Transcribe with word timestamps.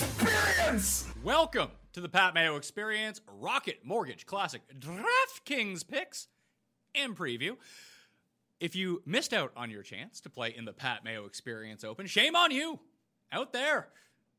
Experience. 0.00 1.06
Welcome 1.22 1.68
to 1.92 2.00
the 2.00 2.08
Pat 2.08 2.32
Mayo 2.32 2.56
Experience 2.56 3.20
Rocket 3.38 3.80
Mortgage 3.84 4.24
Classic 4.24 4.62
DraftKings 4.78 5.86
picks 5.86 6.28
and 6.94 7.14
preview. 7.14 7.58
If 8.60 8.74
you 8.74 9.02
missed 9.04 9.34
out 9.34 9.52
on 9.54 9.70
your 9.70 9.82
chance 9.82 10.20
to 10.22 10.30
play 10.30 10.54
in 10.56 10.64
the 10.64 10.72
Pat 10.72 11.04
Mayo 11.04 11.26
Experience 11.26 11.84
Open, 11.84 12.06
shame 12.06 12.34
on 12.34 12.50
you 12.50 12.80
out 13.30 13.52
there. 13.52 13.88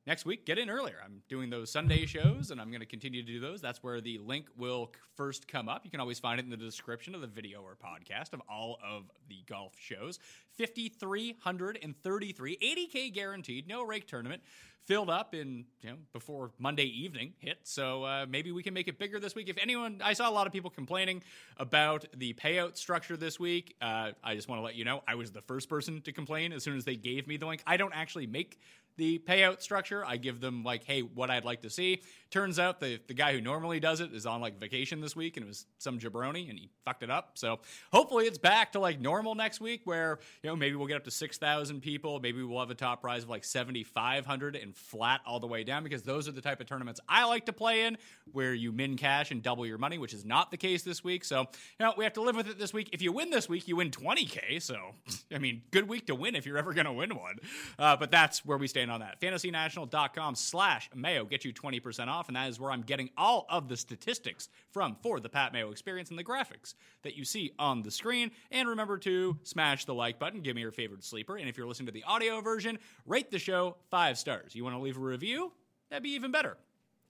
Next 0.08 0.26
week, 0.26 0.48
get 0.48 0.58
in 0.58 0.68
earlier. 0.68 0.96
I'm 1.04 1.22
doing 1.30 1.52
those 1.52 1.72
Sunday 1.72 2.08
shows 2.08 2.50
and 2.50 2.60
I'm 2.60 2.70
going 2.70 2.80
to 2.80 2.88
continue 2.88 3.22
to 3.22 3.32
do 3.32 3.40
those. 3.40 3.62
That's 3.62 3.84
where 3.84 4.02
the 4.02 4.18
link 4.18 4.48
will 4.58 4.92
first 5.16 5.48
come 5.48 5.70
up. 5.70 5.86
You 5.86 5.92
can 5.92 6.00
always 6.00 6.18
find 6.18 6.40
it 6.40 6.44
in 6.44 6.50
the 6.50 6.58
description 6.58 7.14
of 7.14 7.22
the 7.22 7.28
video 7.28 7.62
or 7.62 7.76
podcast 7.76 8.34
of 8.34 8.42
all 8.50 8.80
of 8.84 9.12
the 9.30 9.44
golf 9.48 9.74
shows. 9.80 10.18
5,333, 10.58 12.58
80K 12.58 13.14
guaranteed, 13.14 13.68
no 13.68 13.84
rake 13.84 14.08
tournament 14.08 14.42
filled 14.86 15.10
up 15.10 15.36
in 15.36 15.66
you 15.82 15.90
know 15.90 15.96
before 16.12 16.52
Monday 16.58 16.86
evening 16.86 17.34
hit. 17.38 17.60
So 17.64 18.04
uh, 18.04 18.26
maybe 18.28 18.52
we 18.52 18.64
can 18.64 18.74
make 18.74 18.88
it 18.88 18.98
bigger 18.98 19.20
this 19.20 19.36
week. 19.36 19.50
If 19.50 19.58
anyone, 19.62 20.02
I 20.04 20.14
saw 20.14 20.30
a 20.30 20.34
lot 20.34 20.48
of 20.48 20.54
people 20.54 20.70
complaining 20.70 21.22
about 21.58 22.06
the 22.16 22.34
payout 22.34 22.78
structure 22.78 23.16
this 23.16 23.40
week. 23.40 23.76
Uh, 23.82 24.12
I 24.24 24.36
just 24.36 24.50
want 24.50 24.60
to 24.60 24.64
let 24.64 24.76
you 24.76 24.84
know 24.84 25.04
I 25.08 25.16
was 25.16 25.32
the 25.32 25.42
first 25.42 25.70
person 25.70 26.02
to 26.02 26.12
complain 26.12 26.52
as 26.52 26.64
soon 26.64 26.78
as 26.78 26.86
they 26.86 26.96
gave 26.96 27.28
me 27.28 27.38
the 27.38 27.46
link. 27.46 27.62
I 27.68 27.78
don't 27.78 27.96
actually 27.96 28.28
make 28.28 28.60
the 29.02 29.18
payout 29.18 29.64
structure. 29.64 30.06
I 30.06 30.18
give 30.18 30.40
them 30.40 30.64
like, 30.64 30.84
hey, 30.84 31.02
what 31.02 31.32
I'd 31.32 31.44
like 31.44 31.64
to 31.64 31.72
see. 31.72 32.04
Turns 32.30 32.60
out 32.60 32.80
the 32.80 33.00
the 33.08 33.16
guy 33.16 33.34
who 33.34 33.42
normally 33.42 33.80
does 33.80 34.00
it 34.00 34.14
is 34.14 34.28
on 34.28 34.40
like 34.42 34.60
vacation 34.60 35.02
this 35.02 35.16
week, 35.16 35.38
and 35.38 35.44
it 35.44 35.48
was 35.48 35.66
some 35.80 35.98
jabroni, 35.98 36.50
and 36.50 36.58
he 36.58 36.70
fucked 36.86 37.02
it 37.02 37.10
up. 37.10 37.32
So 37.34 37.60
hopefully 37.92 38.26
it's 38.26 38.38
back 38.38 38.74
to 38.74 38.80
like 38.80 39.02
normal 39.02 39.34
next 39.34 39.60
week, 39.60 39.82
where 39.86 40.20
you 40.44 40.50
know 40.50 40.56
maybe 40.56 40.76
we'll 40.76 40.88
get 40.88 40.98
up 40.98 41.04
to 41.06 41.12
six 41.12 41.40
thousand 41.40 41.82
people. 41.82 42.20
Maybe 42.20 42.44
we'll 42.44 42.60
have 42.60 42.70
a 42.70 42.76
top 42.76 43.02
prize 43.02 43.24
of 43.24 43.30
like 43.30 43.44
seventy 43.44 43.84
five 43.84 44.26
hundred 44.26 44.56
and 44.56 44.76
flat 44.76 45.22
all 45.26 45.40
the 45.40 45.48
way 45.48 45.64
down 45.64 45.84
because 45.84 46.04
those 46.04 46.28
are 46.28 46.32
the 46.32 46.42
type 46.42 46.62
of 46.62 46.68
tournaments 46.68 47.00
I 47.10 47.26
like 47.26 47.48
to 47.48 47.54
play 47.54 47.86
in, 47.86 47.98
where 48.32 48.54
you 48.54 48.72
min 48.72 48.98
cash 48.98 49.32
and 49.32 49.42
double 49.42 49.66
your 49.66 49.80
money, 49.80 49.98
which 49.98 50.14
is 50.14 50.24
not 50.24 50.52
the 50.52 50.58
case 50.58 50.84
this 50.84 51.04
week. 51.04 51.26
So 51.26 51.40
you 51.42 51.86
know 51.86 51.94
we 51.98 52.04
have 52.04 52.14
to 52.14 52.22
live 52.22 52.36
with 52.36 52.48
it 52.48 52.60
this 52.60 52.72
week. 52.72 52.92
If 52.94 53.02
you 53.02 53.12
win 53.12 53.32
this 53.32 53.50
week, 53.50 53.68
you 53.68 53.78
win 53.78 53.90
twenty 53.90 54.26
k. 54.26 54.60
So 54.60 54.78
I 55.34 55.40
mean, 55.40 55.64
good 55.72 55.90
week 55.90 56.06
to 56.06 56.16
win 56.16 56.36
if 56.36 56.46
you're 56.46 56.60
ever 56.60 56.74
going 56.74 56.86
to 56.86 56.94
win 56.94 57.16
one. 57.16 57.40
Uh, 57.80 57.98
but 57.98 58.12
that's 58.12 58.46
where 58.46 58.60
we 58.60 58.68
stand 58.68 58.91
on 58.92 59.00
that. 59.00 59.20
FantasyNational.com 59.20 60.36
slash 60.36 60.90
Mayo 60.94 61.26
get 61.26 61.44
you 61.44 61.54
20% 61.54 62.08
off, 62.08 62.28
and 62.28 62.36
that 62.36 62.50
is 62.50 62.60
where 62.60 62.72
I'm 62.72 62.82
getting 62.82 63.10
all 63.18 63.46
of 63.50 63.68
the 63.68 63.78
statistics 63.78 64.50
from 64.70 64.96
for 65.02 65.20
the 65.20 65.30
Pat 65.30 65.54
Mayo 65.54 65.72
experience 65.72 66.10
and 66.10 66.20
the 66.20 66.24
graphics 66.24 66.76
that 67.04 67.16
you 67.16 67.26
see 67.26 67.52
on 67.58 67.82
the 67.82 67.92
screen. 67.92 68.32
And 68.52 68.70
remember 68.70 68.98
to 69.00 69.38
smash 69.44 69.86
the 69.86 69.94
like 69.94 70.20
button, 70.20 70.42
give 70.42 70.56
me 70.56 70.62
your 70.62 70.72
favorite 70.72 71.04
sleeper, 71.04 71.38
and 71.38 71.50
if 71.50 71.58
you're 71.58 71.68
listening 71.68 71.88
to 71.88 71.94
the 71.94 72.04
audio 72.04 72.42
version, 72.42 72.78
rate 73.06 73.32
the 73.32 73.40
show 73.40 73.78
five 73.90 74.18
stars. 74.18 74.56
You 74.56 74.64
want 74.64 74.76
to 74.76 74.82
leave 74.82 74.98
a 74.98 75.02
review? 75.02 75.52
That'd 75.90 76.04
be 76.04 76.12
even 76.12 76.32
better. 76.32 76.58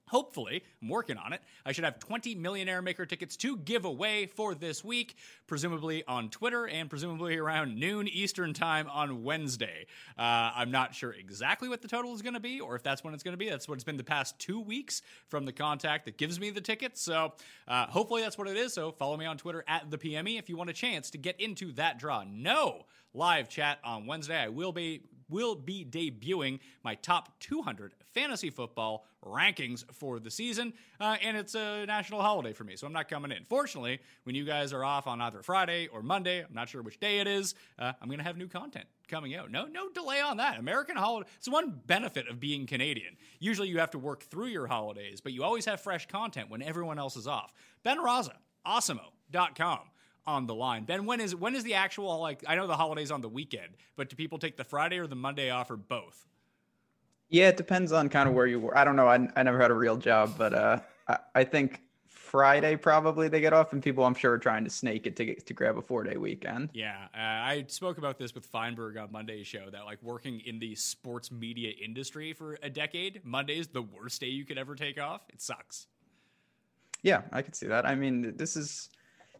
Hopefully, 0.08 0.62
I'm 0.82 0.88
working 0.88 1.16
on 1.16 1.32
it. 1.32 1.40
I 1.64 1.72
should 1.72 1.84
have 1.84 1.98
20 1.98 2.34
Millionaire 2.34 2.82
Maker 2.82 3.06
tickets 3.06 3.36
to 3.38 3.56
give 3.56 3.84
away 3.84 4.26
for 4.26 4.54
this 4.54 4.84
week, 4.84 5.16
presumably 5.46 6.04
on 6.06 6.28
Twitter 6.28 6.66
and 6.66 6.90
presumably 6.90 7.38
around 7.38 7.76
noon 7.76 8.06
Eastern 8.08 8.52
Time 8.52 8.88
on 8.90 9.22
Wednesday. 9.22 9.86
Uh, 10.18 10.52
I'm 10.54 10.70
not 10.70 10.94
sure 10.94 11.12
exactly 11.12 11.68
what 11.68 11.80
the 11.80 11.88
total 11.88 12.14
is 12.14 12.20
going 12.20 12.34
to 12.34 12.40
be 12.40 12.60
or 12.60 12.76
if 12.76 12.82
that's 12.82 13.02
when 13.02 13.14
it's 13.14 13.22
going 13.22 13.32
to 13.32 13.38
be. 13.38 13.48
That's 13.48 13.66
what 13.66 13.74
it's 13.74 13.84
been 13.84 13.96
the 13.96 14.04
past 14.04 14.38
two 14.38 14.60
weeks 14.60 15.02
from 15.28 15.46
the 15.46 15.52
contact 15.52 16.04
that 16.04 16.18
gives 16.18 16.38
me 16.38 16.50
the 16.50 16.60
tickets. 16.60 17.00
So 17.00 17.32
uh, 17.66 17.86
hopefully 17.86 18.20
that's 18.22 18.36
what 18.36 18.48
it 18.48 18.56
is. 18.56 18.74
So 18.74 18.92
follow 18.92 19.16
me 19.16 19.24
on 19.24 19.38
Twitter 19.38 19.64
at 19.66 19.90
the 19.90 19.98
PME 19.98 20.38
if 20.38 20.48
you 20.48 20.56
want 20.56 20.68
a 20.68 20.74
chance 20.74 21.10
to 21.10 21.18
get 21.18 21.40
into 21.40 21.72
that 21.72 21.98
draw. 21.98 22.24
No 22.28 22.84
live 23.14 23.48
chat 23.48 23.78
on 23.84 24.06
Wednesday. 24.06 24.38
I 24.38 24.48
will 24.48 24.72
be 24.72 25.02
will 25.32 25.54
be 25.54 25.84
debuting 25.84 26.60
my 26.84 26.94
top 26.96 27.40
200 27.40 27.94
fantasy 28.12 28.50
football 28.50 29.06
rankings 29.24 29.84
for 29.92 30.20
the 30.20 30.30
season, 30.30 30.74
uh, 31.00 31.16
and 31.22 31.36
it's 31.36 31.54
a 31.54 31.86
national 31.86 32.20
holiday 32.20 32.52
for 32.52 32.64
me, 32.64 32.76
so 32.76 32.86
I'm 32.86 32.92
not 32.92 33.08
coming 33.08 33.32
in. 33.32 33.44
Fortunately, 33.48 33.98
when 34.24 34.34
you 34.34 34.44
guys 34.44 34.72
are 34.72 34.84
off 34.84 35.06
on 35.06 35.20
either 35.22 35.42
Friday 35.42 35.88
or 35.88 36.02
Monday, 36.02 36.40
I'm 36.40 36.52
not 36.52 36.68
sure 36.68 36.82
which 36.82 37.00
day 37.00 37.20
it 37.20 37.26
is, 37.26 37.54
uh, 37.78 37.92
I'm 38.00 38.08
going 38.08 38.18
to 38.18 38.24
have 38.24 38.36
new 38.36 38.48
content 38.48 38.84
coming 39.08 39.34
out. 39.34 39.50
No, 39.50 39.64
no 39.64 39.88
delay 39.88 40.20
on 40.20 40.36
that. 40.36 40.58
American 40.58 40.96
holiday. 40.96 41.28
It's 41.38 41.48
one 41.48 41.80
benefit 41.86 42.28
of 42.28 42.38
being 42.38 42.66
Canadian. 42.66 43.16
Usually, 43.38 43.68
you 43.68 43.78
have 43.78 43.92
to 43.92 43.98
work 43.98 44.24
through 44.24 44.48
your 44.48 44.66
holidays, 44.66 45.20
but 45.20 45.32
you 45.32 45.42
always 45.44 45.64
have 45.64 45.80
fresh 45.80 46.06
content 46.06 46.50
when 46.50 46.62
everyone 46.62 46.98
else 46.98 47.16
is 47.16 47.26
off. 47.26 47.52
Ben 47.82 47.98
Raza, 47.98 48.34
Awesemo.com 48.66 49.80
on 50.26 50.46
the 50.46 50.54
line. 50.54 50.84
Ben, 50.84 51.04
when 51.06 51.20
is 51.20 51.34
when 51.34 51.54
is 51.54 51.64
the 51.64 51.74
actual 51.74 52.20
like? 52.20 52.44
I 52.46 52.54
know 52.54 52.66
the 52.66 52.76
holidays 52.76 53.10
on 53.10 53.20
the 53.20 53.28
weekend, 53.28 53.74
but 53.96 54.08
do 54.08 54.16
people 54.16 54.38
take 54.38 54.56
the 54.56 54.64
Friday 54.64 54.98
or 54.98 55.06
the 55.06 55.16
Monday 55.16 55.50
off 55.50 55.70
or 55.70 55.76
both? 55.76 56.26
Yeah, 57.28 57.48
it 57.48 57.56
depends 57.56 57.92
on 57.92 58.08
kind 58.08 58.28
of 58.28 58.34
where 58.34 58.46
you 58.46 58.60
were. 58.60 58.76
I 58.76 58.84
don't 58.84 58.96
know. 58.96 59.08
I, 59.08 59.26
I 59.36 59.42
never 59.42 59.58
had 59.58 59.70
a 59.70 59.74
real 59.74 59.96
job, 59.96 60.34
but 60.36 60.52
uh, 60.52 60.80
I, 61.08 61.18
I 61.34 61.44
think 61.44 61.80
Friday 62.06 62.76
probably 62.76 63.28
they 63.28 63.40
get 63.40 63.52
off, 63.52 63.72
and 63.72 63.82
people 63.82 64.04
I'm 64.04 64.14
sure 64.14 64.32
are 64.32 64.38
trying 64.38 64.64
to 64.64 64.70
snake 64.70 65.06
it 65.06 65.16
to 65.16 65.24
get 65.24 65.46
to 65.46 65.54
grab 65.54 65.78
a 65.78 65.82
four 65.82 66.04
day 66.04 66.16
weekend. 66.16 66.70
Yeah, 66.72 66.96
uh, 67.14 67.18
I 67.18 67.64
spoke 67.68 67.98
about 67.98 68.18
this 68.18 68.34
with 68.34 68.46
Feinberg 68.46 68.96
on 68.96 69.10
Monday's 69.10 69.46
show 69.46 69.70
that 69.70 69.84
like 69.84 70.02
working 70.02 70.40
in 70.40 70.58
the 70.58 70.74
sports 70.74 71.30
media 71.30 71.72
industry 71.82 72.32
for 72.32 72.58
a 72.62 72.70
decade, 72.70 73.20
Monday's 73.24 73.68
the 73.68 73.82
worst 73.82 74.20
day 74.20 74.28
you 74.28 74.44
could 74.44 74.58
ever 74.58 74.74
take 74.74 75.00
off. 75.00 75.22
It 75.32 75.40
sucks. 75.40 75.86
Yeah, 77.02 77.22
I 77.32 77.42
could 77.42 77.56
see 77.56 77.66
that. 77.66 77.84
I 77.84 77.94
mean, 77.94 78.36
this 78.36 78.56
is 78.56 78.90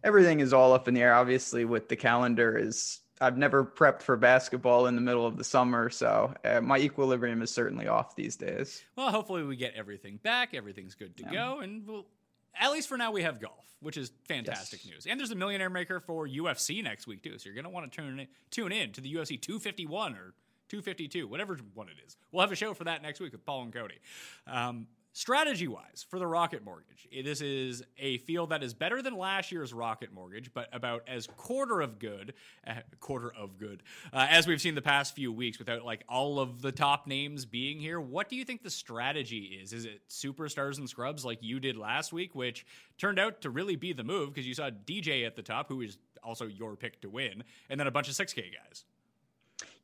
everything 0.05 0.41
is 0.41 0.53
all 0.53 0.73
up 0.73 0.89
in 0.89 0.95
the 0.95 1.01
air. 1.03 1.15
Obviously, 1.15 1.65
with 1.65 1.89
the 1.89 1.97
calendar 1.97 2.57
is 2.57 3.01
I've 3.21 3.39
never 3.39 3.65
prepped 3.65 4.03
for 4.03 4.17
basketball 4.17 4.87
in 4.87 4.95
the 4.97 5.01
middle 5.01 5.27
of 5.27 5.37
the 5.37 5.45
summer, 5.45 5.91
so 5.91 6.35
uh, 6.45 6.61
my 6.61 6.79
equilibrium 6.79 7.41
is 7.43 7.51
certainly 7.51 7.87
off 7.87 8.17
these 8.17 8.35
days. 8.37 8.83
Well, 8.97 9.11
hopefully 9.11 9.45
we 9.45 9.55
get 9.57 9.75
everything 9.75 10.17
back. 10.23 10.55
Everything's 10.55 10.95
good 10.97 11.17
to 11.19 11.25
Yeah. 11.25 11.33
go, 11.33 11.61
and 11.61 11.87
we'll 11.87 12.07
at 12.55 12.71
least 12.71 12.87
for 12.89 12.99
now, 12.99 13.11
we 13.11 13.23
have 13.23 13.41
golf, 13.41 13.65
which 13.81 13.97
is 13.97 14.13
fantastic 14.29 14.85
Yes. 14.85 14.93
news. 14.93 15.07
And 15.07 15.19
there's 15.19 15.31
a 15.31 15.35
millionaire 15.35 15.71
maker 15.71 16.01
for 16.01 16.27
UFC 16.29 16.83
next 16.83 17.07
week 17.07 17.23
too, 17.23 17.39
so 17.39 17.49
you're 17.49 17.55
gonna 17.57 17.71
want 17.71 17.91
to 17.91 17.97
tune 18.03 18.19
in, 18.21 18.29
tune 18.51 18.73
in 18.73 18.93
to 18.93 19.01
the 19.01 19.09
UFC 19.15 19.39
251 19.41 20.15
or 20.17 20.35
252, 20.69 21.27
whatever 21.29 21.57
one 21.75 21.89
it 21.89 21.97
is. 22.07 22.17
We'll 22.31 22.41
have 22.43 22.53
a 22.53 22.57
show 22.57 22.75
for 22.75 22.85
that 22.85 23.01
next 23.03 23.21
week 23.21 23.33
with 23.33 23.45
Paul 23.47 23.63
and 23.63 23.73
Cody. 23.73 23.99
Um, 24.47 24.87
strategy 25.12 25.69
wise, 25.69 26.05
for 26.09 26.19
the 26.19 26.26
Rocket 26.26 26.64
Mortgage, 26.64 27.09
this 27.25 27.41
is 27.41 27.82
a 27.99 28.19
field 28.19 28.50
that 28.50 28.62
is 28.62 28.75
better 28.75 29.03
than 29.03 29.17
last 29.17 29.53
year's 29.53 29.73
Rocket 29.73 30.12
Mortgage, 30.12 30.53
but 30.55 30.69
about 30.73 31.03
as 31.06 31.26
quarter 31.26 31.81
of 31.81 31.99
good, 31.99 32.35
uh, 32.67 32.75
quarter 33.00 33.32
of 33.37 33.59
good, 33.59 33.82
uh, 34.12 34.26
as 34.31 34.47
we've 34.47 34.61
seen 34.61 34.75
the 34.75 34.82
past 34.82 35.14
few 35.14 35.32
weeks 35.32 35.59
without 35.59 35.85
like 35.85 36.05
all 36.09 36.41
of 36.41 36.62
the 36.62 36.73
top 36.73 37.06
names 37.06 37.44
being 37.44 37.79
here. 37.79 38.00
What 38.00 38.29
do 38.29 38.37
you 38.37 38.44
think 38.44 38.62
the 38.62 38.70
strategy 38.70 39.59
is? 39.62 39.73
Is 39.73 39.85
it 39.85 40.00
superstars 40.09 40.79
and 40.79 40.88
scrubs 40.88 41.25
like 41.25 41.38
you 41.43 41.61
did 41.61 41.76
last 41.76 42.12
week, 42.12 42.35
which 42.35 42.65
turned 42.99 43.19
out 43.19 43.41
to 43.43 43.50
really 43.50 43.76
be 43.76 43.93
the 43.93 44.05
move 44.05 44.32
because 44.32 44.47
you 44.47 44.55
saw 44.55 44.70
DJ 44.70 45.26
at 45.26 45.37
the 45.37 45.43
top, 45.43 45.69
who 45.69 45.82
is 45.82 45.99
also 46.23 46.47
your 46.47 46.76
pick 46.76 47.00
to 47.03 47.11
win, 47.11 47.44
and 47.69 47.79
then 47.79 47.87
a 47.87 47.91
bunch 47.91 48.08
of 48.08 48.15
6K 48.15 48.37
guys. 48.37 48.85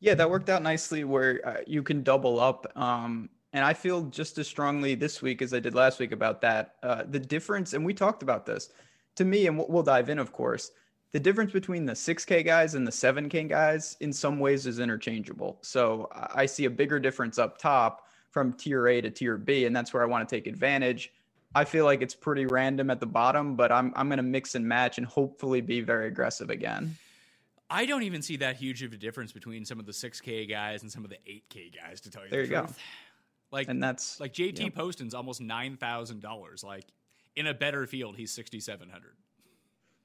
Yeah, 0.01 0.15
that 0.15 0.31
worked 0.31 0.49
out 0.49 0.63
nicely 0.63 1.05
where 1.05 1.41
uh, 1.45 1.57
you 1.67 1.83
can 1.83 2.03
double 2.03 2.39
up. 2.39 2.71
Um, 2.77 3.29
and 3.53 3.65
I 3.65 3.73
feel 3.73 4.03
just 4.03 4.39
as 4.39 4.47
strongly 4.47 4.95
this 4.95 5.23
week 5.23 5.41
as 5.43 5.55
I 5.55 5.61
did 5.61 5.75
last 5.75 5.99
week 5.99 6.13
about 6.13 6.41
that. 6.43 6.75
Uh, 6.83 7.05
the 7.09 7.19
difference, 7.19 7.73
and 7.73 7.85
we 7.85 7.95
talked 7.95 8.23
about 8.23 8.45
this 8.45 8.71
to 9.17 9.25
me, 9.25 9.47
and 9.47 9.57
we'll, 9.57 9.67
we'll 9.69 9.83
dive 9.83 10.11
in, 10.11 10.19
of 10.19 10.33
course. 10.33 10.71
The 11.13 11.21
difference 11.21 11.53
between 11.53 11.87
the 11.87 11.95
6K 11.95 12.45
guys 12.45 12.75
and 12.75 12.87
the 12.87 12.91
7K 12.93 13.49
guys 13.49 13.97
in 14.01 14.13
some 14.13 14.39
ways 14.39 14.67
is 14.67 14.79
interchangeable. 14.79 15.59
So 15.63 16.09
I 16.13 16.45
see 16.45 16.67
a 16.67 16.71
bigger 16.71 17.01
difference 17.01 17.39
up 17.39 17.57
top 17.57 18.07
from 18.31 18.53
tier 18.53 18.89
A 18.89 19.01
to 19.01 19.11
tier 19.11 19.39
B, 19.39 19.65
and 19.65 19.75
that's 19.75 19.95
where 19.95 20.03
I 20.03 20.07
want 20.07 20.29
to 20.29 20.37
take 20.37 20.47
advantage. 20.47 21.13
I 21.55 21.65
feel 21.65 21.87
like 21.87 22.03
it's 22.03 22.15
pretty 22.15 22.45
random 22.45 22.91
at 22.91 23.01
the 23.01 23.07
bottom, 23.07 23.57
but 23.57 23.73
I'm, 23.73 23.93
I'm 23.97 24.09
going 24.09 24.19
to 24.19 24.23
mix 24.23 24.55
and 24.55 24.67
match 24.67 24.99
and 24.99 25.07
hopefully 25.07 25.63
be 25.63 25.81
very 25.81 26.09
aggressive 26.09 26.51
again. 26.51 26.95
I 27.71 27.87
don't 27.87 28.03
even 28.03 28.21
see 28.23 28.37
that 28.37 28.57
huge 28.57 28.83
of 28.83 28.93
a 28.93 28.97
difference 28.97 29.33
between 29.33 29.65
some 29.65 29.79
of 29.79 29.87
the 29.87 29.93
6K 29.93 30.49
guys 30.49 30.83
and 30.83 30.93
some 30.93 31.05
of 31.05 31.11
the 31.11 31.19
8K 31.27 31.75
guys, 31.75 32.01
to 32.03 32.11
tell 32.11 32.23
you 32.25 32.31
There 32.31 32.43
the 32.43 32.49
you 32.49 32.53
go. 32.53 32.67
Like, 33.51 33.69
And 33.69 33.83
that's 33.83 34.21
like 34.21 34.33
JT 34.33 34.61
yeah. 34.61 34.69
Poston's 34.71 35.15
almost 35.15 35.41
$9,000. 35.41 36.65
Like, 36.65 36.85
in 37.37 37.47
a 37.47 37.55
better 37.55 37.87
field, 37.87 38.17
he's 38.17 38.33
6,700. 38.33 39.17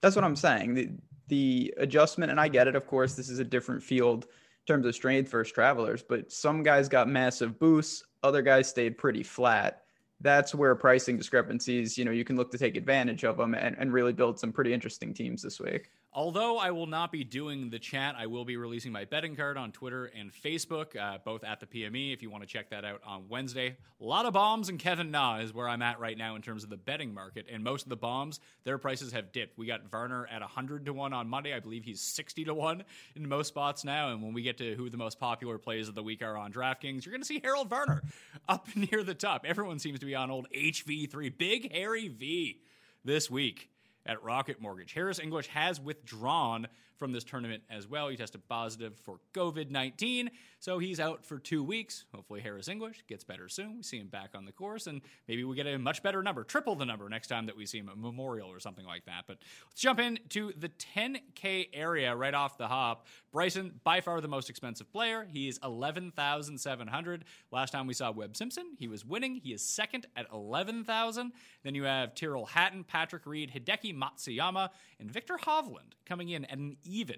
That's 0.01 0.15
what 0.15 0.25
I'm 0.25 0.35
saying. 0.35 0.73
The 0.73 0.89
the 1.29 1.73
adjustment, 1.77 2.31
and 2.31 2.39
I 2.39 2.47
get 2.47 2.67
it. 2.67 2.75
Of 2.75 2.85
course, 2.85 3.15
this 3.15 3.29
is 3.29 3.39
a 3.39 3.43
different 3.43 3.81
field 3.81 4.25
in 4.25 4.73
terms 4.73 4.85
of 4.85 4.93
strength 4.93 5.31
versus 5.31 5.53
travelers, 5.53 6.03
but 6.03 6.31
some 6.31 6.63
guys 6.63 6.89
got 6.89 7.07
massive 7.07 7.57
boosts. 7.59 8.03
Other 8.23 8.41
guys 8.41 8.67
stayed 8.67 8.97
pretty 8.97 9.23
flat. 9.23 9.83
That's 10.21 10.53
where 10.53 10.75
pricing 10.75 11.17
discrepancies, 11.17 11.97
you 11.97 12.05
know, 12.05 12.11
you 12.11 12.23
can 12.23 12.37
look 12.37 12.51
to 12.51 12.57
take 12.57 12.77
advantage 12.77 13.23
of 13.23 13.37
them 13.37 13.55
and, 13.55 13.75
and 13.79 13.91
really 13.91 14.13
build 14.13 14.39
some 14.39 14.51
pretty 14.51 14.73
interesting 14.73 15.13
teams 15.13 15.41
this 15.41 15.59
week. 15.59 15.89
Although 16.15 16.59
I 16.59 16.69
will 16.69 16.85
not 16.85 17.11
be 17.11 17.23
doing 17.23 17.71
the 17.71 17.79
chat, 17.79 18.13
I 18.15 18.27
will 18.27 18.45
be 18.45 18.55
releasing 18.55 18.91
my 18.91 19.03
betting 19.03 19.35
card 19.35 19.57
on 19.57 19.71
Twitter 19.71 20.05
and 20.05 20.31
Facebook, 20.31 20.95
uh, 20.95 21.17
both 21.25 21.43
at 21.43 21.59
the 21.59 21.65
PME 21.65 22.13
if 22.13 22.21
you 22.21 22.29
want 22.29 22.43
to 22.43 22.47
check 22.47 22.69
that 22.69 22.85
out 22.85 23.01
on 23.03 23.27
Wednesday. 23.29 23.77
A 23.99 24.03
lot 24.03 24.27
of 24.27 24.33
bombs 24.33 24.69
and 24.69 24.77
Kevin 24.77 25.09
Na 25.09 25.39
is 25.39 25.55
where 25.55 25.67
I'm 25.67 25.81
at 25.81 25.99
right 25.99 26.15
now 26.15 26.35
in 26.35 26.43
terms 26.43 26.63
of 26.63 26.69
the 26.69 26.77
betting 26.77 27.15
market. 27.15 27.47
And 27.51 27.63
most 27.63 27.83
of 27.83 27.89
the 27.89 27.95
bombs, 27.95 28.39
their 28.63 28.77
prices 28.77 29.11
have 29.13 29.31
dipped. 29.31 29.57
We 29.57 29.65
got 29.65 29.89
Varner 29.89 30.27
at 30.27 30.41
100 30.41 30.85
to 30.85 30.93
1 30.93 31.13
on 31.13 31.27
Monday. 31.27 31.51
I 31.51 31.59
believe 31.59 31.83
he's 31.83 32.01
60 32.01 32.45
to 32.45 32.53
1 32.53 32.83
in 33.15 33.27
most 33.27 33.47
spots 33.47 33.83
now. 33.83 34.11
And 34.11 34.21
when 34.21 34.33
we 34.33 34.43
get 34.43 34.59
to 34.59 34.75
who 34.75 34.91
the 34.91 34.97
most 34.97 35.19
popular 35.19 35.57
plays 35.57 35.89
of 35.89 35.95
the 35.95 36.03
week 36.03 36.21
are 36.21 36.37
on 36.37 36.53
DraftKings, 36.53 37.05
you're 37.05 37.13
going 37.13 37.21
to 37.21 37.27
see 37.27 37.41
Harold 37.43 37.69
Varner 37.69 38.03
up 38.47 38.67
near 38.75 39.01
the 39.01 39.15
top. 39.15 39.45
Everyone 39.47 39.79
seems 39.79 39.99
to 39.99 40.05
be 40.05 40.13
on 40.13 40.29
old 40.29 40.47
HV3, 40.55 41.35
Big 41.35 41.73
Harry 41.73 42.07
V 42.07 42.61
this 43.03 43.31
week 43.31 43.71
at 44.05 44.23
Rocket 44.23 44.61
Mortgage. 44.61 44.93
Harris 44.93 45.19
English 45.19 45.47
has 45.47 45.79
withdrawn 45.79 46.67
from 46.97 47.11
this 47.11 47.23
tournament 47.23 47.63
as 47.69 47.87
well. 47.87 48.09
He 48.09 48.17
tested 48.17 48.47
positive 48.47 48.95
for 49.03 49.19
COVID 49.33 49.69
19, 49.69 50.29
so 50.59 50.79
he's 50.79 50.99
out 50.99 51.25
for 51.25 51.39
two 51.39 51.63
weeks. 51.63 52.05
Hopefully, 52.13 52.41
Harris 52.41 52.67
English 52.67 53.03
gets 53.07 53.23
better 53.23 53.49
soon. 53.49 53.77
We 53.77 53.83
see 53.83 53.99
him 53.99 54.07
back 54.07 54.31
on 54.35 54.45
the 54.45 54.51
course, 54.51 54.87
and 54.87 55.01
maybe 55.27 55.43
we 55.43 55.55
get 55.55 55.67
a 55.67 55.77
much 55.77 56.03
better 56.03 56.23
number, 56.23 56.43
triple 56.43 56.75
the 56.75 56.85
number 56.85 57.09
next 57.09 57.27
time 57.27 57.45
that 57.47 57.57
we 57.57 57.65
see 57.65 57.79
him 57.79 57.89
at 57.89 57.97
Memorial 57.97 58.49
or 58.49 58.59
something 58.59 58.85
like 58.85 59.05
that. 59.05 59.25
But 59.27 59.37
let's 59.67 59.81
jump 59.81 59.99
into 59.99 60.53
the 60.57 60.69
10K 60.69 61.69
area 61.73 62.15
right 62.15 62.33
off 62.33 62.57
the 62.57 62.67
hop. 62.67 63.07
Bryson, 63.31 63.79
by 63.83 63.99
far 63.99 64.21
the 64.21 64.27
most 64.27 64.49
expensive 64.49 64.91
player. 64.91 65.27
He 65.31 65.47
is 65.47 65.59
11,700. 65.63 67.25
Last 67.51 67.71
time 67.71 67.87
we 67.87 67.93
saw 67.93 68.11
Webb 68.11 68.37
Simpson, 68.37 68.75
he 68.77 68.87
was 68.87 69.03
winning. 69.03 69.35
He 69.35 69.53
is 69.53 69.61
second 69.61 70.05
at 70.15 70.27
11,000. 70.31 71.31
Then 71.63 71.75
you 71.75 71.83
have 71.83 72.15
Tyrrell 72.15 72.45
Hatton, 72.45 72.83
Patrick 72.83 73.25
Reed, 73.25 73.51
Hideki 73.51 73.97
Matsuyama, 73.97 74.69
and 74.99 75.11
Viktor 75.11 75.37
Hovland 75.37 75.93
coming 76.05 76.29
in 76.29 76.45
at 76.45 76.57
an 76.57 76.77
even 76.85 77.17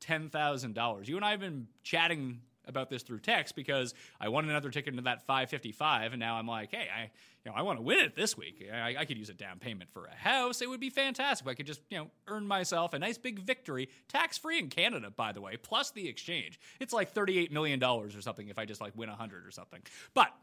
$10,000. 0.00 1.08
You 1.08 1.16
and 1.16 1.24
I 1.24 1.32
have 1.32 1.40
been 1.40 1.66
chatting 1.82 2.40
about 2.66 2.90
this 2.90 3.02
through 3.02 3.18
text 3.20 3.56
because 3.56 3.94
I 4.20 4.28
won 4.28 4.48
another 4.48 4.70
ticket 4.70 4.92
into 4.92 5.02
that 5.02 5.26
555 5.26 6.12
and 6.12 6.20
now 6.20 6.36
I'm 6.36 6.46
like, 6.46 6.70
hey, 6.70 6.88
I 6.94 7.10
you 7.44 7.50
know, 7.50 7.56
I 7.56 7.62
want 7.62 7.78
to 7.78 7.82
win 7.82 8.00
it 8.00 8.14
this 8.14 8.36
week. 8.36 8.68
I, 8.70 8.96
I 8.98 9.04
could 9.06 9.16
use 9.16 9.30
a 9.30 9.34
down 9.34 9.58
payment 9.60 9.90
for 9.90 10.04
a 10.04 10.14
house. 10.14 10.60
It 10.60 10.68
would 10.68 10.80
be 10.80 10.90
fantastic. 10.90 11.48
I 11.48 11.54
could 11.54 11.66
just, 11.66 11.80
you 11.88 11.96
know, 11.96 12.10
earn 12.28 12.46
myself 12.46 12.92
a 12.92 12.98
nice 12.98 13.16
big 13.16 13.38
victory, 13.38 13.88
tax 14.08 14.36
free 14.36 14.58
in 14.58 14.68
Canada, 14.68 15.10
by 15.10 15.32
the 15.32 15.40
way, 15.40 15.56
plus 15.56 15.90
the 15.90 16.06
exchange. 16.06 16.60
It's 16.80 16.92
like 16.92 17.14
$38 17.14 17.50
million 17.50 17.82
or 17.82 18.10
something 18.20 18.48
if 18.48 18.58
I 18.58 18.66
just 18.66 18.80
like 18.80 18.92
win 18.94 19.08
100 19.08 19.46
or 19.46 19.50
something. 19.50 19.80
But 20.12 20.34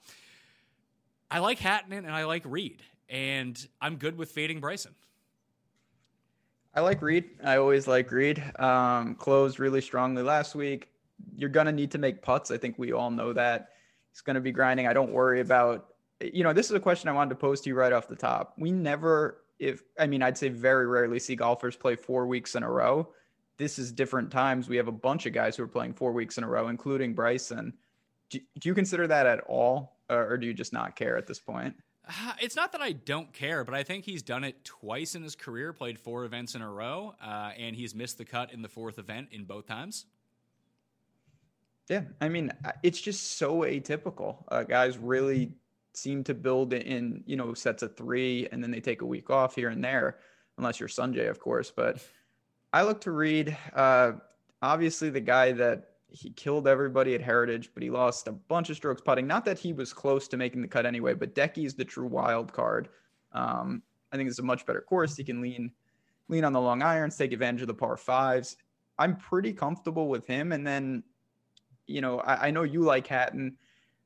I 1.30 1.38
like 1.38 1.60
Hatton 1.60 1.94
and 1.94 2.10
I 2.10 2.24
like 2.26 2.44
Reed, 2.46 2.82
and 3.10 3.68
I'm 3.80 3.98
good 3.98 4.18
with 4.18 4.32
fading 4.32 4.60
Bryson. 4.60 4.96
I 6.78 6.82
like 6.82 7.02
Reed. 7.02 7.32
I 7.44 7.58
always 7.58 7.88
like 7.88 8.12
Reed. 8.12 8.44
Um, 8.60 9.16
closed 9.16 9.60
really 9.60 9.82
strongly 9.82 10.22
last 10.22 10.54
week. 10.54 10.90
You're 11.36 11.50
gonna 11.50 11.72
need 11.72 11.90
to 11.90 11.98
make 11.98 12.22
putts. 12.22 12.52
I 12.52 12.58
think 12.58 12.78
we 12.78 12.94
all 12.94 13.10
know 13.10 13.34
that. 13.34 13.70
He's 14.12 14.22
gonna 14.22 14.42
be 14.42 14.52
grinding. 14.52 14.86
I 14.86 14.94
don't 14.94 15.12
worry 15.12 15.42
about. 15.42 15.88
You 16.22 16.44
know, 16.44 16.54
this 16.54 16.68
is 16.68 16.74
a 16.74 16.80
question 16.80 17.10
I 17.10 17.14
wanted 17.14 17.32
to 17.32 17.36
pose 17.36 17.62
to 17.62 17.70
you 17.70 17.76
right 17.76 17.92
off 17.92 18.08
the 18.08 18.16
top. 18.16 18.54
We 18.60 18.70
never, 18.70 19.42
if 19.58 19.82
I 20.00 20.06
mean, 20.06 20.22
I'd 20.22 20.38
say 20.38 20.50
very 20.50 20.86
rarely 20.86 21.18
see 21.18 21.36
golfers 21.36 21.76
play 21.76 21.96
four 21.96 22.28
weeks 22.28 22.54
in 22.54 22.62
a 22.62 22.70
row. 22.70 23.12
This 23.58 23.80
is 23.80 23.92
different 23.92 24.30
times. 24.30 24.70
We 24.70 24.78
have 24.78 24.88
a 24.88 24.92
bunch 24.92 25.26
of 25.26 25.34
guys 25.34 25.58
who 25.58 25.64
are 25.64 25.68
playing 25.68 25.96
four 25.96 26.12
weeks 26.12 26.38
in 26.38 26.44
a 26.44 26.48
row, 26.48 26.68
including 26.68 27.16
Bryson. 27.16 27.74
Do, 28.30 28.40
do 28.60 28.70
you 28.70 28.76
consider 28.76 29.08
that 29.08 29.26
at 29.26 29.40
all, 29.48 29.98
or, 30.12 30.34
or 30.34 30.38
do 30.38 30.46
you 30.46 30.54
just 30.54 30.74
not 30.74 30.96
care 30.96 31.18
at 31.18 31.26
this 31.26 31.40
point? 31.40 31.74
Uh, 32.08 32.34
It's 32.42 32.56
not 32.56 32.72
that 32.72 32.82
I 32.82 32.94
don't 32.94 33.34
care, 33.34 33.64
but 33.64 33.74
I 33.74 33.84
think 33.84 34.06
he's 34.06 34.22
done 34.22 34.44
it 34.44 34.64
twice 34.64 35.16
in 35.16 35.24
his 35.24 35.36
career, 35.36 35.74
played 35.74 36.00
four 36.00 36.26
events 36.26 36.56
in 36.56 36.62
a 36.62 36.72
row, 36.72 37.16
uh, 37.22 37.52
and 37.58 37.76
he's 37.76 37.94
missed 37.94 38.18
the 38.18 38.26
cut 38.26 38.54
in 38.54 38.62
the 38.62 38.70
fourth 38.70 38.98
event 39.00 39.30
in 39.32 39.44
both 39.44 39.68
times. 39.68 40.06
Yeah, 41.90 42.04
I 42.20 42.30
mean, 42.30 42.52
it's 42.84 43.00
just 43.00 43.38
so 43.38 43.60
atypical. 43.62 44.44
Uh, 44.50 44.64
guys 44.64 44.98
really 44.98 45.54
seem 45.94 46.24
to 46.26 46.34
build 46.34 46.74
in, 46.74 47.24
you 47.26 47.36
know, 47.38 47.54
sets 47.54 47.82
of 47.82 47.96
three, 47.96 48.48
and 48.52 48.62
then 48.62 48.72
they 48.72 48.82
take 48.82 49.02
a 49.02 49.06
week 49.06 49.30
off 49.30 49.56
here 49.56 49.70
and 49.70 49.84
there, 49.84 50.18
unless 50.58 50.80
you're 50.80 50.90
Sungjae, 50.90 51.30
of 51.30 51.40
course. 51.40 51.72
But 51.72 52.00
I 52.74 52.84
look 52.84 53.02
to 53.02 53.12
read. 53.12 53.58
uh, 53.74 54.14
obviously 54.62 55.10
the 55.10 55.22
guy 55.22 55.52
that 55.54 55.97
he 56.10 56.30
killed 56.32 56.68
everybody 56.68 57.16
at 57.16 57.22
Heritage, 57.22 57.72
but 57.74 57.84
he 57.84 57.90
lost 57.90 58.28
a 58.28 58.32
bunch 58.32 58.70
of 58.70 58.76
strokes 58.76 59.02
putting. 59.02 59.28
Not 59.28 59.46
that 59.46 59.60
he 59.60 59.74
was 59.74 59.94
close 59.94 60.28
to 60.30 60.38
making 60.38 60.62
the 60.62 60.68
cut 60.68 60.86
anyway, 60.86 61.14
but 61.14 61.36
Decky 61.36 61.66
is 61.66 61.76
the 61.76 61.86
true 61.86 62.08
wild 62.08 62.54
card. 62.54 62.90
Um, 63.34 63.82
I 64.12 64.18
think 64.18 64.30
it's 64.30 64.40
a 64.40 64.44
much 64.44 64.66
better 64.66 64.82
course. 64.82 65.16
He 65.16 65.24
can 65.24 65.42
lean 65.42 65.72
lean 66.30 66.44
on 66.44 66.54
the 66.54 66.62
long 66.62 66.82
irons, 66.82 67.16
take 67.16 67.32
advantage 67.32 67.62
of 67.62 67.68
the 67.68 67.74
par 67.74 67.98
fives. 67.98 68.58
I'm 69.00 69.16
pretty 69.16 69.54
comfortable 69.54 70.10
with 70.10 70.26
him. 70.28 70.52
And 70.52 70.66
then, 70.66 71.04
you 71.86 72.02
know, 72.02 72.20
I, 72.20 72.48
I 72.48 72.52
know 72.52 72.64
you 72.64 72.82
like 72.82 73.08
Hatton. 73.08 73.56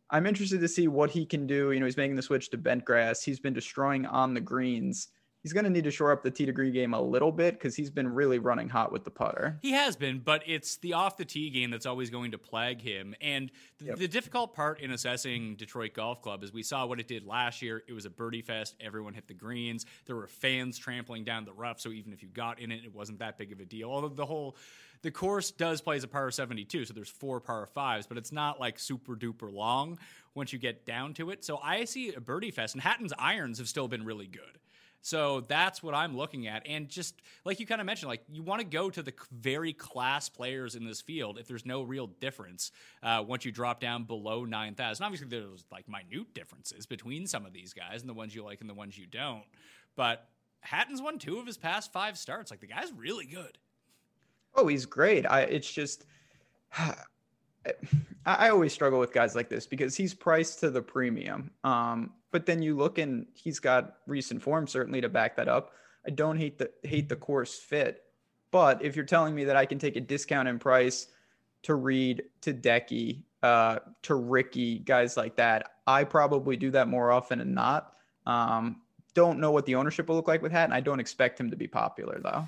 I'm 0.10 0.28
interested 0.28 0.60
to 0.62 0.68
see 0.68 0.88
what 0.88 1.10
he 1.10 1.26
can 1.26 1.48
do. 1.48 1.72
You 1.72 1.80
know, 1.80 1.86
he's 1.86 1.98
making 1.98 2.18
the 2.18 2.22
switch 2.22 2.50
to 2.50 2.58
bent 2.58 2.86
grass. 2.86 3.24
He's 3.24 3.40
been 3.40 3.54
destroying 3.54 4.06
on 4.06 4.34
the 4.34 4.42
greens. 4.42 5.08
He's 5.44 5.54
going 5.54 5.64
to 5.64 5.70
need 5.72 5.86
to 5.86 5.92
shore 5.92 6.12
up 6.12 6.22
the 6.22 6.30
tee 6.30 6.46
to 6.46 6.52
green 6.52 6.72
game 6.72 6.94
a 6.94 7.02
little 7.02 7.32
bit 7.32 7.56
because 7.56 7.76
he's 7.76 7.90
been 7.90 8.08
really 8.14 8.38
running 8.38 8.70
hot 8.70 8.92
with 8.92 9.04
the 9.04 9.10
putter. 9.10 9.58
He 9.64 9.72
has 9.72 9.96
been, 9.96 10.20
but 10.20 10.44
it's 10.46 10.76
the 10.78 10.94
off 10.94 11.18
the 11.18 11.26
tee 11.26 11.50
game 11.50 11.72
that's 11.72 11.88
always 11.88 12.12
going 12.12 12.32
to 12.32 12.38
plague 12.38 12.80
him. 12.82 13.16
And 13.22 13.50
th- 13.80 13.90
Yep. 13.90 13.98
the 13.98 14.08
difficult 14.08 14.54
part 14.54 14.80
in 14.82 14.92
assessing 14.92 15.56
Detroit 15.56 15.94
Golf 15.94 16.22
Club 16.22 16.44
is 16.44 16.54
we 16.54 16.62
saw 16.62 16.86
what 16.86 17.00
it 17.00 17.08
did 17.08 17.26
last 17.26 17.62
year. 17.64 17.82
It 17.88 17.94
was 17.94 18.06
a 18.06 18.10
birdie 18.12 18.44
fest. 18.44 18.76
Everyone 18.80 19.16
hit 19.16 19.28
the 19.28 19.34
greens. 19.34 19.88
There 20.06 20.16
were 20.16 20.28
fans 20.28 20.78
trampling 20.78 21.24
down 21.24 21.46
the 21.46 21.54
rough. 21.54 21.80
So 21.80 21.90
even 21.90 22.14
if 22.14 22.22
you 22.22 22.30
got 22.30 22.60
in 22.60 22.72
it, 22.72 22.84
it 22.86 22.94
wasn't 22.94 23.18
that 23.20 23.40
big 23.40 23.52
of 23.52 23.60
a 23.60 23.66
deal. 23.66 23.90
Although 23.90 24.10
the 24.10 24.26
whole 24.28 24.56
the 25.02 25.10
course 25.10 25.50
does 25.50 25.82
play 25.82 25.96
as 25.96 26.04
a 26.04 26.08
par 26.08 26.30
72, 26.30 26.86
so 26.86 26.94
there's 26.94 27.10
four 27.10 27.40
par 27.40 27.66
fives, 27.66 28.06
but 28.06 28.20
it's 28.20 28.32
not 28.32 28.60
like 28.60 28.78
super 28.78 29.16
duper 29.16 29.52
long 29.52 29.98
once 30.36 30.54
you 30.54 30.60
get 30.60 30.86
down 30.86 31.16
to 31.16 31.32
it. 31.32 31.44
So 31.44 31.58
I 31.58 31.86
see 31.86 32.14
a 32.14 32.22
birdie 32.22 32.52
fest, 32.52 32.76
and 32.76 32.84
Hatton's 32.84 33.12
irons 33.18 33.58
have 33.58 33.68
still 33.68 33.88
been 33.88 34.06
really 34.06 34.28
good. 34.28 34.60
So 35.02 35.42
that's 35.42 35.82
what 35.82 35.96
I'm 35.96 36.16
looking 36.16 36.48
at. 36.48 36.68
And 36.68 36.88
just 36.88 37.22
like 37.44 37.60
you 37.60 37.66
kind 37.66 37.82
of 37.82 37.88
mentioned, 37.88 38.10
like 38.10 38.24
you 38.32 38.44
want 38.44 38.62
to 38.62 38.68
go 38.68 38.90
to 38.90 39.02
the 39.02 39.14
very 39.32 39.74
class 39.74 40.30
players 40.30 40.76
in 40.76 40.86
this 40.86 41.02
field 41.02 41.40
if 41.40 41.48
there's 41.48 41.66
no 41.66 41.82
real 41.82 42.08
difference 42.08 42.72
uh, 43.02 43.24
once 43.28 43.44
you 43.44 43.52
drop 43.52 43.80
down 43.80 44.04
below 44.04 44.46
9,000. 44.46 45.04
Obviously, 45.04 45.28
there's 45.28 45.66
like 45.72 45.88
minute 45.90 46.34
differences 46.34 46.86
between 46.86 47.26
some 47.26 47.46
of 47.46 47.54
these 47.54 47.74
guys 47.74 48.02
and 48.02 48.10
the 48.10 48.14
ones 48.14 48.36
you 48.36 48.44
like 48.44 48.62
and 48.62 48.70
the 48.70 48.76
ones 48.76 48.98
you 48.98 49.08
don't. 49.08 49.44
But 49.96 50.28
Hatton's 50.62 51.02
won 51.02 51.18
two 51.18 51.40
of 51.40 51.48
his 51.48 51.58
past 51.58 51.92
five 51.92 52.18
starts. 52.18 52.52
Like 52.52 52.62
the 52.62 52.68
guy's 52.68 52.92
really 52.94 53.26
good. 53.26 53.58
Oh, 54.54 54.68
he's 54.68 54.86
great. 54.86 55.26
I 55.26 55.42
it's 55.42 55.72
just 55.72 56.06
I, 58.26 58.50
always 58.50 58.74
struggle 58.74 59.00
with 59.00 59.14
guys 59.14 59.36
like 59.36 59.50
this 59.50 59.68
because 59.68 59.96
he's 59.96 60.14
priced 60.14 60.60
to 60.62 60.70
the 60.70 60.82
premium. 60.82 61.52
Um, 61.64 62.14
but 62.32 62.46
then 62.46 62.62
you 62.62 62.76
look 62.76 62.98
and 62.98 63.28
he's 63.34 63.60
got 63.60 63.98
recent 64.08 64.42
form 64.42 64.68
certainly 64.68 65.02
to 65.02 65.10
back 65.10 65.36
that 65.36 65.48
up. 65.48 65.74
I 66.06 66.10
don't 66.10 66.38
hate 66.38 66.58
the 66.58 66.72
hate 66.84 67.10
the 67.10 67.16
course 67.16 67.60
fit, 67.60 68.04
but 68.50 68.84
if 68.84 68.96
you're 68.96 69.06
telling 69.06 69.36
me 69.36 69.44
that 69.46 69.56
I 69.56 69.66
can 69.66 69.78
take 69.78 69.96
a 69.96 70.02
discount 70.02 70.48
in 70.48 70.58
price 70.58 71.08
to 71.64 71.76
Reed 71.76 72.24
to 72.42 72.54
Decky 72.54 73.24
uh, 73.44 73.80
to 74.04 74.16
Ricky, 74.16 74.80
guys 74.80 75.16
like 75.16 75.36
that, 75.36 75.74
I 75.86 76.04
probably 76.04 76.58
do 76.58 76.72
that 76.72 76.88
more 76.88 77.12
often 77.12 77.40
than 77.40 77.54
not. 77.54 77.94
Um, 78.26 78.82
don't 79.14 79.40
know 79.40 79.52
what 79.52 79.66
the 79.66 79.76
ownership 79.76 80.10
will 80.10 80.16
look 80.16 80.28
like 80.28 80.42
with 80.42 80.52
Hatton. 80.52 80.74
I 80.74 80.80
don't 80.80 81.00
expect 81.00 81.40
him 81.40 81.52
to 81.52 81.56
be 81.56 81.68
popular 81.68 82.20
though. 82.24 82.48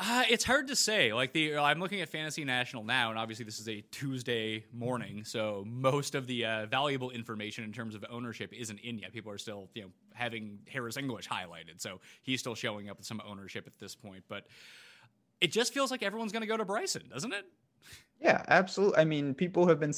Uh, 0.00 0.22
it's 0.30 0.44
hard 0.44 0.68
to 0.68 0.76
say. 0.76 1.12
Like 1.12 1.32
the, 1.32 1.56
I'm 1.56 1.80
looking 1.80 2.00
at 2.00 2.08
Fantasy 2.08 2.44
National 2.44 2.84
now, 2.84 3.10
and 3.10 3.18
obviously 3.18 3.44
this 3.44 3.58
is 3.58 3.68
a 3.68 3.80
Tuesday 3.90 4.64
morning, 4.72 5.24
so 5.24 5.64
most 5.66 6.14
of 6.14 6.28
the 6.28 6.44
uh, 6.44 6.66
valuable 6.66 7.10
information 7.10 7.64
in 7.64 7.72
terms 7.72 7.96
of 7.96 8.04
ownership 8.08 8.52
isn't 8.52 8.78
in 8.78 9.00
yet. 9.00 9.12
People 9.12 9.32
are 9.32 9.38
still, 9.38 9.68
you 9.74 9.82
know, 9.82 9.88
having 10.14 10.60
Harris 10.68 10.96
English 10.96 11.28
highlighted, 11.28 11.80
so 11.80 12.00
he's 12.22 12.38
still 12.38 12.54
showing 12.54 12.88
up 12.88 12.98
with 12.98 13.06
some 13.06 13.20
ownership 13.28 13.66
at 13.66 13.76
this 13.80 13.96
point. 13.96 14.22
But 14.28 14.46
it 15.40 15.50
just 15.50 15.74
feels 15.74 15.90
like 15.90 16.04
everyone's 16.04 16.30
going 16.30 16.42
to 16.42 16.48
go 16.48 16.56
to 16.56 16.64
Bryson, 16.64 17.02
doesn't 17.12 17.32
it? 17.32 17.46
Yeah, 18.20 18.44
absolutely. 18.46 18.98
I 18.98 19.04
mean, 19.04 19.34
people 19.34 19.66
have 19.66 19.80
been 19.80 19.94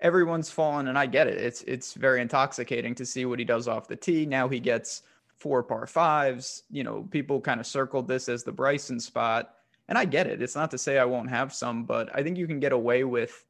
everyone's 0.00 0.50
fallen, 0.50 0.88
and 0.88 0.98
I 0.98 1.06
get 1.06 1.28
it. 1.28 1.38
It's 1.38 1.62
it's 1.62 1.94
very 1.94 2.20
intoxicating 2.20 2.94
to 2.96 3.06
see 3.06 3.24
what 3.24 3.38
he 3.38 3.44
does 3.44 3.68
off 3.68 3.86
the 3.86 3.96
tee. 3.96 4.26
Now 4.26 4.48
he 4.48 4.58
gets 4.58 5.02
four 5.42 5.62
par 5.62 5.86
fives. 5.86 6.62
You 6.70 6.84
know, 6.84 7.06
people 7.10 7.40
kind 7.40 7.60
of 7.60 7.66
circled 7.66 8.08
this 8.08 8.28
as 8.28 8.44
the 8.44 8.52
Bryson 8.52 9.00
spot, 9.00 9.54
and 9.88 9.98
I 9.98 10.04
get 10.04 10.26
it. 10.26 10.40
It's 10.40 10.54
not 10.54 10.70
to 10.70 10.78
say 10.78 10.98
I 10.98 11.04
won't 11.04 11.30
have 11.30 11.52
some, 11.52 11.84
but 11.84 12.08
I 12.14 12.22
think 12.22 12.38
you 12.38 12.46
can 12.46 12.60
get 12.60 12.72
away 12.72 13.04
with 13.04 13.44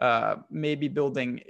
uh, 0.00 0.36
maybe 0.50 0.88
building. 0.88 1.40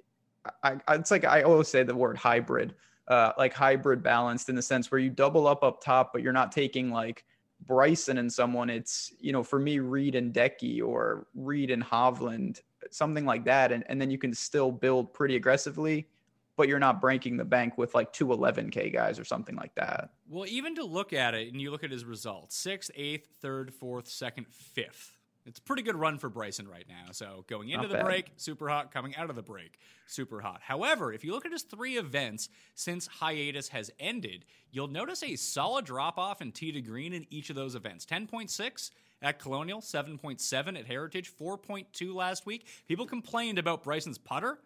I, 0.62 0.76
it's 0.91 1.11
like 1.11 1.25
I 1.25 1.43
always 1.43 1.69
say 1.69 1.83
the 1.83 1.95
word 1.95 2.17
hybrid, 2.17 2.75
uh, 3.09 3.33
like 3.37 3.53
hybrid 3.53 4.03
balanced 4.03 4.49
in 4.49 4.55
the 4.55 4.62
sense 4.62 4.91
where 4.91 5.00
you 5.00 5.11
double 5.11 5.47
up 5.47 5.65
up 5.65 5.83
top, 5.83 6.12
but 6.12 6.23
you're 6.23 6.33
not 6.33 6.53
taking 6.53 6.91
like 6.91 7.25
Bryson 7.67 8.19
and 8.19 8.33
someone. 8.33 8.71
It's 8.71 9.12
you 9.19 9.33
know 9.33 9.43
for 9.43 9.59
me 9.59 9.79
Reed 9.79 10.15
and 10.15 10.33
Decky 10.33 10.83
or 10.83 11.26
Reed 11.35 11.71
and 11.71 11.83
Hovland 11.83 12.61
something 12.91 13.25
like 13.25 13.45
that. 13.45 13.73
And, 13.73 13.85
and 13.88 14.00
then 14.00 14.11
you 14.11 14.19
can 14.19 14.35
still 14.35 14.71
build 14.71 15.12
pretty 15.12 15.37
aggressively, 15.37 16.09
but 16.57 16.69
you're 16.69 16.79
not 16.79 17.01
breaking 17.01 17.37
the 17.37 17.45
bank 17.45 17.79
with 17.79 17.95
like 17.95 18.13
two 18.13 18.27
11K 18.27 18.93
guys 18.93 19.19
or 19.19 19.25
something 19.25 19.57
like 19.57 19.75
that. 19.75 20.11
Well, 20.29 20.47
even 20.49 20.75
to 20.77 20.85
look 20.85 21.13
at 21.13 21.35
it 21.35 21.53
and 21.53 21.61
you 21.61 21.71
look 21.71 21.85
at 21.85 21.91
his 21.91 22.05
results 22.05 22.57
sixth, 22.57 22.91
eighth, 22.95 23.29
third, 23.41 23.73
fourth, 23.73 24.09
second, 24.09 24.47
fifth. 24.49 25.13
It's 25.45 25.61
a 25.61 25.63
pretty 25.63 25.83
good 25.83 25.95
run 25.95 26.19
for 26.19 26.29
Bryson 26.29 26.67
right 26.67 26.87
now. 26.89 27.13
So 27.13 27.45
going 27.47 27.69
into 27.69 27.83
Not 27.83 27.91
the 27.91 27.99
bad. 27.99 28.05
break, 28.05 28.33
super 28.37 28.69
hot. 28.69 28.91
Coming 28.91 29.15
out 29.15 29.31
of 29.31 29.37
the 29.37 29.43
break, 29.43 29.79
super 30.09 30.41
hot. 30.41 30.61
However, 30.61 31.13
if 31.13 31.23
you 31.23 31.31
look 31.33 31.47
at 31.47 31.53
his 31.53 31.63
three 31.63 31.99
events 31.99 32.49
since 32.75 33.07
hiatus 33.07 33.69
has 33.69 33.93
ended, 34.01 34.45
you'll 34.73 34.89
notice 34.89 35.23
a 35.23 35.37
solid 35.37 35.85
drop 35.85 36.19
off 36.19 36.43
in 36.43 36.51
tee 36.51 36.73
to 36.73 36.81
green 36.81 37.13
in 37.13 37.27
each 37.31 37.49
of 37.49 37.55
those 37.55 37.77
events 37.77 38.05
10.6, 38.05 38.91
at 39.23 39.39
Colonial, 39.39 39.81
7.7 39.81 40.79
at 40.79 40.87
Heritage, 40.87 41.33
4.2 41.41 42.15
last 42.15 42.47
week. 42.47 42.67
People 42.87 43.07
complained 43.07 43.59
about 43.59 43.83
Bryson's 43.83 44.19
putter 44.19 44.59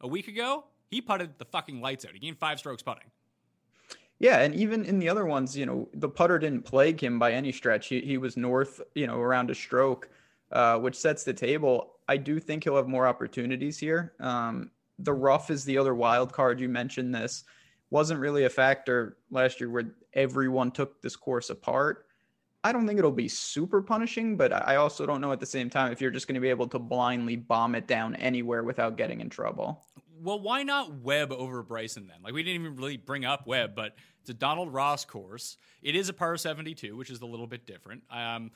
a 0.00 0.08
week 0.08 0.28
ago. 0.28 0.64
He 0.90 1.00
putted 1.00 1.38
the 1.38 1.44
fucking 1.44 1.80
lights 1.80 2.04
out. 2.04 2.12
He 2.12 2.18
gained 2.18 2.38
five 2.38 2.58
strokes 2.58 2.82
putting. 2.82 3.10
Yeah, 4.18 4.38
and 4.38 4.54
even 4.54 4.84
in 4.84 4.98
the 4.98 5.08
other 5.08 5.26
ones, 5.26 5.56
you 5.56 5.66
know, 5.66 5.88
the 5.92 6.08
putter 6.08 6.38
didn't 6.38 6.62
plague 6.62 7.02
him 7.02 7.18
by 7.18 7.32
any 7.32 7.52
stretch. 7.52 7.88
He, 7.88 8.00
he 8.00 8.16
was 8.16 8.36
north, 8.36 8.80
you 8.94 9.06
know, 9.06 9.18
around 9.18 9.50
a 9.50 9.54
stroke, 9.54 10.08
uh, 10.52 10.78
which 10.78 10.94
sets 10.94 11.22
the 11.22 11.34
table. 11.34 11.92
I 12.08 12.16
do 12.16 12.40
think 12.40 12.64
he'll 12.64 12.76
have 12.76 12.88
more 12.88 13.06
opportunities 13.06 13.78
here. 13.78 14.14
Um, 14.20 14.70
the 14.98 15.12
rough 15.12 15.50
is 15.50 15.64
the 15.64 15.76
other 15.76 15.94
wild 15.94 16.32
card. 16.32 16.60
You 16.60 16.68
mentioned 16.68 17.14
this 17.14 17.44
wasn't 17.90 18.20
really 18.20 18.44
a 18.44 18.50
factor 18.50 19.18
last 19.30 19.60
year 19.60 19.70
where 19.70 19.94
everyone 20.14 20.70
took 20.70 21.02
this 21.02 21.14
course 21.14 21.50
apart. 21.50 22.06
I 22.64 22.72
don't 22.72 22.86
think 22.86 22.98
it'll 22.98 23.12
be 23.12 23.28
super 23.28 23.80
punishing, 23.82 24.36
but 24.36 24.52
I 24.52 24.76
also 24.76 25.06
don't 25.06 25.20
know 25.20 25.30
at 25.30 25.40
the 25.40 25.46
same 25.46 25.70
time 25.70 25.92
if 25.92 26.00
you're 26.00 26.10
just 26.10 26.26
going 26.26 26.34
to 26.34 26.40
be 26.40 26.48
able 26.48 26.66
to 26.68 26.78
blindly 26.78 27.36
bomb 27.36 27.74
it 27.74 27.86
down 27.86 28.16
anywhere 28.16 28.64
without 28.64 28.96
getting 28.96 29.20
in 29.20 29.28
trouble. 29.28 29.84
Well, 30.22 30.40
why 30.40 30.62
not 30.62 31.00
Webb 31.00 31.32
over 31.32 31.62
Bryson 31.62 32.06
then? 32.06 32.18
Like 32.22 32.32
we 32.32 32.42
didn't 32.42 32.62
even 32.62 32.76
really 32.76 32.96
bring 32.96 33.24
up 33.24 33.46
Webb, 33.46 33.74
but 33.74 33.96
it's 34.20 34.30
a 34.30 34.34
Donald 34.34 34.72
Ross 34.72 35.04
course. 35.04 35.56
It 35.82 35.94
is 35.94 36.08
a 36.08 36.12
par 36.12 36.36
72, 36.36 36.96
which 36.96 37.10
is 37.10 37.20
a 37.20 37.26
little 37.26 37.46
bit 37.46 37.66
different. 37.66 38.02
Um, 38.10 38.50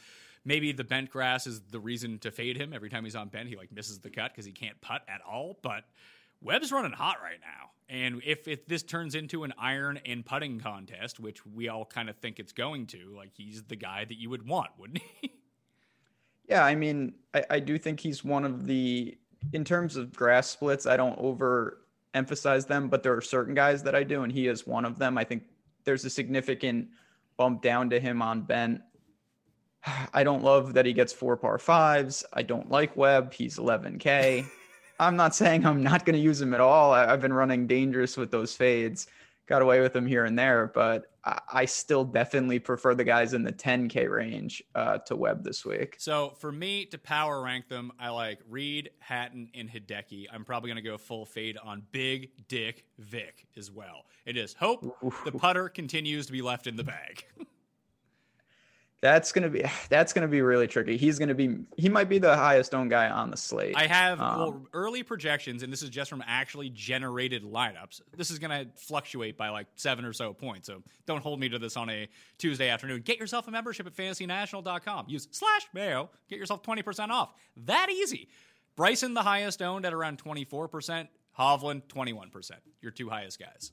maybe 0.45 0.73
the 0.73 0.85
bent 0.85 1.11
grass 1.11 1.47
is 1.47 1.61
the 1.71 1.81
reason 1.81 2.19
to 2.21 2.31
fade 2.31 2.57
him. 2.57 2.73
Every 2.73 2.91
time 2.91 3.05
he's 3.05 3.17
on 3.17 3.29
bent, 3.29 3.49
he 3.49 3.57
like 3.57 3.73
misses 3.73 4.01
the 4.01 4.11
cut 4.11 4.33
because 4.33 4.45
he 4.45 4.53
can't 4.53 4.81
putt 4.81 5.03
at 5.09 5.21
all. 5.21 5.59
But 5.63 5.85
Webb's 6.43 6.73
running 6.73 6.93
hot 6.93 7.19
right 7.23 7.39
now. 7.41 7.71
And 7.89 8.23
if, 8.25 8.47
if 8.47 8.67
this 8.67 8.83
turns 8.83 9.15
into 9.15 9.45
an 9.45 9.53
iron 9.59 10.01
and 10.07 10.25
putting 10.25 10.61
contest, 10.61 11.19
which 11.19 11.45
we 11.45 11.69
all 11.69 11.85
kind 11.85 12.09
of 12.09 12.17
think 12.17 12.39
it's 12.39 12.53
going 12.53 12.87
to, 12.89 13.15
like 13.17 13.31
he's 13.35 13.65
the 13.65 13.77
guy 13.77 14.05
that 14.05 14.15
you 14.15 14.31
would 14.31 14.47
want, 14.47 14.71
wouldn't 14.79 15.03
he? 15.21 15.33
Yeah, 16.49 16.65
I 16.65 16.75
mean, 16.75 17.15
I, 17.33 17.45
I 17.49 17.61
do 17.61 17.79
think 17.79 18.01
he's 18.01 18.25
one 18.25 18.45
of 18.45 18.67
the 18.67 19.17
in 19.53 19.65
terms 19.65 19.97
of 19.97 20.13
grass 20.13 20.49
splits, 20.49 20.87
I 20.87 20.97
don't 20.97 21.19
over 21.19 21.79
emphasize 22.15 22.67
them, 22.67 22.89
but 22.89 23.03
there 23.03 23.15
are 23.15 23.21
certain 23.21 23.55
guys 23.55 23.83
that 23.85 23.95
I 23.95 24.03
do, 24.03 24.23
and 24.23 24.33
he 24.33 24.49
is 24.49 24.67
one 24.67 24.85
of 24.85 24.99
them. 24.99 25.17
I 25.17 25.25
think 25.25 25.45
there's 25.85 26.05
a 26.05 26.11
significant 26.11 26.89
bump 27.37 27.63
down 27.63 27.91
to 27.91 28.01
him 28.01 28.23
on 28.23 28.43
bent. 28.43 28.81
I 30.15 30.25
don't 30.25 30.43
love 30.43 30.75
that 30.75 30.87
he 30.87 30.93
gets 30.93 31.13
four 31.13 31.37
par 31.37 31.59
fives. 31.59 32.25
I 32.33 32.43
don't 32.43 32.71
like 32.71 32.97
Webb. 32.97 33.33
He's 33.33 33.59
11K. 33.59 34.47
I'm 35.01 35.17
not 35.17 35.35
saying 35.35 35.65
I'm 35.65 35.83
not 35.83 36.05
going 36.05 36.15
to 36.15 36.23
use 36.23 36.41
him 36.41 36.53
at 36.53 36.61
all. 36.61 36.93
I, 36.93 37.09
have 37.09 37.23
been 37.23 37.33
running 37.33 37.67
dangerous 37.67 38.19
with 38.19 38.31
those 38.31 38.55
fades, 38.55 39.07
got 39.51 39.63
away 39.63 39.81
with 39.81 39.93
them 39.93 40.07
here 40.07 40.25
and 40.25 40.39
there, 40.39 40.71
but 40.73 41.07
I, 41.25 41.65
still 41.65 42.05
definitely 42.05 42.61
prefer 42.61 42.95
the 42.95 43.05
guys 43.05 43.35
in 43.35 43.43
the 43.43 43.53
10K 43.53 44.09
range 44.09 44.63
uh, 44.75 44.99
to 44.99 45.17
Webb 45.17 45.45
this 45.45 45.67
week. 45.67 45.97
So 45.99 46.35
for 46.39 46.51
me 46.51 46.87
to 46.87 46.99
power 46.99 47.43
rank 47.43 47.69
them, 47.69 47.93
I 47.99 48.09
like 48.11 48.39
Reed, 48.49 48.91
Hatton, 49.01 49.51
and 49.55 49.69
Hideki. 49.69 50.27
I'm 50.33 50.45
probably 50.45 50.69
going 50.69 50.83
to 50.83 50.89
go 50.89 50.97
full 50.97 51.27
fade 51.27 51.59
on 51.63 51.83
Big 51.91 52.31
Dick 52.49 52.87
Vic 52.99 53.47
as 53.59 53.71
well. 53.71 54.07
It 54.25 54.37
is 54.37 54.55
hope 54.55 54.97
the 55.25 55.33
putter 55.33 55.69
continues 55.69 56.27
to 56.27 56.33
be 56.33 56.43
left 56.43 56.67
in 56.69 56.77
the 56.77 56.85
bag. 56.85 57.25
That's 59.03 59.33
gonna 59.33 59.49
be 59.49 59.65
that's 59.89 60.13
gonna 60.13 60.29
be 60.29 60.43
really 60.43 60.67
tricky. 60.67 60.97
He's 60.97 61.19
gonna 61.19 61.35
be 61.35 61.57
he 61.77 61.89
might 61.89 62.09
be 62.09 62.19
the 62.19 62.37
highest 62.37 62.75
owned 62.75 62.91
guy 62.91 63.09
on 63.09 63.31
the 63.31 63.37
slate. 63.37 63.77
I 63.77 63.87
have 63.87 64.21
um, 64.21 64.39
well, 64.39 64.67
early 64.73 65.03
projections, 65.03 65.63
and 65.63 65.73
this 65.73 65.83
is 65.83 65.89
just 65.89 66.11
from 66.11 66.23
actually 66.27 66.71
generated 66.71 67.43
lineups. 67.43 68.03
This 68.17 68.31
is 68.31 68.39
gonna 68.39 68.67
fluctuate 68.77 69.37
by 69.37 69.49
like 69.49 69.67
seven 69.77 70.05
or 70.05 70.13
so 70.13 70.33
points. 70.33 70.67
So 70.67 70.83
don't 71.07 71.23
hold 71.23 71.41
me 71.41 71.49
to 71.49 71.59
this 71.59 71.77
on 71.77 71.89
a 71.91 72.09
Tuesday 72.39 72.69
afternoon. 72.69 73.03
Get 73.03 73.19
yourself 73.19 73.49
a 73.49 73.51
membership 73.51 73.87
at 73.87 73.97
fantasynational.com. 73.97 75.07
Use 75.09 75.29
slash 75.31 75.67
mayo. 75.73 76.11
Get 76.29 76.39
yourself 76.39 76.63
twenty 76.63 76.83
percent 76.83 77.11
off. 77.11 77.35
That 77.57 77.89
easy. 77.91 78.29
Bryson 78.77 79.15
the 79.15 79.23
highest 79.23 79.63
owned 79.63 79.85
at 79.85 79.93
around 79.93 80.19
twenty 80.19 80.45
four 80.45 80.69
percent. 80.69 81.09
Hovland 81.39 81.89
twenty 81.89 82.13
one 82.13 82.31
percent. 82.31 82.61
Your 82.83 82.93
two 82.93 83.09
highest 83.09 83.39
guys. 83.39 83.73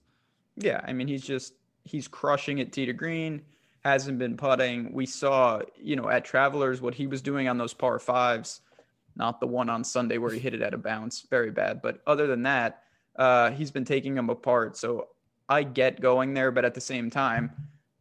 Yeah, 0.55 0.81
I 0.85 0.93
mean 0.93 1.07
he's 1.07 1.23
just 1.23 1.53
he's 1.83 2.07
crushing 2.07 2.59
it 2.59 2.71
tee 2.71 2.85
to 2.85 2.93
green 2.93 3.41
hasn't 3.87 4.19
been 4.19 4.37
putting. 4.37 4.91
We 4.93 5.05
saw, 5.05 5.61
you 5.81 5.95
know, 5.95 6.09
at 6.09 6.25
Travelers 6.25 6.81
what 6.81 6.93
he 6.93 7.07
was 7.07 7.21
doing 7.21 7.47
on 7.47 7.57
those 7.57 7.73
par 7.73 7.99
fives, 7.99 8.61
not 9.15 9.39
the 9.39 9.47
one 9.47 9.69
on 9.69 9.83
Sunday 9.83 10.17
where 10.17 10.31
he 10.31 10.39
hit 10.39 10.53
it 10.53 10.61
at 10.61 10.73
a 10.73 10.77
bounce, 10.77 11.25
very 11.29 11.51
bad. 11.51 11.81
But 11.81 12.01
other 12.05 12.27
than 12.27 12.43
that, 12.43 12.83
uh, 13.15 13.51
he's 13.51 13.71
been 13.71 13.85
taking 13.85 14.13
them 14.13 14.29
apart. 14.29 14.77
So 14.77 15.07
I 15.49 15.63
get 15.63 16.01
going 16.01 16.33
there, 16.33 16.51
but 16.51 16.65
at 16.65 16.73
the 16.73 16.81
same 16.81 17.09
time, 17.09 17.51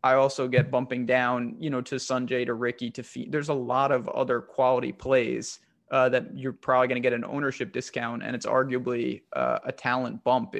I 0.02 0.14
also 0.14 0.47
get 0.49 0.71
bumping 0.71 1.07
down, 1.07 1.57
you 1.59 1.71
know, 1.71 1.81
to 1.83 1.97
Sungjae, 1.97 2.47
to 2.47 2.55
Ricky, 2.55 2.90
to 2.90 3.02
Fee. 3.02 3.28
There's 3.31 3.49
a 3.49 3.55
lot 3.55 3.93
of 3.93 4.09
other 4.09 4.40
quality 4.40 4.93
plays 4.93 5.61
uh, 5.90 6.09
that 6.11 6.37
you're 6.37 6.52
probably 6.52 6.88
going 6.88 7.00
to 7.00 7.07
get 7.07 7.12
an 7.12 7.25
ownership 7.25 7.73
discount, 7.73 8.23
and 8.23 8.35
it's 8.35 8.47
arguably 8.47 9.23
uh, 9.35 9.59
a 9.64 9.73
talent 9.73 10.23
bump 10.25 10.55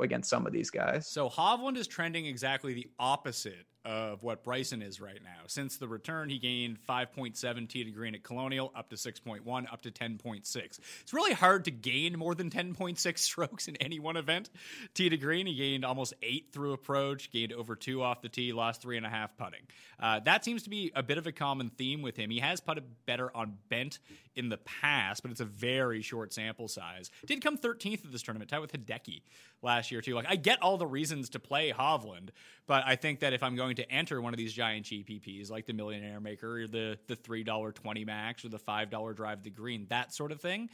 against 0.00 0.28
some 0.28 0.46
of 0.46 0.52
these 0.52 0.70
guys. 0.70 1.06
So 1.06 1.28
Hovland 1.28 1.76
is 1.76 1.86
trending 1.86 2.26
exactly 2.26 2.74
the 2.74 2.88
opposite 2.98 3.66
of 3.86 4.24
what 4.24 4.42
Bryson 4.42 4.82
is 4.82 5.00
right 5.00 5.20
now. 5.22 5.42
Since 5.46 5.76
the 5.76 5.86
return, 5.86 6.28
he 6.28 6.38
gained 6.38 6.78
5.7 6.88 7.68
tee 7.68 7.84
to 7.84 7.90
green 7.92 8.16
at 8.16 8.24
Colonial, 8.24 8.72
up 8.74 8.90
to 8.90 8.96
6.1, 8.96 9.72
up 9.72 9.82
to 9.82 9.92
10.6. 9.92 10.80
It's 11.02 11.12
really 11.12 11.32
hard 11.32 11.64
to 11.66 11.70
gain 11.70 12.18
more 12.18 12.34
than 12.34 12.50
10.6 12.50 13.18
strokes 13.18 13.68
in 13.68 13.76
any 13.76 14.00
one 14.00 14.16
event. 14.16 14.50
Tee 14.94 15.08
to 15.08 15.16
green, 15.16 15.46
he 15.46 15.54
gained 15.54 15.84
almost 15.84 16.14
eight 16.20 16.48
through 16.52 16.72
approach, 16.72 17.30
gained 17.30 17.52
over 17.52 17.76
two 17.76 18.02
off 18.02 18.22
the 18.22 18.28
tee, 18.28 18.52
lost 18.52 18.82
three 18.82 18.96
and 18.96 19.06
a 19.06 19.08
half 19.08 19.36
putting. 19.36 19.60
Uh, 20.00 20.18
that 20.24 20.44
seems 20.44 20.64
to 20.64 20.70
be 20.70 20.90
a 20.96 21.02
bit 21.02 21.16
of 21.16 21.28
a 21.28 21.32
common 21.32 21.70
theme 21.70 22.02
with 22.02 22.16
him. 22.16 22.28
He 22.28 22.40
has 22.40 22.60
putted 22.60 22.82
better 23.06 23.34
on 23.36 23.56
bent 23.68 24.00
in 24.34 24.48
the 24.48 24.58
past, 24.58 25.22
but 25.22 25.30
it's 25.30 25.40
a 25.40 25.46
very 25.46 26.02
short 26.02 26.32
sample 26.32 26.66
size. 26.66 27.10
Did 27.24 27.40
come 27.40 27.56
13th 27.56 28.04
at 28.04 28.10
this 28.10 28.22
tournament, 28.22 28.50
tied 28.50 28.58
with 28.58 28.72
Hideki 28.72 29.22
last 29.62 29.90
year 29.90 30.00
too. 30.00 30.14
Like 30.14 30.26
I 30.28 30.36
get 30.36 30.62
all 30.62 30.78
the 30.78 30.86
reasons 30.86 31.30
to 31.30 31.38
play 31.38 31.72
Hovland, 31.72 32.30
but 32.66 32.84
I 32.86 32.96
think 32.96 33.20
that 33.20 33.32
if 33.32 33.42
I'm 33.42 33.56
going 33.56 33.76
to 33.76 33.90
enter 33.90 34.20
one 34.20 34.32
of 34.32 34.38
these 34.38 34.52
giant 34.52 34.86
GPPs 34.86 35.50
like 35.50 35.66
the 35.66 35.72
Millionaire 35.72 36.20
Maker 36.20 36.62
or 36.62 36.66
the 36.66 36.98
the 37.06 37.16
three 37.16 37.44
dollar 37.44 37.72
twenty 37.72 38.04
max 38.04 38.44
or 38.44 38.48
the 38.48 38.58
five 38.58 38.90
dollar 38.90 39.12
drive 39.12 39.42
the 39.42 39.50
green, 39.50 39.86
that 39.90 40.14
sort 40.14 40.32
of 40.32 40.40
thing. 40.40 40.70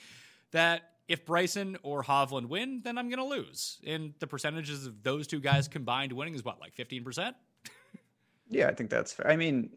That 0.53 0.93
if 1.09 1.27
Bryson 1.27 1.77
or 1.83 2.03
Hovland 2.03 2.47
win, 2.47 2.81
then 2.83 2.99
I'm 2.99 3.09
going 3.09 3.19
to 3.19 3.25
lose. 3.25 3.79
And 3.87 4.15
the 4.19 4.27
percentages 4.27 4.87
of 4.87 5.03
those 5.03 5.27
two 5.27 5.41
guys 5.41 5.69
combined 5.69 6.13
winning 6.13 6.35
is 6.35 6.45
what, 6.45 6.61
like 6.61 6.75
15%? 6.75 7.35
yeah, 8.49 8.69
I 8.69 8.75
think 8.75 8.91
that's 8.91 9.13
fair. 9.13 9.29
I 9.31 9.37
mean, 9.37 9.71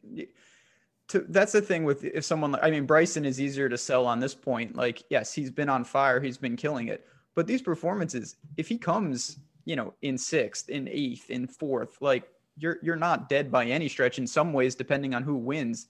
to, 1.09 1.25
that's 1.29 1.51
the 1.51 1.62
thing 1.62 1.83
with 1.83 2.03
if 2.03 2.24
someone, 2.24 2.55
I 2.62 2.69
mean, 2.69 2.85
Bryson 2.85 3.25
is 3.25 3.41
easier 3.41 3.69
to 3.69 3.77
sell 3.77 4.05
on 4.05 4.19
this 4.19 4.35
point. 4.35 4.75
Like, 4.75 5.03
yes, 5.09 5.33
he's 5.33 5.51
been 5.51 5.69
on 5.69 5.83
fire, 5.83 6.19
he's 6.19 6.38
been 6.38 6.55
killing 6.55 6.88
it. 6.89 7.05
But 7.36 7.48
these 7.48 7.62
performances, 7.62 8.38
if 8.58 8.68
he 8.68 8.77
comes, 8.77 9.39
you 9.65 9.75
know, 9.75 9.94
in 10.01 10.18
sixth, 10.18 10.70
in 10.70 10.88
eighth, 10.88 11.30
in 11.30 11.48
fourth, 11.48 12.01
like 12.01 12.30
you're 12.58 12.77
you're 12.82 12.96
not 12.96 13.30
dead 13.30 13.51
by 13.51 13.65
any 13.65 13.89
stretch. 13.89 14.18
In 14.18 14.25
some 14.25 14.54
ways, 14.54 14.75
depending 14.75 15.13
on 15.13 15.24
who 15.24 15.36
wins, 15.36 15.88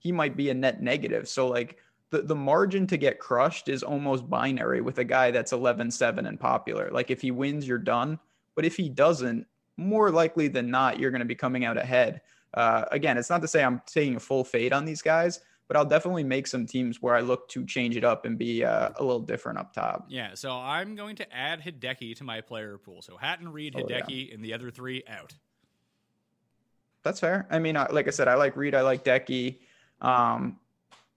he 0.00 0.12
might 0.12 0.36
be 0.36 0.50
a 0.50 0.54
net 0.54 0.82
negative. 0.82 1.28
So 1.28 1.46
like 1.46 1.78
the, 2.10 2.22
the 2.22 2.34
margin 2.34 2.86
to 2.88 2.96
get 2.96 3.18
crushed 3.18 3.68
is 3.68 3.82
almost 3.82 4.28
binary 4.28 4.80
with 4.80 4.98
a 4.98 5.04
guy 5.04 5.30
that's 5.30 5.52
11 5.52 5.90
7 5.90 6.26
and 6.26 6.40
popular. 6.40 6.90
Like 6.90 7.10
if 7.10 7.20
he 7.20 7.30
wins, 7.30 7.66
you're 7.66 7.78
done. 7.78 8.18
But 8.54 8.64
if 8.64 8.76
he 8.76 8.88
doesn't, 8.88 9.46
more 9.76 10.10
likely 10.10 10.48
than 10.48 10.70
not, 10.70 10.98
you're 10.98 11.12
going 11.12 11.20
to 11.20 11.26
be 11.26 11.34
coming 11.34 11.64
out 11.64 11.76
ahead. 11.76 12.22
Uh, 12.54 12.84
again, 12.90 13.16
it's 13.16 13.30
not 13.30 13.42
to 13.42 13.48
say 13.48 13.62
I'm 13.62 13.80
taking 13.86 14.16
a 14.16 14.20
full 14.20 14.42
fade 14.42 14.72
on 14.72 14.84
these 14.84 15.02
guys, 15.02 15.40
but 15.68 15.76
I'll 15.76 15.84
definitely 15.84 16.24
make 16.24 16.46
some 16.46 16.66
teams 16.66 17.00
where 17.02 17.14
I 17.14 17.20
look 17.20 17.48
to 17.50 17.64
change 17.66 17.96
it 17.96 18.04
up 18.04 18.24
and 18.24 18.38
be 18.38 18.64
uh, 18.64 18.88
a 18.96 19.04
little 19.04 19.20
different 19.20 19.58
up 19.58 19.74
top. 19.74 20.06
Yeah, 20.08 20.34
so 20.34 20.50
I'm 20.50 20.96
going 20.96 21.16
to 21.16 21.32
add 21.34 21.62
Hideki 21.62 22.16
to 22.16 22.24
my 22.24 22.40
player 22.40 22.78
pool. 22.78 23.02
So 23.02 23.18
Hatton, 23.18 23.52
Reed, 23.52 23.74
Hideki, 23.74 24.02
oh, 24.02 24.04
yeah. 24.08 24.34
and 24.34 24.42
the 24.42 24.54
other 24.54 24.70
three 24.70 25.04
out. 25.06 25.34
That's 27.02 27.20
fair. 27.20 27.46
I 27.50 27.58
mean, 27.58 27.74
like 27.90 28.08
I 28.08 28.10
said, 28.10 28.28
I 28.28 28.34
like 28.34 28.56
Reed, 28.56 28.74
I 28.74 28.80
like 28.80 29.04
Decky. 29.04 29.58
Um, 30.00 30.58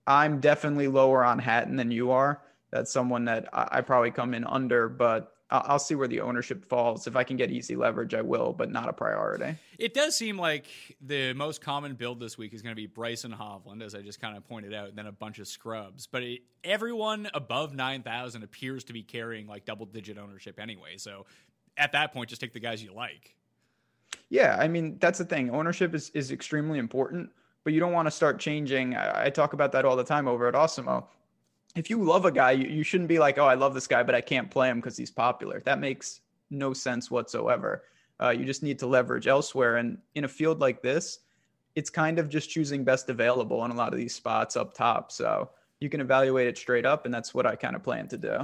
I'm 0.06 0.40
definitely 0.40 0.88
lower 0.88 1.24
on 1.24 1.40
Hatton 1.40 1.78
than 1.78 1.90
you 1.90 2.12
are. 2.12 2.42
That's 2.72 2.92
someone 2.92 3.26
that 3.26 3.48
I, 3.54 3.68
I 3.72 3.82
probably 3.82 4.12
come 4.12 4.34
in 4.34 4.44
under, 4.44 4.90
but 4.90 5.34
I'll, 5.52 5.64
I'll, 5.68 5.80
see 5.80 5.96
where 5.96 6.08
the 6.08 6.22
ownership 6.22 6.66
falls. 6.66 7.08
If 7.08 7.16
I 7.16 7.24
can 7.24 7.38
get 7.38 7.52
easy 7.52 7.76
leverage, 7.76 8.14
I 8.14 8.22
will, 8.22 8.54
but 8.54 8.72
not 8.72 8.90
a 8.90 8.94
priority. 8.94 9.56
It 9.78 9.94
does 9.94 10.16
seem 10.16 10.38
like 10.38 10.66
the 11.02 11.34
most 11.34 11.62
common 11.62 11.96
build 11.96 12.20
this 12.20 12.38
week 12.38 12.54
is 12.54 12.62
going 12.62 12.72
to 12.72 12.82
be 12.82 12.88
Bryson 12.88 13.32
Hovland, 13.32 13.84
as 13.84 13.94
I 13.94 14.02
just 14.02 14.22
kind 14.22 14.38
of 14.38 14.48
pointed 14.48 14.74
out, 14.74 14.90
and 14.90 14.98
then 14.98 15.08
a 15.08 15.12
bunch 15.12 15.40
of 15.40 15.48
scrubs. 15.48 16.08
But 16.08 16.24
it, 16.24 16.42
everyone 16.64 17.30
above 17.34 17.76
9,000 17.76 18.44
appears 18.44 18.84
to 18.86 18.94
be 18.94 19.04
carrying 19.04 19.48
like 19.48 19.66
double 19.66 19.86
digit 19.86 20.18
ownership 20.18 20.60
anyway. 20.60 20.98
So 20.98 21.26
at 21.78 21.92
that 21.92 22.14
point, 22.14 22.30
just 22.30 22.42
take 22.42 22.54
the 22.54 22.60
guys 22.60 22.84
you 22.84 22.94
like. 22.94 23.36
Yeah, 24.30 24.58
I 24.60 24.68
mean 24.68 24.98
that's 25.00 25.20
the 25.20 25.26
thing. 25.26 25.50
Ownership 25.50 25.94
is 25.94 26.10
is 26.12 26.32
extremely 26.32 26.80
important 26.80 27.30
but 27.64 27.74
you 27.74 27.80
don't 27.80 27.94
want 27.94 28.08
to 28.08 28.12
start 28.12 28.40
changing. 28.40 28.96
I, 28.96 29.26
I 29.26 29.30
talk 29.30 29.54
about 29.54 29.72
that 29.74 29.86
all 29.86 29.96
the 29.96 30.04
time 30.04 30.28
over 30.28 30.48
at 30.48 30.54
Awesemo. 30.54 31.06
If 31.76 31.90
you 31.90 32.04
love 32.04 32.26
a 32.26 32.32
guy, 32.32 32.52
you, 32.52 32.68
you 32.68 32.84
shouldn't 32.84 33.08
be 33.08 33.20
like, 33.20 33.38
oh, 33.38 33.46
I 33.46 33.56
love 33.56 33.74
this 33.74 33.88
guy, 33.88 34.04
but 34.04 34.16
I 34.16 34.22
can't 34.22 34.50
play 34.50 34.70
him 34.70 34.78
because 34.78 34.98
he's 34.98 35.12
popular. 35.12 35.62
That 35.66 35.80
makes 35.80 36.22
no 36.50 36.74
sense 36.74 37.10
whatsoever. 37.10 37.84
Uh, 38.22 38.30
you 38.30 38.46
just 38.46 38.62
need 38.62 38.80
to 38.80 38.88
leverage 38.88 39.28
elsewhere. 39.28 39.78
And 39.78 39.98
in 40.16 40.26
a 40.26 40.28
field 40.28 40.60
like 40.60 40.82
this, 40.82 41.20
it's 41.76 41.90
kind 41.90 42.20
of 42.20 42.30
just 42.30 42.50
choosing 42.50 42.84
best 42.84 43.10
available 43.10 43.64
in 43.66 43.72
a 43.72 43.76
lot 43.76 43.94
of 43.94 43.98
these 43.98 44.14
spots 44.14 44.56
up 44.56 44.74
top. 44.74 45.12
So 45.12 45.50
you 45.80 45.90
can 45.90 46.02
evaluate 46.02 46.48
it 46.48 46.58
straight 46.58 46.86
up, 46.86 47.06
and 47.06 47.14
that's 47.14 47.34
what 47.34 47.46
I 47.46 47.56
kind 47.56 47.76
of 47.76 47.84
plan 47.84 48.08
to 48.10 48.18
do. 48.18 48.38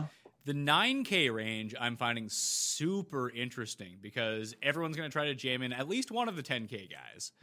The 0.46 0.54
9K 0.54 1.34
range 1.34 1.76
I'm 1.80 1.98
finding 1.98 2.30
super 2.30 3.30
interesting 3.30 3.98
because 4.02 4.56
everyone's 4.64 4.96
going 4.96 5.10
to 5.10 5.14
try 5.14 5.26
to 5.26 5.36
jam 5.36 5.62
in 5.62 5.74
at 5.74 5.90
least 5.90 6.10
one 6.10 6.30
of 6.30 6.38
the 6.38 6.44
10K 6.44 6.90
guys 6.90 7.34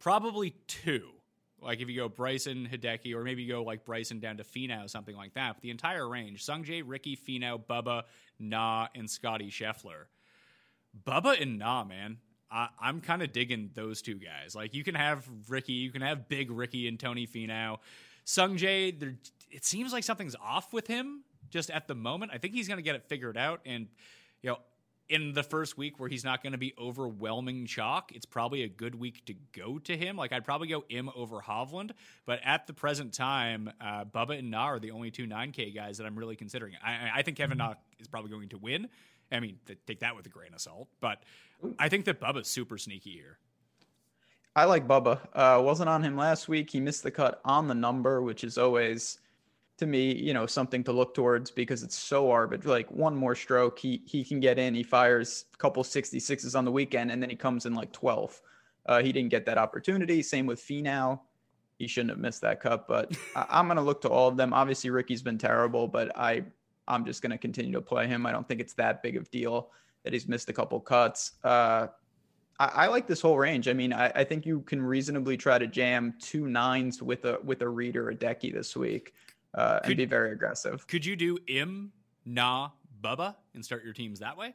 probably 0.00 0.56
two. 0.66 1.10
Like 1.62 1.80
if 1.80 1.88
you 1.88 1.96
go 1.96 2.08
Bryson, 2.08 2.68
Hideki, 2.70 3.14
or 3.14 3.22
maybe 3.22 3.42
you 3.42 3.52
go 3.52 3.62
like 3.62 3.84
Bryson 3.84 4.20
down 4.20 4.36
to 4.38 4.44
Finau, 4.44 4.88
something 4.88 5.16
like 5.16 5.34
that. 5.34 5.56
But 5.56 5.62
the 5.62 5.70
entire 5.70 6.08
range: 6.08 6.44
Sungjae, 6.44 6.82
Ricky, 6.84 7.16
Finau, 7.16 7.60
Bubba, 7.62 8.04
Na, 8.38 8.88
and 8.94 9.10
Scotty 9.10 9.50
Scheffler. 9.50 10.04
Bubba 11.06 11.40
and 11.40 11.58
Na, 11.58 11.84
man. 11.84 12.18
I, 12.50 12.68
am 12.82 13.00
kind 13.00 13.22
of 13.22 13.32
digging 13.32 13.70
those 13.74 14.02
two 14.02 14.16
guys. 14.16 14.56
Like 14.56 14.74
you 14.74 14.82
can 14.82 14.96
have 14.96 15.28
Ricky, 15.48 15.74
you 15.74 15.92
can 15.92 16.02
have 16.02 16.28
Big 16.28 16.50
Ricky 16.50 16.88
and 16.88 16.98
Tony 16.98 17.26
Finau. 17.26 17.78
Sungjae, 18.26 19.16
it 19.50 19.64
seems 19.64 19.92
like 19.92 20.04
something's 20.04 20.36
off 20.42 20.72
with 20.72 20.86
him 20.86 21.22
just 21.48 21.70
at 21.70 21.86
the 21.86 21.94
moment. 21.94 22.32
I 22.34 22.38
think 22.38 22.54
he's 22.54 22.68
going 22.68 22.78
to 22.78 22.82
get 22.82 22.96
it 22.96 23.04
figured 23.04 23.36
out. 23.36 23.60
And 23.64 23.86
you 24.42 24.50
know, 24.50 24.58
in 25.10 25.34
the 25.34 25.42
first 25.42 25.76
week 25.76 25.98
where 25.98 26.08
he's 26.08 26.24
not 26.24 26.40
going 26.42 26.52
to 26.52 26.58
be 26.58 26.72
overwhelming 26.78 27.66
chalk, 27.66 28.12
it's 28.14 28.24
probably 28.24 28.62
a 28.62 28.68
good 28.68 28.94
week 28.94 29.24
to 29.26 29.34
go 29.52 29.78
to 29.80 29.96
him. 29.96 30.16
Like 30.16 30.32
I'd 30.32 30.44
probably 30.44 30.68
go 30.68 30.84
him 30.88 31.10
over 31.16 31.40
Hovland, 31.40 31.90
but 32.26 32.38
at 32.44 32.68
the 32.68 32.72
present 32.72 33.12
time, 33.12 33.70
uh, 33.80 34.04
Bubba 34.04 34.38
and 34.38 34.52
Na 34.52 34.66
are 34.66 34.78
the 34.78 34.92
only 34.92 35.10
two 35.10 35.26
9K 35.26 35.74
guys 35.74 35.98
that 35.98 36.06
I'm 36.06 36.16
really 36.16 36.36
considering. 36.36 36.74
I, 36.82 37.10
I 37.16 37.22
think 37.22 37.36
Kevin 37.36 37.58
Na 37.58 37.74
is 37.98 38.06
probably 38.06 38.30
going 38.30 38.48
to 38.50 38.58
win. 38.58 38.88
I 39.32 39.40
mean, 39.40 39.58
take 39.86 40.00
that 40.00 40.14
with 40.16 40.26
a 40.26 40.28
grain 40.30 40.54
of 40.54 40.60
salt, 40.60 40.88
but 41.00 41.22
I 41.78 41.88
think 41.88 42.04
that 42.04 42.20
Bubba's 42.20 42.48
super 42.48 42.78
sneaky 42.78 43.10
here. 43.10 43.38
I 44.54 44.64
like 44.64 44.86
Bubba. 44.86 45.20
Uh, 45.32 45.60
wasn't 45.62 45.88
on 45.88 46.02
him 46.02 46.16
last 46.16 46.48
week. 46.48 46.70
He 46.70 46.80
missed 46.80 47.02
the 47.02 47.10
cut 47.10 47.40
on 47.44 47.66
the 47.66 47.74
number, 47.74 48.22
which 48.22 48.44
is 48.44 48.58
always 48.58 49.18
to 49.80 49.86
me, 49.86 50.14
you 50.14 50.32
know, 50.32 50.46
something 50.46 50.84
to 50.84 50.92
look 50.92 51.14
towards 51.14 51.50
because 51.50 51.82
it's 51.82 51.98
so 51.98 52.30
arbitrary. 52.30 52.80
Like 52.80 52.90
one 52.92 53.16
more 53.16 53.34
stroke, 53.34 53.78
he 53.78 54.02
he 54.04 54.24
can 54.24 54.38
get 54.38 54.58
in. 54.58 54.74
He 54.74 54.82
fires 54.82 55.46
a 55.52 55.56
couple 55.56 55.82
66s 55.82 56.56
on 56.56 56.64
the 56.64 56.70
weekend, 56.70 57.10
and 57.10 57.20
then 57.20 57.30
he 57.30 57.36
comes 57.36 57.66
in 57.66 57.74
like 57.74 57.92
12th. 57.92 58.40
Uh, 58.86 59.02
he 59.02 59.10
didn't 59.10 59.30
get 59.30 59.46
that 59.46 59.58
opportunity. 59.58 60.22
Same 60.22 60.46
with 60.46 60.60
Finau. 60.60 61.20
He 61.78 61.86
shouldn't 61.86 62.10
have 62.10 62.18
missed 62.18 62.42
that 62.42 62.60
cut, 62.60 62.86
but 62.86 63.16
I, 63.34 63.58
am 63.58 63.66
going 63.66 63.76
to 63.76 63.82
look 63.82 64.02
to 64.02 64.08
all 64.08 64.28
of 64.28 64.36
them. 64.36 64.52
Obviously, 64.52 64.90
Ricky's 64.90 65.22
been 65.22 65.38
terrible, 65.38 65.88
but 65.88 66.16
I 66.16 66.44
I'm 66.86 67.04
just 67.04 67.22
going 67.22 67.32
to 67.32 67.38
continue 67.38 67.72
to 67.72 67.80
play 67.80 68.06
him. 68.06 68.26
I 68.26 68.32
don't 68.32 68.46
think 68.46 68.60
it's 68.60 68.74
that 68.74 69.02
big 69.02 69.16
of 69.16 69.30
deal 69.30 69.70
that 70.04 70.12
he's 70.12 70.28
missed 70.28 70.50
a 70.50 70.52
couple 70.52 70.78
cuts. 70.80 71.32
Uh, 71.42 71.86
I, 72.58 72.66
I, 72.66 72.86
like 72.88 73.06
this 73.06 73.20
whole 73.20 73.38
range. 73.38 73.68
I 73.68 73.72
mean, 73.72 73.92
I, 73.92 74.10
I, 74.14 74.24
think 74.24 74.44
you 74.44 74.60
can 74.60 74.82
reasonably 74.82 75.36
try 75.36 75.58
to 75.58 75.66
jam 75.66 76.14
two 76.20 76.46
nines 76.46 77.02
with 77.02 77.24
a 77.24 77.38
with 77.44 77.62
a 77.62 77.68
reader 77.68 78.10
a 78.10 78.14
decky 78.14 78.52
this 78.52 78.76
week 78.76 79.14
uh, 79.54 79.80
could, 79.80 79.90
and 79.90 79.96
be 79.96 80.04
very 80.04 80.32
aggressive. 80.32 80.86
Could 80.86 81.04
you 81.04 81.16
do 81.16 81.38
Im, 81.46 81.92
Na, 82.24 82.70
Bubba 83.02 83.34
and 83.54 83.64
start 83.64 83.84
your 83.84 83.92
teams 83.92 84.18
that 84.20 84.36
way? 84.36 84.54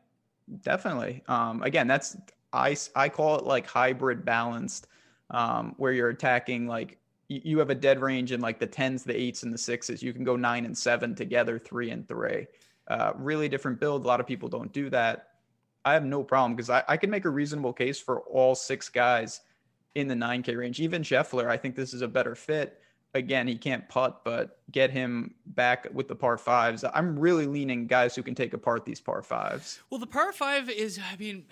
Definitely. 0.61 1.23
Um, 1.27 1.63
again, 1.63 1.87
that's 1.87 2.15
I 2.53 2.75
I 2.95 3.09
call 3.09 3.37
it 3.37 3.45
like 3.45 3.67
hybrid 3.67 4.23
balanced, 4.23 4.87
um, 5.29 5.73
where 5.77 5.91
you're 5.91 6.09
attacking 6.09 6.67
like 6.67 6.97
you 7.27 7.57
have 7.57 7.71
a 7.71 7.75
dead 7.75 7.99
range 7.99 8.31
in 8.31 8.39
like 8.39 8.59
the 8.59 8.67
tens, 8.67 9.03
the 9.03 9.19
eights, 9.19 9.43
and 9.43 9.53
the 9.53 9.57
sixes. 9.57 10.03
You 10.03 10.13
can 10.13 10.23
go 10.23 10.35
nine 10.35 10.65
and 10.65 10.77
seven 10.77 11.15
together, 11.15 11.57
three 11.57 11.89
and 11.89 12.07
three. 12.07 12.45
Uh, 12.87 13.13
really 13.15 13.49
different 13.49 13.79
build. 13.79 14.05
A 14.05 14.07
lot 14.07 14.19
of 14.19 14.27
people 14.27 14.47
don't 14.47 14.71
do 14.71 14.89
that. 14.91 15.29
I 15.83 15.93
have 15.93 16.05
no 16.05 16.23
problem 16.23 16.55
because 16.55 16.69
I, 16.69 16.83
I 16.87 16.97
can 16.97 17.09
make 17.09 17.25
a 17.25 17.29
reasonable 17.29 17.73
case 17.73 17.99
for 17.99 18.21
all 18.21 18.53
six 18.53 18.89
guys 18.89 19.41
in 19.95 20.07
the 20.07 20.15
9K 20.15 20.55
range. 20.57 20.79
Even 20.79 21.01
Scheffler, 21.01 21.47
I 21.47 21.57
think 21.57 21.75
this 21.75 21.93
is 21.93 22.01
a 22.01 22.07
better 22.07 22.35
fit 22.35 22.79
again, 23.15 23.47
he 23.47 23.55
can't 23.55 23.87
putt, 23.89 24.23
but 24.23 24.59
get 24.71 24.91
him 24.91 25.33
back 25.47 25.87
with 25.93 26.07
the 26.07 26.15
par 26.15 26.37
fives. 26.37 26.83
I'm 26.93 27.17
really 27.17 27.47
leaning 27.47 27.87
guys 27.87 28.15
who 28.15 28.21
can 28.21 28.35
take 28.35 28.53
apart 28.53 28.85
these 28.85 28.99
par 28.99 29.23
fives. 29.23 29.79
Well, 29.89 29.99
the 29.99 30.05
par 30.05 30.31
five 30.33 30.69
is, 30.69 30.99
I 31.11 31.15
mean, 31.15 31.45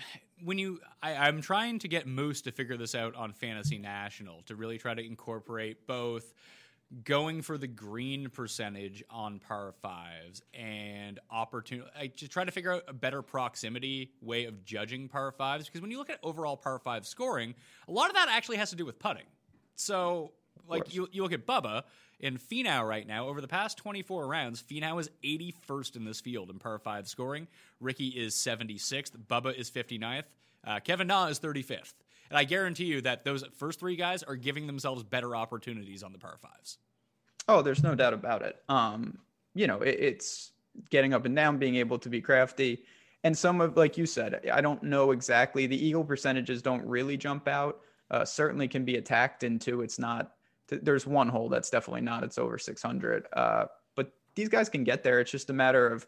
when 0.43 0.57
you, 0.57 0.79
I, 1.01 1.27
am 1.27 1.41
trying 1.41 1.79
to 1.79 1.87
get 1.87 2.05
Moose 2.05 2.41
to 2.41 2.51
figure 2.51 2.77
this 2.77 2.93
out 2.93 3.15
on 3.15 3.31
Fantasy 3.31 3.77
National 3.77 4.41
to 4.43 4.55
really 4.55 4.77
try 4.77 4.93
to 4.93 5.03
incorporate 5.03 5.87
both 5.87 6.33
going 7.05 7.41
for 7.41 7.57
the 7.57 7.65
green 7.65 8.29
percentage 8.29 9.03
on 9.09 9.39
par 9.39 9.73
fives 9.81 10.43
and 10.53 11.19
opportunity. 11.31 11.89
I 11.97 12.07
just 12.07 12.31
try 12.31 12.43
to 12.43 12.51
figure 12.51 12.73
out 12.73 12.83
a 12.87 12.93
better 12.93 13.21
proximity 13.21 14.11
way 14.21 14.45
of 14.45 14.63
judging 14.63 15.07
par 15.07 15.31
fives 15.31 15.65
because 15.65 15.81
when 15.81 15.89
you 15.89 15.97
look 15.97 16.09
at 16.09 16.19
overall 16.21 16.57
par 16.57 16.77
five 16.77 17.07
scoring, 17.07 17.55
a 17.87 17.91
lot 17.91 18.09
of 18.09 18.15
that 18.15 18.27
actually 18.29 18.57
has 18.57 18.69
to 18.71 18.75
do 18.75 18.85
with 18.85 18.99
putting. 18.99 19.23
So 19.75 20.33
like 20.67 20.93
you, 20.93 21.07
you 21.11 21.23
look 21.23 21.33
at 21.33 21.45
Bubba 21.45 21.83
in 22.19 22.37
Finau 22.37 22.87
right 22.87 23.05
now. 23.05 23.27
Over 23.27 23.41
the 23.41 23.47
past 23.47 23.77
24 23.77 24.27
rounds, 24.27 24.63
Finau 24.63 24.99
is 24.99 25.09
81st 25.23 25.95
in 25.95 26.05
this 26.05 26.21
field 26.21 26.49
in 26.49 26.59
par 26.59 26.79
five 26.79 27.07
scoring. 27.07 27.47
Ricky 27.79 28.07
is 28.07 28.35
76th. 28.35 29.11
Bubba 29.29 29.55
is 29.55 29.69
59th. 29.69 30.23
Uh, 30.65 30.79
Kevin 30.79 31.07
Na 31.07 31.27
is 31.27 31.39
35th. 31.39 31.93
And 32.29 32.37
I 32.37 32.45
guarantee 32.45 32.85
you 32.85 33.01
that 33.01 33.25
those 33.25 33.43
first 33.57 33.79
three 33.79 33.95
guys 33.95 34.23
are 34.23 34.35
giving 34.35 34.65
themselves 34.65 35.03
better 35.03 35.35
opportunities 35.35 36.01
on 36.01 36.13
the 36.13 36.17
par 36.17 36.37
fives. 36.41 36.77
Oh, 37.47 37.61
there's 37.61 37.83
no 37.83 37.93
doubt 37.93 38.13
about 38.13 38.41
it. 38.41 38.55
Um, 38.69 39.19
you 39.53 39.67
know, 39.67 39.81
it, 39.81 39.99
it's 39.99 40.51
getting 40.89 41.13
up 41.13 41.25
and 41.25 41.35
down, 41.35 41.57
being 41.57 41.75
able 41.75 41.99
to 41.99 42.09
be 42.09 42.21
crafty. 42.21 42.83
And 43.23 43.37
some 43.37 43.61
of, 43.61 43.77
like 43.77 43.97
you 43.97 44.05
said, 44.05 44.49
I 44.51 44.61
don't 44.61 44.81
know 44.83 45.11
exactly. 45.11 45.67
The 45.67 45.85
eagle 45.85 46.03
percentages 46.03 46.61
don't 46.61 46.85
really 46.85 47.17
jump 47.17 47.47
out. 47.47 47.81
Uh, 48.09 48.25
certainly 48.25 48.67
can 48.67 48.85
be 48.85 48.97
attacked 48.97 49.43
into. 49.43 49.81
It's 49.81 49.99
not 49.99 50.33
there's 50.81 51.05
one 51.05 51.29
hole 51.29 51.49
that's 51.49 51.69
definitely 51.69 52.01
not. 52.01 52.23
It's 52.23 52.37
over 52.37 52.57
600. 52.57 53.27
Uh, 53.33 53.65
but 53.95 54.11
these 54.35 54.49
guys 54.49 54.69
can 54.69 54.83
get 54.83 55.03
there. 55.03 55.19
It's 55.19 55.31
just 55.31 55.49
a 55.49 55.53
matter 55.53 55.87
of 55.87 56.07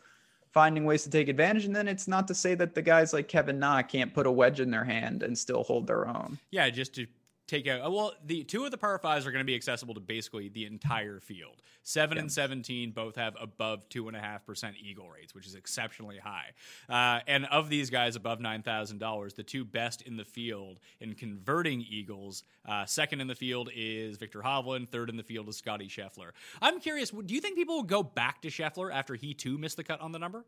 finding 0.52 0.86
ways 0.86 1.04
to 1.04 1.10
take 1.10 1.28
advantage. 1.28 1.66
And 1.66 1.76
then 1.76 1.88
it's 1.88 2.08
not 2.08 2.28
to 2.30 2.36
say 2.36 2.56
that 2.56 2.76
the 2.76 2.82
guys 2.82 3.14
like 3.14 3.28
Kevin 3.28 3.60
Na 3.60 3.82
can't 3.82 4.14
put 4.14 4.26
a 4.26 4.32
wedge 4.32 4.60
in 4.60 4.72
their 4.72 4.86
hand 4.86 5.22
and 5.22 5.38
still 5.38 5.64
hold 5.64 5.88
their 5.88 6.08
own. 6.08 6.40
Yeah, 6.52 6.70
just 6.70 6.96
to 6.96 7.08
take 7.48 7.68
out. 7.68 7.92
Well, 7.92 8.14
the 8.26 8.44
two 8.44 8.66
of 8.66 8.72
the 8.72 8.78
par 8.78 8.98
fives 8.98 9.26
are 9.26 9.32
going 9.32 9.44
to 9.44 9.46
be 9.46 9.56
accessible 9.56 9.94
to 9.94 10.00
basically 10.00 10.50
the 10.50 10.66
entire 10.66 11.20
field. 11.20 11.62
Seven 11.84 12.18
and 12.18 12.32
seventeen 12.32 12.92
both 12.92 13.16
have 13.16 13.36
above 13.40 13.88
two 13.90 14.08
and 14.08 14.18
a 14.18 14.20
half 14.20 14.46
percent 14.46 14.76
eagle 14.82 15.10
rates, 15.10 15.36
which 15.36 15.46
is 15.46 15.56
exceptionally 15.56 16.18
high. 16.18 16.52
Uh, 16.90 17.22
and 17.28 17.46
of 17.46 17.70
these 17.70 17.90
guys 17.90 18.16
above 18.16 18.40
nine 18.40 18.64
thousand 18.64 19.00
dollars, 19.00 19.34
the 19.34 19.44
two 19.44 19.64
best 19.64 20.02
in 20.02 20.18
the 20.18 20.26
field 20.26 20.80
in 21.00 21.14
converting 21.14 21.82
eagles. 21.82 22.44
Uh, 22.68 22.86
second 22.86 23.22
in 23.22 23.28
the 23.28 23.36
field 23.36 23.70
is 23.76 24.18
Viktor 24.18 24.42
Hovland. 24.42 24.90
Third 24.90 25.10
in 25.10 25.18
the 25.18 25.24
field 25.24 25.48
is 25.48 25.58
Scotty 25.58 25.88
Scheffler. 25.88 26.32
I'm 26.62 26.80
curious. 26.80 27.12
Do 27.12 27.34
you 27.34 27.42
think 27.42 27.56
people 27.56 27.76
will 27.76 27.84
go 27.84 28.02
back 28.02 28.42
to 28.42 28.48
Scheffler 28.48 28.92
after 28.92 29.16
he 29.16 29.34
too 29.34 29.58
missed 29.58 29.78
the 29.78 29.84
cut 29.84 30.02
on 30.02 30.12
the 30.12 30.20
number? 30.20 30.44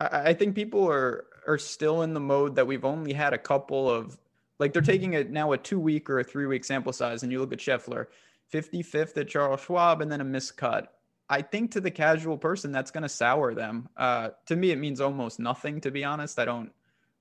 I, 0.00 0.30
I 0.30 0.34
think 0.34 0.54
people 0.54 0.88
are 0.90 1.26
are 1.46 1.58
still 1.58 2.02
in 2.02 2.14
the 2.14 2.20
mode 2.20 2.56
that 2.56 2.66
we've 2.66 2.84
only 2.84 3.12
had 3.12 3.32
a 3.32 3.38
couple 3.38 3.88
of 3.88 4.18
like 4.58 4.72
they're 4.72 4.82
taking 4.82 5.14
it 5.14 5.30
now 5.30 5.52
a 5.52 5.58
two 5.58 5.80
week 5.80 6.10
or 6.10 6.20
a 6.20 6.24
three 6.24 6.46
week 6.46 6.64
sample 6.64 6.92
size, 6.92 7.22
and 7.22 7.32
you 7.32 7.40
look 7.40 7.52
at 7.52 7.58
Scheffler, 7.58 8.06
55th 8.52 9.16
at 9.16 9.28
Charles 9.28 9.60
Schwab, 9.60 10.00
and 10.00 10.10
then 10.10 10.20
a 10.20 10.24
miscut. 10.24 10.88
I 11.30 11.42
think 11.42 11.72
to 11.72 11.80
the 11.80 11.90
casual 11.90 12.38
person, 12.38 12.72
that's 12.72 12.90
going 12.90 13.02
to 13.02 13.08
sour 13.08 13.54
them. 13.54 13.88
Uh, 13.96 14.30
to 14.46 14.56
me, 14.56 14.70
it 14.70 14.78
means 14.78 15.00
almost 15.00 15.38
nothing, 15.38 15.80
to 15.82 15.90
be 15.90 16.02
honest. 16.02 16.38
I 16.38 16.46
don't 16.46 16.72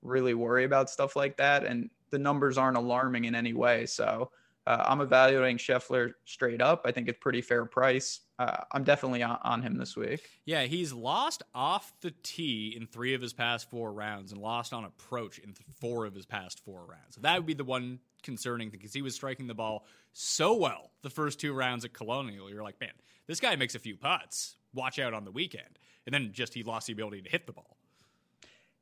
really 0.01 0.33
worry 0.33 0.63
about 0.63 0.89
stuff 0.89 1.15
like 1.15 1.37
that. 1.37 1.65
And 1.65 1.89
the 2.09 2.19
numbers 2.19 2.57
aren't 2.57 2.77
alarming 2.77 3.25
in 3.25 3.35
any 3.35 3.53
way. 3.53 3.85
So 3.85 4.31
uh, 4.65 4.83
I'm 4.87 5.01
evaluating 5.01 5.57
Scheffler 5.57 6.13
straight 6.25 6.61
up. 6.61 6.83
I 6.85 6.91
think 6.91 7.09
it's 7.09 7.19
pretty 7.19 7.41
fair 7.41 7.65
price. 7.65 8.21
Uh, 8.39 8.57
I'm 8.71 8.83
definitely 8.83 9.23
on, 9.23 9.39
on, 9.43 9.61
him 9.63 9.77
this 9.77 9.95
week. 9.95 10.29
Yeah, 10.45 10.63
he's 10.63 10.93
lost 10.93 11.41
off 11.55 11.91
the 12.01 12.13
tee 12.21 12.73
in 12.77 12.85
three 12.85 13.15
of 13.15 13.21
his 13.21 13.33
past 13.33 13.69
four 13.69 13.91
rounds 13.91 14.31
and 14.31 14.39
lost 14.39 14.73
on 14.73 14.85
approach 14.85 15.39
in 15.39 15.55
four 15.81 16.05
of 16.05 16.13
his 16.13 16.27
past 16.27 16.63
four 16.63 16.81
rounds. 16.81 17.15
So 17.15 17.21
that 17.21 17.35
would 17.35 17.47
be 17.47 17.55
the 17.55 17.63
one 17.63 17.99
concerning 18.21 18.69
thing 18.69 18.79
because 18.79 18.93
he 18.93 19.01
was 19.01 19.15
striking 19.15 19.47
the 19.47 19.55
ball 19.55 19.85
so 20.13 20.53
well 20.53 20.91
the 21.01 21.09
first 21.09 21.39
two 21.39 21.53
rounds 21.53 21.83
at 21.83 21.93
Colonial. 21.93 22.49
You're 22.49 22.63
like, 22.63 22.79
man, 22.79 22.91
this 23.25 23.39
guy 23.39 23.55
makes 23.55 23.73
a 23.73 23.79
few 23.79 23.97
putts. 23.97 24.55
Watch 24.73 24.99
out 24.99 25.13
on 25.13 25.25
the 25.25 25.31
weekend. 25.31 25.79
And 26.05 26.13
then 26.13 26.29
just 26.31 26.53
he 26.53 26.63
lost 26.63 26.87
the 26.87 26.93
ability 26.93 27.23
to 27.23 27.29
hit 27.29 27.47
the 27.47 27.53
ball. 27.53 27.77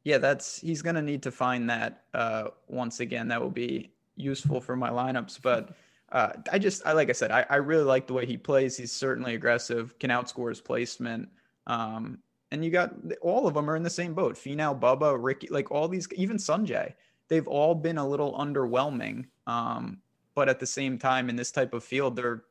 Yeah, 0.03 0.19
that's 0.19 0.59
he's 0.59 0.81
going 0.81 0.95
to 0.95 1.01
need 1.01 1.23
to 1.23 1.31
find 1.31 1.69
that 1.69 2.03
uh, 2.13 2.49
once 2.67 2.99
again. 2.99 3.29
That 3.29 3.41
will 3.41 3.49
be 3.49 3.91
useful 4.15 4.61
for 4.61 4.75
my 4.75 4.89
lineups. 4.89 5.41
But 5.41 5.75
uh, 6.11 6.33
I 6.51 6.59
just, 6.59 6.85
I 6.85 6.93
like 6.93 7.09
I 7.09 7.13
said, 7.13 7.31
I, 7.31 7.45
I 7.49 7.55
really 7.57 7.83
like 7.83 8.07
the 8.07 8.13
way 8.13 8.25
he 8.25 8.37
plays. 8.37 8.77
He's 8.77 8.91
certainly 8.91 9.35
aggressive, 9.35 9.97
can 9.99 10.09
outscore 10.09 10.49
his 10.49 10.61
placement. 10.61 11.29
Um, 11.67 12.19
and 12.51 12.63
you 12.63 12.71
got 12.71 12.93
all 13.21 13.47
of 13.47 13.53
them 13.55 13.69
are 13.69 13.75
in 13.75 13.83
the 13.83 13.89
same 13.89 14.13
boat. 14.13 14.35
Finau, 14.35 14.79
Bubba, 14.79 15.17
Ricky, 15.19 15.47
like 15.49 15.71
all 15.71 15.87
these, 15.87 16.07
even 16.13 16.37
Sungjae, 16.37 16.93
they've 17.27 17.47
all 17.47 17.75
been 17.75 17.97
a 17.97 18.07
little 18.07 18.37
underwhelming. 18.37 19.25
Um, 19.47 19.97
but 20.35 20.47
at 20.49 20.59
the 20.59 20.65
same 20.67 20.97
time, 20.97 21.29
in 21.29 21.35
this 21.35 21.51
type 21.51 21.73
of 21.73 21.83
field, 21.83 22.15
they're 22.15 22.43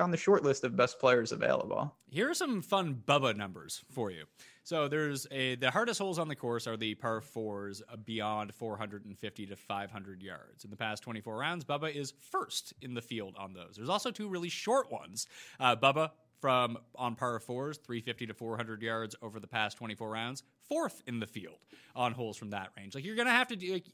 on 0.00 0.10
the 0.10 0.16
short 0.16 0.42
list 0.42 0.64
of 0.64 0.76
best 0.76 0.98
players 0.98 1.32
available. 1.32 1.94
Here 2.10 2.30
are 2.30 2.34
some 2.34 2.62
fun 2.62 3.02
Bubba 3.06 3.36
numbers 3.36 3.84
for 3.90 4.10
you. 4.10 4.24
So 4.62 4.88
there's 4.88 5.26
a 5.30 5.56
the 5.56 5.70
hardest 5.70 6.00
holes 6.00 6.18
on 6.18 6.28
the 6.28 6.36
course 6.36 6.66
are 6.66 6.76
the 6.76 6.94
par 6.94 7.20
fours 7.20 7.82
beyond 8.04 8.54
450 8.54 9.46
to 9.46 9.56
500 9.56 10.22
yards. 10.22 10.64
In 10.64 10.70
the 10.70 10.76
past 10.76 11.02
24 11.02 11.36
rounds, 11.36 11.64
Bubba 11.64 11.94
is 11.94 12.12
first 12.30 12.74
in 12.82 12.94
the 12.94 13.02
field 13.02 13.34
on 13.38 13.52
those. 13.52 13.74
There's 13.76 13.88
also 13.88 14.10
two 14.10 14.28
really 14.28 14.48
short 14.48 14.90
ones. 14.92 15.26
Uh, 15.58 15.76
Bubba 15.76 16.10
from 16.40 16.78
on 16.94 17.14
par 17.14 17.38
fours, 17.38 17.78
350 17.78 18.26
to 18.26 18.34
400 18.34 18.82
yards 18.82 19.14
over 19.22 19.40
the 19.40 19.46
past 19.46 19.76
24 19.76 20.08
rounds, 20.08 20.42
fourth 20.68 21.02
in 21.06 21.20
the 21.20 21.26
field 21.26 21.58
on 21.94 22.12
holes 22.12 22.36
from 22.36 22.50
that 22.50 22.70
range. 22.76 22.94
Like 22.94 23.04
you're 23.04 23.16
gonna 23.16 23.30
have 23.30 23.48
to 23.48 23.56
do. 23.56 23.72
Like, 23.72 23.86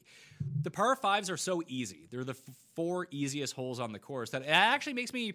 the 0.61 0.71
par 0.71 0.95
fives 0.95 1.29
are 1.29 1.37
so 1.37 1.61
easy. 1.67 2.07
They're 2.09 2.23
the 2.23 2.31
f- 2.31 2.55
four 2.75 3.07
easiest 3.11 3.53
holes 3.53 3.79
on 3.79 3.91
the 3.91 3.99
course 3.99 4.29
that 4.31 4.43
it 4.43 4.49
actually 4.49 4.93
makes 4.93 5.13
me 5.13 5.33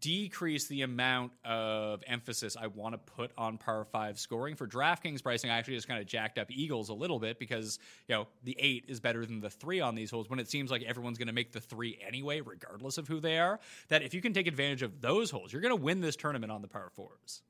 decrease 0.00 0.68
the 0.68 0.82
amount 0.82 1.32
of 1.44 2.04
emphasis 2.06 2.56
I 2.56 2.68
want 2.68 2.94
to 2.94 2.98
put 2.98 3.32
on 3.36 3.58
par 3.58 3.84
five 3.84 4.18
scoring. 4.18 4.54
For 4.54 4.66
DraftKings 4.66 5.22
pricing, 5.22 5.50
I 5.50 5.58
actually 5.58 5.74
just 5.74 5.88
kind 5.88 6.00
of 6.00 6.06
jacked 6.06 6.38
up 6.38 6.50
Eagles 6.50 6.88
a 6.88 6.94
little 6.94 7.18
bit 7.18 7.38
because, 7.38 7.80
you 8.06 8.14
know, 8.14 8.28
the 8.44 8.56
eight 8.60 8.84
is 8.86 9.00
better 9.00 9.26
than 9.26 9.40
the 9.40 9.50
three 9.50 9.80
on 9.80 9.94
these 9.94 10.10
holes 10.10 10.30
when 10.30 10.38
it 10.38 10.48
seems 10.48 10.70
like 10.70 10.82
everyone's 10.82 11.18
going 11.18 11.26
to 11.26 11.32
make 11.32 11.52
the 11.52 11.60
three 11.60 11.98
anyway, 12.06 12.40
regardless 12.40 12.96
of 12.96 13.08
who 13.08 13.18
they 13.18 13.38
are. 13.38 13.58
That 13.88 14.02
if 14.02 14.14
you 14.14 14.20
can 14.20 14.32
take 14.32 14.46
advantage 14.46 14.82
of 14.82 15.00
those 15.00 15.30
holes, 15.30 15.52
you're 15.52 15.62
going 15.62 15.76
to 15.76 15.82
win 15.82 16.00
this 16.00 16.14
tournament 16.14 16.52
on 16.52 16.62
the 16.62 16.68
par 16.68 16.90
fours. 16.94 17.42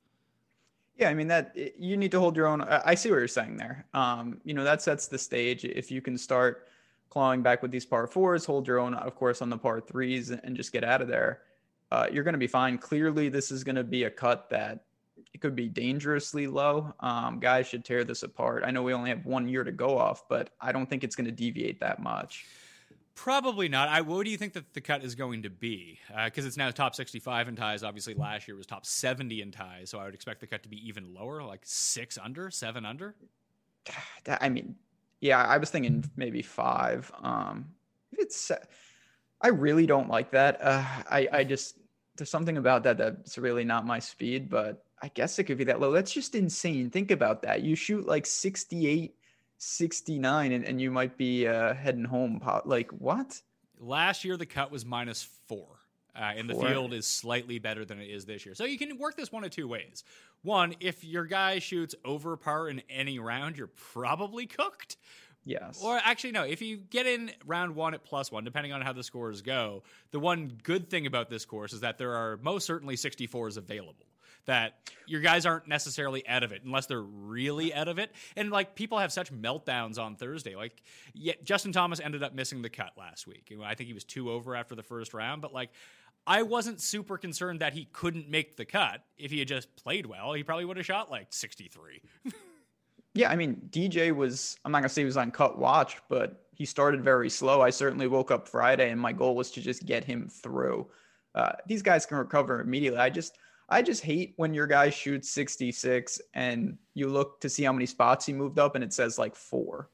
Yeah, 0.96 1.08
I 1.08 1.14
mean 1.14 1.28
that 1.28 1.56
you 1.78 1.96
need 1.96 2.12
to 2.12 2.20
hold 2.20 2.36
your 2.36 2.46
own. 2.46 2.62
I 2.62 2.94
see 2.94 3.10
what 3.10 3.18
you're 3.18 3.28
saying 3.28 3.56
there. 3.56 3.86
Um, 3.92 4.40
you 4.44 4.54
know 4.54 4.64
that 4.64 4.80
sets 4.80 5.06
the 5.06 5.18
stage. 5.18 5.64
If 5.64 5.90
you 5.90 6.00
can 6.00 6.16
start 6.16 6.68
clawing 7.10 7.42
back 7.42 7.60
with 7.60 7.70
these 7.70 7.84
par 7.84 8.06
fours, 8.06 8.44
hold 8.44 8.66
your 8.66 8.78
own, 8.78 8.94
of 8.94 9.14
course, 9.16 9.42
on 9.42 9.50
the 9.50 9.58
par 9.58 9.80
threes, 9.80 10.30
and 10.30 10.56
just 10.56 10.72
get 10.72 10.84
out 10.84 11.02
of 11.02 11.08
there 11.08 11.40
uh, 11.92 12.06
you're 12.10 12.24
going 12.24 12.32
to 12.32 12.38
be 12.38 12.46
fine. 12.46 12.78
Clearly, 12.78 13.28
this 13.28 13.50
is 13.50 13.64
going 13.64 13.76
to 13.76 13.84
be 13.84 14.04
a 14.04 14.10
cut 14.10 14.48
that 14.48 14.86
it 15.34 15.42
could 15.42 15.54
be 15.54 15.68
dangerously 15.68 16.46
low. 16.46 16.94
Um, 17.00 17.38
guys 17.38 17.66
should 17.66 17.84
tear 17.84 18.02
this 18.02 18.22
apart. 18.22 18.62
I 18.64 18.70
know 18.70 18.82
we 18.82 18.94
only 18.94 19.10
have 19.10 19.26
one 19.26 19.46
year 19.46 19.62
to 19.62 19.72
go 19.72 19.98
off, 19.98 20.26
but 20.26 20.54
I 20.58 20.72
don't 20.72 20.88
think 20.88 21.04
it's 21.04 21.14
going 21.14 21.26
to 21.26 21.30
deviate 21.30 21.80
that 21.80 22.00
much. 22.00 22.46
Probably 23.14 23.68
not. 23.68 23.90
I, 23.90 24.00
what 24.00 24.24
do 24.24 24.30
you 24.30 24.38
think 24.38 24.54
that 24.54 24.72
the 24.72 24.80
cut 24.80 25.04
is 25.04 25.14
going 25.14 25.42
to 25.42 25.50
be? 25.50 25.98
Because 26.24 26.46
uh, 26.46 26.48
it's 26.48 26.56
now 26.56 26.70
top 26.70 26.94
65 26.94 27.48
in 27.48 27.56
ties. 27.56 27.82
Obviously, 27.82 28.14
last 28.14 28.48
year 28.48 28.56
was 28.56 28.64
top 28.64 28.86
70 28.86 29.42
in 29.42 29.52
ties, 29.52 29.90
so 29.90 29.98
I 29.98 30.06
would 30.06 30.14
expect 30.14 30.40
the 30.40 30.46
cut 30.46 30.62
to 30.62 30.70
be 30.70 30.88
even 30.88 31.12
lower, 31.12 31.42
like 31.42 31.60
six 31.64 32.16
under, 32.16 32.50
seven 32.50 32.86
under. 32.86 33.14
I 34.40 34.48
mean, 34.48 34.76
yeah, 35.20 35.42
I 35.42 35.58
was 35.58 35.68
thinking 35.68 36.10
maybe 36.16 36.40
five. 36.40 37.12
Um, 37.22 37.66
it's, 38.12 38.50
I 39.42 39.48
really 39.48 39.84
don't 39.84 40.08
like 40.08 40.30
that. 40.30 40.58
Uh, 40.62 40.82
I, 41.10 41.28
I 41.30 41.44
just 41.44 41.76
there's 42.16 42.30
something 42.30 42.56
about 42.56 42.82
that 42.84 42.98
that's 42.98 43.38
really 43.38 43.64
not 43.64 43.86
my 43.86 43.98
speed, 43.98 44.50
but 44.50 44.84
I 45.00 45.08
guess 45.08 45.38
it 45.38 45.44
could 45.44 45.58
be 45.58 45.64
that 45.64 45.80
low. 45.80 45.92
That's 45.92 46.12
just 46.12 46.34
insane. 46.34 46.90
Think 46.90 47.10
about 47.10 47.42
that. 47.42 47.62
You 47.62 47.74
shoot 47.74 48.06
like 48.06 48.26
68, 48.26 49.14
69, 49.58 50.52
and, 50.52 50.64
and 50.64 50.80
you 50.80 50.90
might 50.90 51.16
be 51.16 51.46
uh, 51.46 51.74
heading 51.74 52.04
home. 52.04 52.40
Like, 52.64 52.90
what? 52.92 53.40
Last 53.78 54.24
year, 54.24 54.36
the 54.36 54.46
cut 54.46 54.70
was 54.70 54.84
minus 54.84 55.22
four. 55.48 55.66
Uh, 56.14 56.32
and 56.36 56.48
the 56.48 56.54
field 56.54 56.92
is 56.92 57.06
slightly 57.06 57.58
better 57.58 57.86
than 57.86 57.98
it 57.98 58.04
is 58.04 58.26
this 58.26 58.44
year. 58.44 58.54
So 58.54 58.64
you 58.64 58.76
can 58.76 58.98
work 58.98 59.16
this 59.16 59.32
one 59.32 59.44
of 59.44 59.50
two 59.50 59.66
ways. 59.66 60.04
One, 60.42 60.74
if 60.78 61.02
your 61.04 61.24
guy 61.24 61.58
shoots 61.58 61.94
over 62.04 62.36
par 62.36 62.68
in 62.68 62.82
any 62.90 63.18
round, 63.18 63.56
you're 63.56 63.68
probably 63.68 64.46
cooked. 64.46 64.98
Yes. 65.44 65.80
Or 65.82 66.00
actually, 66.02 66.32
no. 66.32 66.44
If 66.44 66.62
you 66.62 66.76
get 66.76 67.06
in 67.06 67.30
round 67.44 67.74
one 67.74 67.94
at 67.94 68.04
plus 68.04 68.30
one, 68.30 68.44
depending 68.44 68.72
on 68.72 68.80
how 68.80 68.92
the 68.92 69.02
scores 69.02 69.42
go, 69.42 69.82
the 70.10 70.20
one 70.20 70.52
good 70.62 70.88
thing 70.88 71.06
about 71.06 71.30
this 71.30 71.44
course 71.44 71.72
is 71.72 71.80
that 71.80 71.98
there 71.98 72.14
are 72.14 72.38
most 72.42 72.66
certainly 72.66 72.96
64s 72.96 73.56
available. 73.56 74.06
That 74.46 74.90
your 75.06 75.20
guys 75.20 75.46
aren't 75.46 75.68
necessarily 75.68 76.26
out 76.26 76.42
of 76.42 76.50
it 76.50 76.62
unless 76.64 76.86
they're 76.86 77.00
really 77.00 77.72
out 77.72 77.86
of 77.86 78.00
it. 78.00 78.10
And 78.34 78.50
like 78.50 78.74
people 78.74 78.98
have 78.98 79.12
such 79.12 79.32
meltdowns 79.32 80.00
on 80.00 80.16
Thursday. 80.16 80.56
Like, 80.56 80.82
Justin 81.44 81.70
Thomas 81.70 82.00
ended 82.00 82.24
up 82.24 82.34
missing 82.34 82.60
the 82.60 82.68
cut 82.68 82.92
last 82.98 83.28
week. 83.28 83.52
I 83.64 83.76
think 83.76 83.86
he 83.86 83.94
was 83.94 84.02
two 84.02 84.32
over 84.32 84.56
after 84.56 84.74
the 84.74 84.82
first 84.82 85.14
round, 85.14 85.42
but 85.42 85.52
like, 85.52 85.70
I 86.26 86.42
wasn't 86.42 86.80
super 86.80 87.18
concerned 87.18 87.60
that 87.60 87.72
he 87.72 87.88
couldn't 87.92 88.28
make 88.28 88.56
the 88.56 88.64
cut. 88.64 89.04
If 89.16 89.30
he 89.30 89.38
had 89.38 89.48
just 89.48 89.74
played 89.76 90.06
well, 90.06 90.32
he 90.32 90.42
probably 90.42 90.64
would 90.64 90.76
have 90.76 90.86
shot 90.86 91.10
like 91.10 91.32
63. 91.32 92.00
Yeah, 93.14 93.30
I 93.30 93.36
mean, 93.36 93.60
DJ 93.70 94.14
was, 94.14 94.58
I'm 94.64 94.72
not 94.72 94.78
going 94.78 94.88
to 94.88 94.94
say 94.94 95.02
he 95.02 95.06
was 95.06 95.16
on 95.16 95.30
cut 95.30 95.58
watch, 95.58 95.98
but 96.08 96.46
he 96.54 96.64
started 96.64 97.02
very 97.02 97.28
slow. 97.28 97.60
I 97.60 97.70
certainly 97.70 98.06
woke 98.06 98.30
up 98.30 98.48
Friday 98.48 98.90
and 98.90 99.00
my 99.00 99.12
goal 99.12 99.34
was 99.34 99.50
to 99.52 99.60
just 99.60 99.84
get 99.84 100.04
him 100.04 100.28
through. 100.28 100.86
Uh, 101.34 101.52
these 101.66 101.82
guys 101.82 102.06
can 102.06 102.18
recover 102.18 102.60
immediately. 102.60 103.00
I 103.00 103.10
just, 103.10 103.38
I 103.68 103.82
just 103.82 104.02
hate 104.02 104.34
when 104.36 104.54
your 104.54 104.66
guy 104.66 104.90
shoots 104.90 105.30
66 105.30 106.20
and 106.34 106.76
you 106.94 107.08
look 107.08 107.40
to 107.40 107.48
see 107.48 107.62
how 107.62 107.72
many 107.72 107.86
spots 107.86 108.26
he 108.26 108.32
moved 108.32 108.58
up 108.58 108.74
and 108.74 108.84
it 108.84 108.92
says 108.92 109.18
like 109.18 109.34
four. 109.34 109.90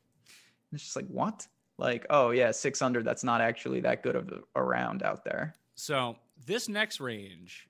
It's 0.72 0.82
just 0.82 0.96
like, 0.96 1.08
what? 1.08 1.46
Like, 1.78 2.06
oh, 2.10 2.30
yeah, 2.30 2.50
600. 2.50 3.04
That's 3.04 3.24
not 3.24 3.40
actually 3.40 3.80
that 3.80 4.02
good 4.02 4.16
of 4.16 4.28
a, 4.28 4.60
a 4.60 4.62
round 4.62 5.02
out 5.02 5.24
there. 5.24 5.54
So 5.76 6.16
this 6.44 6.68
next 6.68 6.98
range 6.98 7.67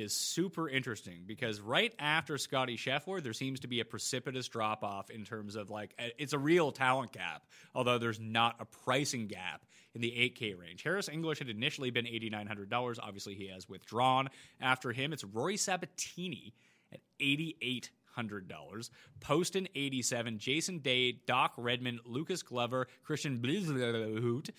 is 0.00 0.14
super 0.14 0.68
interesting 0.68 1.24
because 1.26 1.60
right 1.60 1.94
after 1.98 2.38
Scotty 2.38 2.76
Scheffler, 2.76 3.22
there 3.22 3.32
seems 3.32 3.60
to 3.60 3.68
be 3.68 3.80
a 3.80 3.84
precipitous 3.84 4.48
drop 4.48 4.84
off 4.84 5.10
in 5.10 5.24
terms 5.24 5.56
of 5.56 5.70
like 5.70 5.94
it's 6.18 6.32
a 6.32 6.38
real 6.38 6.72
talent 6.72 7.12
gap, 7.12 7.42
although 7.74 7.98
there's 7.98 8.20
not 8.20 8.56
a 8.60 8.64
pricing 8.64 9.26
gap 9.26 9.64
in 9.94 10.00
the 10.00 10.10
8K 10.10 10.58
range. 10.58 10.82
Harris 10.82 11.08
English 11.08 11.38
had 11.38 11.48
initially 11.48 11.90
been 11.90 12.06
$8,900. 12.06 12.98
Obviously, 13.00 13.34
he 13.34 13.48
has 13.48 13.68
withdrawn. 13.68 14.28
After 14.60 14.92
him, 14.92 15.12
it's 15.12 15.24
Rory 15.24 15.56
Sabatini 15.56 16.54
at 16.92 17.00
88 17.20 17.90
hundred 18.14 18.48
dollars. 18.48 18.90
Poston 19.20 19.68
eighty 19.74 20.00
seven, 20.02 20.38
Jason 20.38 20.78
Day, 20.78 21.12
Doc 21.26 21.52
Redman, 21.56 22.00
Lucas 22.04 22.42
Glover, 22.42 22.86
Christiaan 23.06 23.40
Bezuidenhout, 23.40 24.50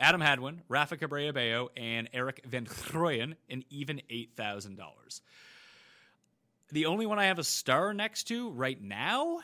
Adam 0.00 0.22
Hadwin, 0.22 0.62
Rafa 0.68 0.96
Cabrera 0.96 1.32
Bello, 1.32 1.68
and 1.76 2.08
Erik 2.14 2.42
van 2.46 2.64
Rooyen, 2.64 3.34
an 3.50 3.64
even 3.68 4.00
$8,000. 4.10 5.20
The 6.72 6.86
only 6.86 7.04
one 7.04 7.18
I 7.18 7.26
have 7.26 7.38
a 7.38 7.44
star 7.44 7.92
next 7.92 8.24
to 8.28 8.50
right 8.50 8.80
now 8.80 9.40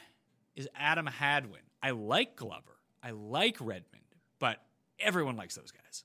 is 0.54 0.66
Adam 0.74 1.06
Hadwin. 1.06 1.60
I 1.82 1.90
like 1.90 2.36
Glover. 2.36 2.78
I 3.02 3.10
like 3.10 3.58
Redman, 3.60 4.00
but 4.38 4.62
everyone 4.98 5.36
likes 5.36 5.54
those 5.54 5.72
guys. 5.72 6.04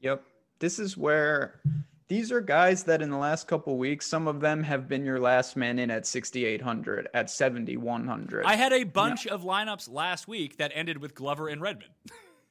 Yep. 0.00 0.22
This 0.58 0.78
is 0.78 0.96
where 0.96 1.60
these 2.08 2.30
are 2.30 2.42
guys 2.42 2.84
that 2.84 3.00
in 3.00 3.08
the 3.08 3.16
last 3.16 3.48
couple 3.48 3.78
weeks, 3.78 4.06
some 4.06 4.28
of 4.28 4.40
them 4.40 4.62
have 4.62 4.88
been 4.88 5.06
your 5.06 5.18
last 5.18 5.56
man 5.56 5.78
in 5.78 5.90
at 5.90 6.06
6,800, 6.06 7.08
at 7.14 7.30
7,100. 7.30 8.44
I 8.44 8.56
had 8.56 8.74
a 8.74 8.84
bunch 8.84 9.26
of 9.26 9.42
lineups 9.42 9.90
last 9.90 10.28
week 10.28 10.58
that 10.58 10.70
ended 10.74 10.98
with 10.98 11.14
Glover 11.14 11.48
and 11.48 11.62
Redman. 11.62 11.88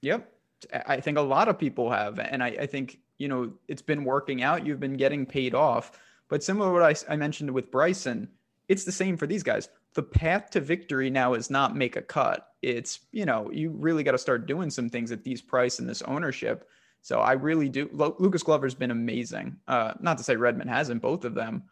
Yep. 0.01 0.32
I 0.73 0.99
think 0.99 1.17
a 1.17 1.21
lot 1.21 1.47
of 1.47 1.57
people 1.57 1.89
have. 1.89 2.19
And 2.19 2.43
I, 2.43 2.47
I, 2.47 2.65
think, 2.65 2.99
you 3.17 3.27
know, 3.27 3.53
it's 3.67 3.81
been 3.81 4.03
working 4.03 4.43
out. 4.43 4.65
You've 4.65 4.79
been 4.79 4.97
getting 4.97 5.25
paid 5.25 5.55
off. 5.55 5.99
But 6.29 6.43
similar 6.43 6.69
to 6.69 6.73
what 6.73 7.05
I, 7.09 7.13
I 7.13 7.15
mentioned 7.15 7.51
with 7.51 7.71
Bryson, 7.71 8.29
it's 8.67 8.83
the 8.83 8.91
same 8.91 9.17
for 9.17 9.27
these 9.27 9.43
guys. 9.43 9.69
The 9.93 10.03
path 10.03 10.49
to 10.51 10.61
victory 10.61 11.09
now 11.09 11.33
is 11.33 11.49
not 11.49 11.75
make 11.75 11.95
a 11.95 12.01
cut. 12.01 12.47
It's, 12.61 13.01
you 13.11 13.25
know, 13.25 13.51
you 13.51 13.69
really 13.69 14.03
got 14.03 14.13
to 14.13 14.17
start 14.17 14.47
doing 14.47 14.69
some 14.69 14.89
things 14.89 15.11
at 15.11 15.23
these 15.23 15.41
price 15.41 15.79
and 15.79 15.87
this 15.87 16.01
ownership. 16.01 16.67
So 17.01 17.19
I 17.19 17.33
really 17.33 17.69
do. 17.69 17.89
Lucas 18.17 18.43
Glover's 18.43 18.73
been 18.73 18.91
amazing. 18.91 19.57
Uh, 19.67 19.93
not 19.99 20.17
to 20.17 20.23
say 20.23 20.35
Redman 20.35 20.69
hasn't, 20.69 21.01
both 21.01 21.25
of 21.25 21.35
them. 21.35 21.63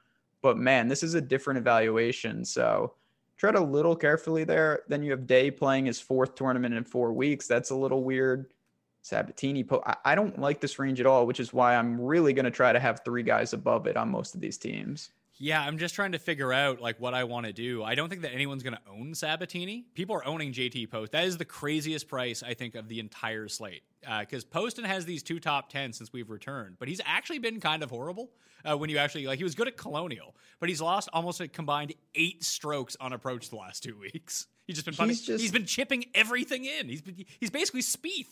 But 0.41 0.57
man, 0.57 0.87
this 0.87 1.03
is 1.03 1.13
a 1.13 1.21
different 1.21 1.59
evaluation. 1.59 2.43
So 2.43 2.95
tread 3.37 3.55
a 3.55 3.61
little 3.61 3.95
carefully 3.95 4.43
there. 4.43 4.81
Then 4.87 5.01
you 5.01 5.11
have 5.11 5.25
Day 5.25 5.49
playing 5.49 5.85
his 5.85 5.99
fourth 5.99 6.35
tournament 6.35 6.75
in 6.75 6.83
four 6.83 7.13
weeks. 7.13 7.47
That's 7.47 7.71
a 7.71 7.75
little 7.75 8.03
weird. 8.03 8.53
Sabatini, 9.01 9.65
I, 9.85 9.95
I 10.05 10.15
don't 10.15 10.39
like 10.39 10.61
this 10.61 10.77
range 10.79 10.99
at 10.99 11.05
all, 11.05 11.25
which 11.25 11.39
is 11.39 11.53
why 11.53 11.75
I'm 11.75 11.99
really 11.99 12.33
going 12.33 12.45
to 12.45 12.51
try 12.51 12.71
to 12.71 12.79
have 12.79 13.01
three 13.03 13.23
guys 13.23 13.53
above 13.53 13.87
it 13.87 13.97
on 13.97 14.09
most 14.09 14.35
of 14.35 14.41
these 14.41 14.57
teams. 14.57 15.11
Yeah, 15.41 15.59
I'm 15.59 15.79
just 15.79 15.95
trying 15.95 16.11
to 16.11 16.19
figure 16.19 16.53
out 16.53 16.81
like 16.81 16.99
what 16.99 17.15
I 17.15 17.23
want 17.23 17.47
to 17.47 17.53
do. 17.53 17.83
I 17.83 17.95
don't 17.95 18.09
think 18.09 18.21
that 18.21 18.31
anyone's 18.31 18.61
going 18.61 18.75
to 18.75 18.91
own 18.91 19.15
Sabatini. 19.15 19.85
People 19.95 20.15
are 20.15 20.25
owning 20.27 20.53
JT 20.53 20.91
Post. 20.91 21.13
That 21.13 21.25
is 21.25 21.37
the 21.37 21.45
craziest 21.45 22.07
price 22.07 22.43
I 22.43 22.53
think 22.53 22.75
of 22.75 22.87
the 22.87 22.99
entire 22.99 23.47
slate 23.47 23.81
because 24.19 24.43
uh, 24.43 24.47
Poston 24.51 24.85
has 24.85 25.05
these 25.05 25.23
two 25.23 25.39
top 25.39 25.69
ten 25.69 25.93
since 25.93 26.13
we've 26.13 26.29
returned, 26.29 26.75
but 26.77 26.87
he's 26.87 27.01
actually 27.05 27.39
been 27.39 27.59
kind 27.59 27.81
of 27.81 27.89
horrible 27.89 28.29
uh, 28.69 28.77
when 28.77 28.91
you 28.91 28.99
actually 28.99 29.25
like 29.25 29.39
he 29.39 29.43
was 29.43 29.55
good 29.55 29.67
at 29.67 29.77
Colonial, 29.77 30.35
but 30.59 30.69
he's 30.69 30.81
lost 30.81 31.09
almost 31.11 31.41
a 31.41 31.47
combined 31.47 31.95
eight 32.13 32.43
strokes 32.43 32.95
on 32.99 33.11
approach 33.11 33.49
the 33.49 33.55
last 33.55 33.81
two 33.81 33.97
weeks. 34.13 34.45
He's 34.67 34.81
just 34.81 34.97
been 34.97 35.09
he's, 35.09 35.21
just, 35.21 35.41
he's 35.41 35.51
been 35.51 35.65
chipping 35.65 36.05
everything 36.13 36.65
in. 36.65 36.87
He's 36.87 37.01
been, 37.01 37.25
he's 37.39 37.49
basically 37.49 37.81
Spieth. 37.81 38.27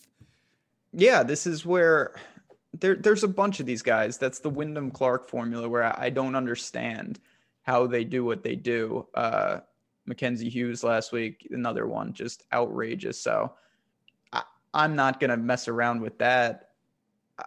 Yeah, 0.91 1.23
this 1.23 1.45
is 1.45 1.65
where 1.65 2.15
there, 2.73 2.95
there's 2.95 3.23
a 3.23 3.27
bunch 3.27 3.59
of 3.59 3.65
these 3.65 3.81
guys. 3.81 4.17
That's 4.17 4.39
the 4.39 4.49
Wyndham 4.49 4.91
Clark 4.91 5.27
formula 5.27 5.67
where 5.67 5.99
I 5.99 6.09
don't 6.09 6.35
understand 6.35 7.19
how 7.63 7.87
they 7.87 8.03
do 8.03 8.25
what 8.25 8.43
they 8.43 8.55
do. 8.55 9.07
Uh, 9.13 9.59
Mackenzie 10.05 10.49
Hughes 10.49 10.83
last 10.83 11.11
week, 11.11 11.47
another 11.51 11.87
one, 11.87 12.13
just 12.13 12.43
outrageous. 12.51 13.21
So 13.21 13.53
I, 14.33 14.43
I'm 14.73 14.95
not 14.95 15.19
going 15.19 15.29
to 15.29 15.37
mess 15.37 15.67
around 15.67 16.01
with 16.01 16.17
that. 16.17 16.69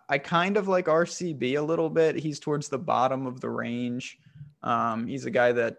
I 0.09 0.19
kind 0.19 0.57
of 0.57 0.69
like 0.69 0.87
RCB 0.87 1.59
a 1.59 1.63
little 1.63 1.91
bit. 1.91 2.17
He's 2.17 2.39
towards 2.39 2.69
the 2.69 2.79
bottom 2.79 3.27
of 3.27 3.41
the 3.41 3.51
range. 3.51 4.19
Um, 4.63 5.07
he's 5.07 5.27
a 5.27 5.31
guy 5.31 5.53
that 5.53 5.79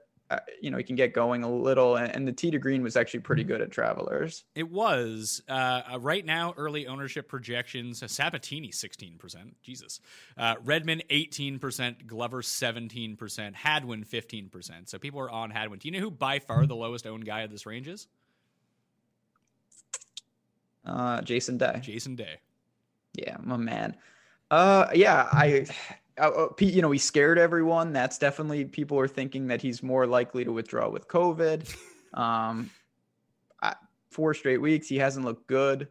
you 0.61 0.71
know, 0.71 0.77
he 0.77 0.83
can 0.83 0.95
get 0.95 1.13
going 1.13 1.43
a 1.43 1.51
little. 1.51 1.97
And, 1.97 2.27
the 2.27 2.31
tee 2.31 2.51
to 2.51 2.59
green 2.59 2.81
was 2.81 2.95
actually 2.95 3.19
pretty 3.21 3.43
good 3.43 3.61
at 3.61 3.71
Travelers. 3.71 4.45
It 4.55 4.69
was. 4.69 5.41
Uh, 5.47 5.81
uh 5.93 5.99
right 5.99 6.25
now, 6.25 6.53
early 6.57 6.87
ownership 6.87 7.27
projections 7.27 8.01
uh, 8.01 8.07
Sabatini 8.07 8.69
16%. 8.69 9.53
Jesus. 9.61 9.99
Uh, 10.37 10.55
Redman 10.63 11.01
18%, 11.09 12.07
Glover 12.07 12.41
17%, 12.41 13.53
Hadwin 13.53 14.05
15%. 14.05 14.89
So 14.89 14.97
people 14.97 15.19
are 15.19 15.29
on 15.29 15.51
Hadwin. 15.51 15.79
Do 15.79 15.87
you 15.87 15.93
know 15.93 15.99
who 15.99 16.11
by 16.11 16.39
far 16.39 16.65
the 16.65 16.75
lowest 16.75 17.05
owned 17.05 17.25
guy 17.25 17.41
of 17.41 17.51
this 17.51 17.65
range 17.65 17.87
is? 17.87 18.07
Uh, 20.85 21.21
Jason 21.21 21.57
Day. 21.57 21.79
Jason 21.81 22.15
Day. 22.15 22.39
Yeah, 23.13 23.37
my 23.41 23.57
man. 23.57 23.95
Uh, 24.51 24.87
yeah, 24.93 25.27
I 25.31 25.65
uh, 26.17 26.47
you 26.59 26.81
know, 26.81 26.91
he 26.91 26.99
scared 26.99 27.37
everyone. 27.39 27.93
That's 27.93 28.17
definitely 28.17 28.65
people 28.65 28.99
are 28.99 29.07
thinking 29.07 29.47
that 29.47 29.61
he's 29.61 29.81
more 29.81 30.05
likely 30.05 30.43
to 30.45 30.51
withdraw 30.51 30.89
with 30.89 31.07
COVID. 31.07 31.75
Um, 32.13 32.69
I, 33.59 33.73
four 34.11 34.35
straight 34.35 34.61
weeks, 34.61 34.87
he 34.87 34.97
hasn't 34.97 35.25
looked 35.25 35.47
good. 35.47 35.87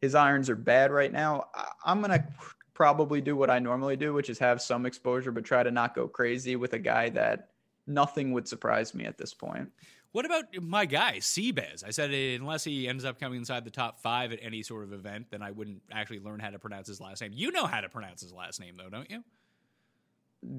His 0.00 0.16
irons 0.16 0.50
are 0.50 0.56
bad 0.56 0.90
right 0.90 1.12
now. 1.12 1.44
I, 1.54 1.68
I'm 1.84 2.00
gonna 2.00 2.26
probably 2.74 3.20
do 3.20 3.36
what 3.36 3.48
I 3.48 3.60
normally 3.60 3.96
do, 3.96 4.12
which 4.12 4.30
is 4.30 4.38
have 4.40 4.60
some 4.60 4.84
exposure, 4.84 5.30
but 5.30 5.44
try 5.44 5.62
to 5.62 5.70
not 5.70 5.94
go 5.94 6.08
crazy 6.08 6.56
with 6.56 6.72
a 6.72 6.78
guy 6.80 7.08
that 7.10 7.50
nothing 7.86 8.32
would 8.32 8.48
surprise 8.48 8.94
me 8.94 9.04
at 9.04 9.16
this 9.16 9.32
point. 9.32 9.70
What 10.12 10.24
about 10.24 10.44
my 10.62 10.86
guy, 10.86 11.18
Seabez? 11.18 11.84
I 11.86 11.90
said 11.90 12.10
unless 12.10 12.64
he 12.64 12.88
ends 12.88 13.04
up 13.04 13.20
coming 13.20 13.38
inside 13.38 13.64
the 13.64 13.70
top 13.70 14.00
five 14.00 14.32
at 14.32 14.38
any 14.42 14.62
sort 14.62 14.84
of 14.84 14.92
event, 14.92 15.26
then 15.30 15.42
I 15.42 15.50
wouldn't 15.50 15.82
actually 15.92 16.20
learn 16.20 16.40
how 16.40 16.50
to 16.50 16.58
pronounce 16.58 16.88
his 16.88 17.00
last 17.00 17.20
name. 17.20 17.32
You 17.34 17.52
know 17.52 17.66
how 17.66 17.80
to 17.80 17.88
pronounce 17.88 18.22
his 18.22 18.32
last 18.32 18.58
name, 18.58 18.76
though, 18.76 18.88
don't 18.88 19.10
you? 19.10 19.22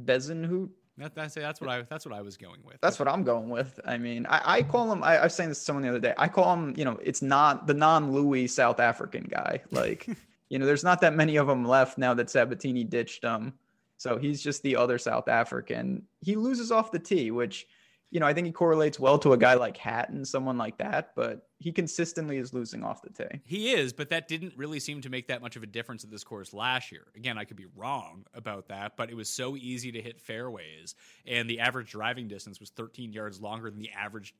Bezenhout. 0.05 0.69
That, 0.97 1.15
that's 1.15 1.33
that's 1.33 1.61
what 1.61 1.69
I 1.69 1.81
that's 1.83 2.05
what 2.05 2.13
I 2.13 2.21
was 2.21 2.35
going 2.35 2.59
with. 2.63 2.75
That's 2.81 2.99
what 2.99 3.07
I'm 3.07 3.23
going 3.23 3.49
with. 3.49 3.79
I 3.85 3.97
mean, 3.97 4.25
I, 4.25 4.57
I 4.57 4.63
call 4.63 4.91
him. 4.91 5.01
I, 5.01 5.17
I 5.17 5.23
was 5.23 5.33
saying 5.33 5.49
this 5.49 5.59
to 5.59 5.63
someone 5.63 5.83
the 5.83 5.89
other 5.89 5.99
day. 5.99 6.13
I 6.17 6.27
call 6.27 6.53
him. 6.53 6.73
You 6.77 6.83
know, 6.83 6.99
it's 7.01 7.21
not 7.21 7.67
the 7.67 7.73
non-Louis 7.73 8.47
South 8.47 8.79
African 8.79 9.23
guy. 9.23 9.61
Like, 9.71 10.09
you 10.49 10.59
know, 10.59 10.65
there's 10.65 10.83
not 10.83 10.99
that 11.01 11.15
many 11.15 11.37
of 11.37 11.47
them 11.47 11.63
left 11.63 11.97
now 11.97 12.13
that 12.15 12.29
Sabatini 12.29 12.83
ditched 12.83 13.23
him. 13.23 13.53
So 13.97 14.17
he's 14.17 14.41
just 14.41 14.61
the 14.61 14.75
other 14.75 14.97
South 14.97 15.29
African. 15.29 16.03
He 16.21 16.35
loses 16.35 16.71
off 16.71 16.91
the 16.91 16.99
tee, 16.99 17.31
which 17.31 17.65
you 18.11 18.19
know, 18.19 18.25
I 18.25 18.33
think 18.33 18.47
he 18.47 18.51
correlates 18.51 18.99
well 18.99 19.19
to 19.19 19.33
a 19.33 19.37
guy 19.37 19.53
like 19.53 19.77
Hatton, 19.77 20.25
someone 20.25 20.57
like 20.57 20.77
that, 20.77 21.13
but 21.15 21.47
he 21.59 21.71
consistently 21.71 22.37
is 22.37 22.53
losing 22.53 22.83
off 22.83 23.01
the 23.03 23.11
tee. 23.11 23.39
He 23.45 23.71
is, 23.71 23.93
but 23.93 24.09
that 24.09 24.27
didn't 24.27 24.53
really 24.57 24.79
seem 24.79 25.01
to 25.01 25.09
make 25.09 25.27
that 25.27 25.41
much 25.41 25.55
of 25.55 25.61
a 25.61 25.67
difference 25.67 26.03
at 26.03 26.09
this 26.09 26.23
course 26.23 26.53
last 26.53 26.91
year. 26.91 27.07
Again, 27.15 27.37
I 27.37 27.43
could 27.43 27.57
be 27.57 27.67
wrong 27.75 28.25
about 28.33 28.67
that, 28.69 28.97
but 28.97 29.11
it 29.11 29.15
was 29.15 29.29
so 29.29 29.55
easy 29.55 29.91
to 29.91 30.01
hit 30.01 30.19
fairways, 30.19 30.95
and 31.27 31.47
the 31.47 31.59
average 31.59 31.91
driving 31.91 32.27
distance 32.27 32.59
was 32.59 32.71
13 32.71 33.13
yards 33.13 33.39
longer 33.39 33.69
than 33.69 33.79
the 33.79 33.91
average 33.91 34.33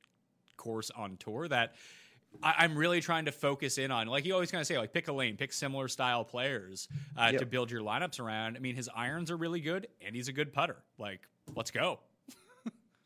course 0.58 0.90
on 0.96 1.18
tour 1.18 1.48
that 1.48 1.76
I, 2.44 2.66
am 2.66 2.78
really 2.78 3.02
trying 3.02 3.26
to 3.26 3.32
focus 3.32 3.78
in 3.78 3.92
on, 3.92 4.08
like 4.08 4.26
you 4.26 4.34
always 4.34 4.52
kind 4.52 4.62
of 4.62 4.68
say, 4.68 4.78
like 4.78 4.94
pick 4.94 5.08
a 5.08 5.14
lane, 5.14 5.36
pick 5.36 5.52
similar 5.52 5.88
style 5.88 6.24
players 6.24 6.88
uh, 7.18 7.30
yep. 7.32 7.40
to 7.40 7.46
build 7.46 7.72
your 7.72 7.82
lineups 7.82 8.20
around. 8.20 8.56
I 8.56 8.60
mean, 8.60 8.76
his 8.76 8.90
irons 8.96 9.32
are 9.32 9.38
really 9.38 9.62
good, 9.62 9.88
and 10.06 10.16
he's 10.16 10.28
a 10.28 10.34
good 10.34 10.54
putter. 10.54 10.78
Like, 10.98 11.22
let's 11.56 11.72
go. 11.72 12.00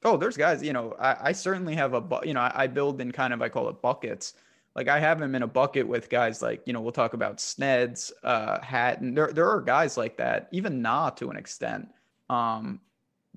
Oh, 0.03 0.17
there's 0.17 0.37
guys, 0.37 0.63
you 0.63 0.73
know, 0.73 0.95
I, 0.99 1.17
I 1.21 1.31
certainly 1.31 1.75
have 1.75 1.93
a, 1.93 2.01
bu- 2.01 2.25
you 2.25 2.33
know, 2.33 2.41
I, 2.41 2.63
I, 2.63 2.67
build 2.67 2.99
in 3.01 3.11
kind 3.11 3.33
of, 3.33 3.41
I 3.41 3.49
call 3.49 3.69
it 3.69 3.81
buckets. 3.81 4.33
Like 4.75 4.87
I 4.87 4.99
have 4.99 5.21
him 5.21 5.35
in 5.35 5.43
a 5.43 5.47
bucket 5.47 5.87
with 5.87 6.09
guys 6.09 6.41
like, 6.41 6.61
you 6.65 6.73
know, 6.73 6.81
we'll 6.81 6.91
talk 6.91 7.13
about 7.13 7.37
Sneds, 7.37 8.11
uh, 8.23 8.59
Hatton. 8.61 9.13
There, 9.13 9.31
there 9.31 9.49
are 9.49 9.61
guys 9.61 9.97
like 9.97 10.17
that, 10.17 10.49
even 10.51 10.81
Na 10.81 11.09
to 11.11 11.29
an 11.29 11.37
extent. 11.37 11.89
Um, 12.29 12.81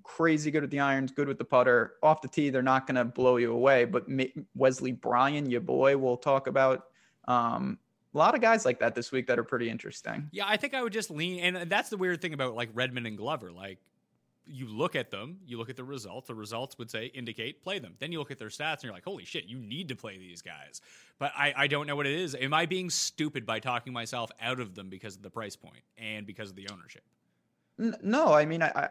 crazy 0.02 0.50
good 0.50 0.62
with 0.62 0.70
the 0.70 0.80
irons, 0.80 1.10
good 1.12 1.28
with 1.28 1.38
the 1.38 1.44
putter. 1.44 1.94
Off 2.02 2.22
the 2.22 2.28
tee, 2.28 2.48
they're 2.48 2.62
not 2.62 2.86
going 2.86 2.96
to 2.96 3.04
blow 3.04 3.36
you 3.36 3.52
away. 3.52 3.84
But 3.84 4.06
Wesley 4.54 4.92
Bryan, 4.92 5.50
your 5.50 5.60
boy, 5.60 5.96
we'll 5.96 6.16
talk 6.16 6.46
about. 6.46 6.84
Um, 7.28 7.78
a 8.14 8.18
lot 8.18 8.34
of 8.34 8.40
guys 8.40 8.64
like 8.64 8.80
that 8.80 8.94
this 8.94 9.12
week 9.12 9.26
that 9.26 9.38
are 9.38 9.44
pretty 9.44 9.68
interesting. 9.68 10.28
Yeah, 10.32 10.44
I 10.46 10.56
think 10.56 10.72
I 10.72 10.82
would 10.82 10.92
just 10.92 11.10
lean, 11.10 11.40
and 11.40 11.70
that's 11.70 11.90
the 11.90 11.98
weird 11.98 12.22
thing 12.22 12.32
about 12.32 12.54
like 12.54 12.70
Redman 12.72 13.04
and 13.04 13.18
Glover. 13.18 13.52
Like 13.52 13.78
you 14.46 14.68
look 14.68 14.96
at 14.96 15.10
them, 15.10 15.38
you 15.46 15.58
look 15.58 15.70
at 15.70 15.76
the 15.76 15.84
results. 15.84 16.28
The 16.28 16.34
results 16.34 16.78
would 16.78 16.90
say 16.90 17.06
indicate 17.06 17.62
play 17.62 17.78
them. 17.78 17.94
Then 17.98 18.12
you 18.12 18.18
look 18.18 18.30
at 18.30 18.38
their 18.38 18.48
stats 18.48 18.74
and 18.74 18.84
you're 18.84 18.92
like, 18.92 19.04
holy 19.04 19.24
shit, 19.24 19.46
you 19.46 19.58
need 19.58 19.88
to 19.88 19.96
play 19.96 20.18
these 20.18 20.42
guys. 20.42 20.80
But 21.18 21.32
I, 21.36 21.52
I 21.56 21.66
don't 21.66 21.86
know 21.86 21.96
what 21.96 22.06
it 22.06 22.18
is. 22.18 22.34
Am 22.34 22.54
I 22.54 22.66
being 22.66 22.90
stupid 22.90 23.44
by 23.44 23.58
talking 23.60 23.92
myself 23.92 24.30
out 24.40 24.60
of 24.60 24.74
them 24.74 24.88
because 24.88 25.16
of 25.16 25.22
the 25.22 25.30
price 25.30 25.56
point 25.56 25.82
and 25.98 26.26
because 26.26 26.50
of 26.50 26.56
the 26.56 26.68
ownership? 26.72 27.02
No, 27.78 28.32
I 28.32 28.44
mean, 28.46 28.62
I, 28.62 28.68
I 28.68 28.88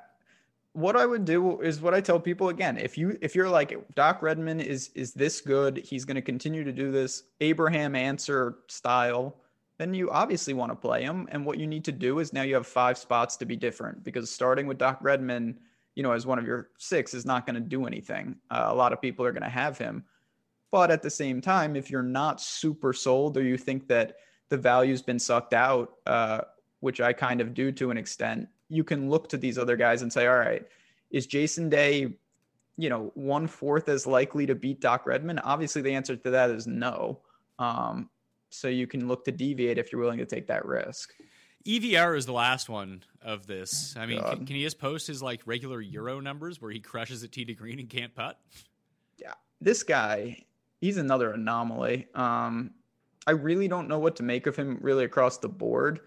what 0.74 0.98
I 0.98 1.06
would 1.06 1.24
do 1.24 1.62
is 1.62 1.80
what 1.80 1.94
I 1.94 2.02
tell 2.02 2.20
people 2.20 2.50
again. 2.50 2.78
If 2.78 2.98
you 2.98 3.18
if 3.22 3.34
you're 3.34 3.50
like 3.50 3.78
Doc 3.96 4.22
Redman 4.22 4.60
is 4.60 4.90
is 4.94 5.14
this 5.14 5.40
good, 5.40 5.78
he's 5.78 6.04
going 6.04 6.16
to 6.16 6.22
continue 6.22 6.64
to 6.66 6.74
do 6.74 6.92
this 6.92 7.24
Abraham 7.40 7.96
Ancer 7.96 8.58
style 8.68 9.38
then 9.78 9.94
you 9.94 10.10
obviously 10.10 10.54
want 10.54 10.72
to 10.72 10.76
play 10.76 11.04
him. 11.04 11.28
And 11.32 11.46
what 11.46 11.60
you 11.60 11.68
need 11.68 11.86
to 11.86 11.92
do 11.92 12.20
is 12.20 12.32
now 12.32 12.44
you 12.44 12.56
have 12.56 12.68
five 12.68 12.98
spots 12.98 13.36
to 13.38 13.46
be 13.46 13.56
different 13.56 14.04
because 14.04 14.30
starting 14.30 14.68
with 14.68 14.78
Doc 14.78 15.00
Redman, 15.02 15.58
you 15.96 16.04
know, 16.04 16.12
as 16.12 16.26
one 16.26 16.40
of 16.40 16.46
your 16.46 16.70
six 16.78 17.14
is 17.14 17.26
not 17.26 17.46
going 17.46 17.56
to 17.56 17.62
do 17.62 17.86
anything. 17.86 18.38
Uh, 18.50 18.68
a 18.68 18.76
lot 18.76 18.94
of 18.94 19.02
people 19.02 19.26
are 19.26 19.32
going 19.32 19.44
to 19.44 19.50
have 19.50 19.78
him. 19.78 20.04
But 20.72 20.92
at 20.92 21.02
the 21.02 21.10
same 21.10 21.42
time, 21.42 21.76
if 21.76 21.90
you're 21.90 22.04
not 22.04 22.42
super 22.42 22.94
sold 22.94 23.38
or 23.38 23.44
you 23.44 23.58
think 23.58 23.88
that 23.88 24.18
the 24.50 24.58
value's 24.58 25.02
been 25.02 25.20
sucked 25.20 25.54
out, 25.54 25.94
uh, 26.06 26.42
which 26.80 27.02
I 27.02 27.14
kind 27.14 27.42
of 27.42 27.54
do 27.54 27.72
to 27.74 27.92
an 27.92 27.98
extent, 27.98 28.48
you 28.70 28.84
can 28.84 29.10
look 29.10 29.30
to 29.30 29.38
these 29.38 29.58
other 29.58 29.76
guys 29.76 30.02
and 30.02 30.12
say, 30.12 30.28
all 30.28 30.38
right, 30.38 30.66
is 31.12 31.28
Jason 31.28 31.70
Day, 31.70 32.14
you 32.78 32.90
know, 32.90 33.12
one 33.16 33.48
fourth 33.48 33.88
as 33.90 34.06
likely 34.06 34.46
to 34.46 34.56
beat 34.56 34.82
Doc 34.82 35.06
Redman? 35.06 35.40
Obviously, 35.40 35.82
the 35.82 35.94
answer 35.94 36.16
to 36.16 36.30
that 36.32 36.50
is 36.50 36.68
no. 36.68 37.20
Um, 37.58 38.10
so 38.56 38.68
you 38.68 38.88
can 38.88 39.08
look 39.08 39.26
to 39.26 39.32
deviate 39.32 39.78
if 39.78 39.92
you're 39.92 40.02
willing 40.02 40.20
to 40.20 40.26
take 40.26 40.48
that 40.48 40.66
risk. 40.66 41.14
EVR 41.66 42.16
is 42.16 42.26
the 42.26 42.34
last 42.34 42.70
one 42.70 43.04
of 43.24 43.48
this. 43.48 43.96
I 43.98 44.06
mean, 44.06 44.22
can, 44.22 44.46
can 44.46 44.56
he 44.56 44.62
just 44.62 44.78
post 44.78 45.08
his 45.08 45.22
like 45.24 45.42
regular 45.46 45.82
Euro 45.82 46.20
numbers 46.20 46.62
where 46.62 46.72
he 46.72 46.80
crushes 46.80 47.24
at 47.24 47.32
tee 47.32 47.46
to 47.46 47.54
green 47.54 47.80
and 47.80 47.90
can't 47.90 48.14
putt? 48.14 48.40
yeah, 49.18 49.34
this 49.62 49.84
guy, 49.84 50.44
he's 50.82 50.98
another 50.98 51.32
anomaly. 51.32 52.08
Um, 52.16 52.72
I 53.28 53.32
really 53.32 53.68
don't 53.68 53.88
know 53.88 54.00
what 54.00 54.16
to 54.18 54.24
make 54.24 54.48
of 54.48 54.56
him 54.56 54.78
really 54.82 55.06
across 55.06 55.38
the 55.38 55.50
board. 55.50 56.02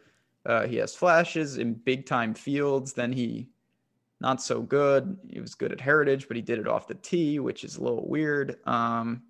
Uh, 0.47 0.67
he 0.67 0.77
has 0.77 0.95
flashes 0.95 1.59
in 1.59 1.75
big 1.75 2.07
time 2.07 2.35
fields, 2.35 2.93
then 2.93 3.13
he 3.13 3.49
not 4.21 4.43
so 4.43 4.63
good. 4.63 5.17
He 5.29 5.41
was 5.41 5.55
good 5.55 5.73
at 5.73 5.81
Heritage, 5.81 6.27
but 6.27 6.37
he 6.37 6.43
did 6.43 6.59
it 6.59 6.67
off 6.67 6.89
the 6.89 6.95
tee, 6.95 7.39
which 7.39 7.65
is 7.65 7.77
a 7.77 7.83
little 7.83 8.09
weird. 8.09 8.57
Um, 8.67 9.23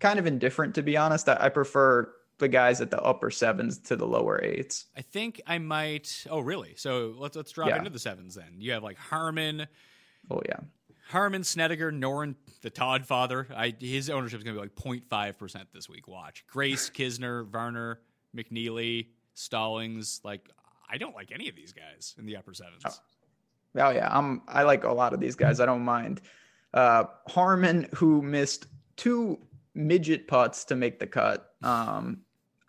kind 0.00 0.18
of 0.18 0.26
indifferent, 0.26 0.74
to 0.76 0.82
be 0.82 0.96
honest. 0.96 1.28
I, 1.28 1.36
I 1.40 1.48
prefer 1.48 2.10
the 2.38 2.48
guys 2.48 2.80
at 2.80 2.90
the 2.90 3.00
upper 3.00 3.30
sevens 3.30 3.78
to 3.78 3.96
the 3.96 4.06
lower 4.06 4.42
eights. 4.42 4.86
I 4.96 5.02
think 5.02 5.40
I 5.46 5.58
might. 5.58 6.26
Oh, 6.30 6.40
really? 6.40 6.74
So 6.76 7.14
let's 7.18 7.36
let's 7.36 7.52
drop 7.52 7.68
Yeah. 7.68 7.78
into 7.78 7.90
the 7.90 7.98
sevens 7.98 8.34
then. 8.34 8.56
You 8.58 8.72
have 8.72 8.82
like 8.82 8.98
Harmon, 8.98 9.66
Oh 10.30 10.40
yeah, 10.48 10.58
Harmon, 11.08 11.44
Snedeker, 11.44 11.92
Noren, 11.92 12.34
the 12.62 12.70
Todd 12.70 13.06
father. 13.06 13.46
I 13.54 13.74
his 13.78 14.10
ownership 14.10 14.38
is 14.38 14.44
going 14.44 14.56
to 14.56 14.62
be 14.62 14.66
like 14.66 14.74
0.5 15.08 15.38
percent 15.38 15.68
this 15.72 15.88
week. 15.88 16.08
Watch 16.08 16.44
Grace, 16.46 16.90
Kisner, 16.94 17.46
Varner, 17.46 18.00
McNeely, 18.36 19.08
Stallings. 19.34 20.20
Like 20.24 20.48
I 20.90 20.98
don't 20.98 21.14
like 21.14 21.30
any 21.32 21.48
of 21.48 21.54
these 21.56 21.72
guys 21.72 22.14
in 22.18 22.26
the 22.26 22.36
upper 22.36 22.54
sevens. 22.54 22.82
Oh 23.76 23.90
yeah, 23.90 24.08
I'm. 24.10 24.42
I 24.48 24.62
like 24.64 24.84
a 24.84 24.92
lot 24.92 25.12
of 25.14 25.20
these 25.20 25.34
guys. 25.36 25.60
I 25.60 25.66
don't 25.66 25.84
mind. 25.84 26.20
Uh, 26.72 27.04
Harmon, 27.28 27.88
who 27.94 28.22
missed 28.22 28.66
two 28.96 29.38
midget 29.74 30.28
putts 30.28 30.64
to 30.64 30.76
make 30.76 30.98
the 30.98 31.06
cut, 31.06 31.52
um, 31.62 32.20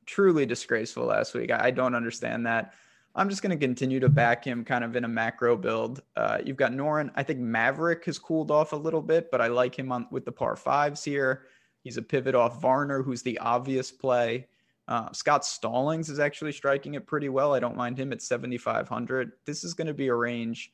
truly 0.05 0.45
disgraceful 0.45 1.05
last 1.05 1.33
week. 1.33 1.51
I, 1.51 1.71
don't 1.71 1.95
understand 1.95 2.45
that. 2.45 2.73
I'm 3.15 3.29
just 3.29 3.41
going 3.41 3.57
to 3.57 3.65
continue 3.65 3.99
to 3.99 4.09
back 4.09 4.45
him 4.45 4.65
kind 4.65 4.83
of 4.83 4.95
in 4.95 5.05
a 5.05 5.07
macro 5.07 5.55
build. 5.55 6.01
Uh, 6.15 6.39
you've 6.43 6.57
got 6.57 6.73
Noren. 6.73 7.11
I 7.15 7.23
think 7.23 7.39
Maverick 7.39 8.05
has 8.05 8.19
cooled 8.19 8.51
off 8.51 8.73
a 8.73 8.77
little 8.77 9.01
bit, 9.01 9.31
but 9.31 9.41
I 9.41 9.47
like 9.47 9.77
him 9.77 9.91
on 9.91 10.07
with 10.11 10.25
the 10.25 10.31
par 10.31 10.55
fives 10.55 11.03
here. 11.03 11.43
He's 11.83 11.97
a 11.97 12.01
pivot 12.01 12.35
off 12.35 12.61
Varner, 12.61 13.03
who's 13.03 13.21
the 13.21 13.37
obvious 13.39 13.91
play. 13.91 14.47
Uh, 14.87 15.11
Scott 15.13 15.45
Stallings 15.45 16.09
is 16.09 16.19
actually 16.19 16.51
striking 16.51 16.95
it 16.95 17.07
pretty 17.07 17.29
well. 17.29 17.53
I 17.53 17.59
don't 17.59 17.77
mind 17.77 17.97
him 17.97 18.11
at 18.11 18.21
7,500. 18.21 19.31
This 19.45 19.63
is 19.63 19.73
going 19.73 19.87
to 19.87 19.93
be 19.93 20.07
a 20.07 20.15
range 20.15 20.73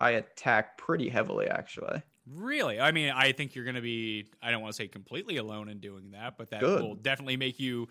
I 0.00 0.12
attack 0.12 0.78
pretty 0.78 1.08
heavily, 1.08 1.46
actually. 1.46 2.02
Really? 2.34 2.80
I 2.80 2.92
mean, 2.92 3.10
I 3.10 3.32
think 3.32 3.54
you're 3.54 3.64
going 3.64 3.76
to 3.76 3.82
be, 3.82 4.26
I 4.42 4.50
don't 4.50 4.60
want 4.60 4.72
to 4.72 4.76
say 4.76 4.88
completely 4.88 5.36
alone 5.36 5.68
in 5.68 5.78
doing 5.78 6.12
that, 6.12 6.36
but 6.38 6.50
that 6.50 6.60
Good. 6.60 6.82
will 6.82 6.94
definitely 6.94 7.36
make 7.36 7.58
you 7.58 7.88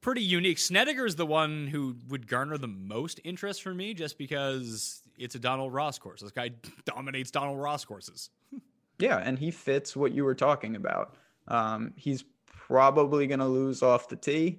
pretty 0.00 0.22
unique. 0.22 0.58
Snedeker 0.58 1.04
is 1.04 1.16
the 1.16 1.26
one 1.26 1.66
who 1.66 1.96
would 2.08 2.26
garner 2.26 2.56
the 2.58 2.68
most 2.68 3.20
interest 3.24 3.62
for 3.62 3.74
me 3.74 3.94
just 3.94 4.18
because 4.18 5.02
it's 5.18 5.34
a 5.34 5.38
Donald 5.38 5.72
Ross 5.72 5.98
course. 5.98 6.20
This 6.20 6.30
guy 6.30 6.50
dominates 6.84 7.30
Donald 7.30 7.58
Ross 7.58 7.84
courses. 7.84 8.30
Yeah, 9.00 9.16
and 9.24 9.38
he 9.38 9.50
fits 9.50 9.96
what 9.96 10.12
you 10.12 10.26
were 10.26 10.34
talking 10.34 10.76
about. 10.76 11.14
Um, 11.48 11.94
he's 11.96 12.22
probably 12.44 13.26
going 13.26 13.40
to 13.40 13.46
lose 13.46 13.82
off 13.82 14.10
the 14.10 14.16
tee, 14.16 14.58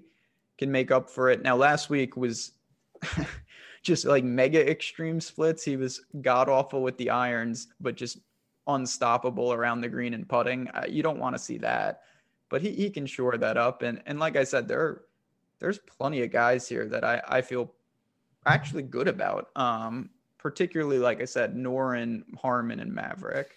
can 0.58 0.72
make 0.72 0.90
up 0.90 1.12
for 1.12 1.30
it. 1.30 1.44
Now, 1.44 1.56
last 1.56 1.92
week 1.92 2.18
was 2.18 2.54
just 3.84 4.06
like 4.06 4.24
mega 4.24 4.68
extreme 4.68 5.22
splits. 5.22 5.64
He 5.64 5.78
was 5.78 6.02
god 6.22 6.50
awful 6.50 6.82
with 6.82 6.98
the 6.98 7.12
irons, 7.12 7.68
but 7.80 7.96
just 7.96 8.18
unstoppable 8.68 9.54
around 9.54 9.82
the 9.82 9.90
green 9.90 10.14
and 10.14 10.28
putting. 10.28 10.68
Uh, 10.70 10.86
you 10.88 11.04
don't 11.04 11.20
want 11.20 11.36
to 11.36 11.42
see 11.42 11.58
that, 11.60 12.02
but 12.50 12.62
he, 12.62 12.72
he 12.72 12.90
can 12.90 13.06
shore 13.06 13.38
that 13.38 13.58
up. 13.58 13.82
And 13.82 14.02
and 14.06 14.20
like 14.20 14.36
I 14.36 14.44
said, 14.44 14.68
there 14.68 15.02
there's 15.60 15.80
plenty 15.80 16.22
of 16.24 16.32
guys 16.32 16.68
here 16.68 16.88
that 16.88 17.04
I 17.04 17.22
I 17.28 17.42
feel 17.42 17.74
actually 18.46 18.84
good 18.84 19.08
about. 19.08 19.50
Um, 19.56 20.10
particularly 20.42 20.98
like 20.98 21.22
I 21.22 21.26
said, 21.26 21.56
Noren, 21.56 22.24
Harmon, 22.42 22.80
and 22.80 22.94
Maverick. 22.94 23.52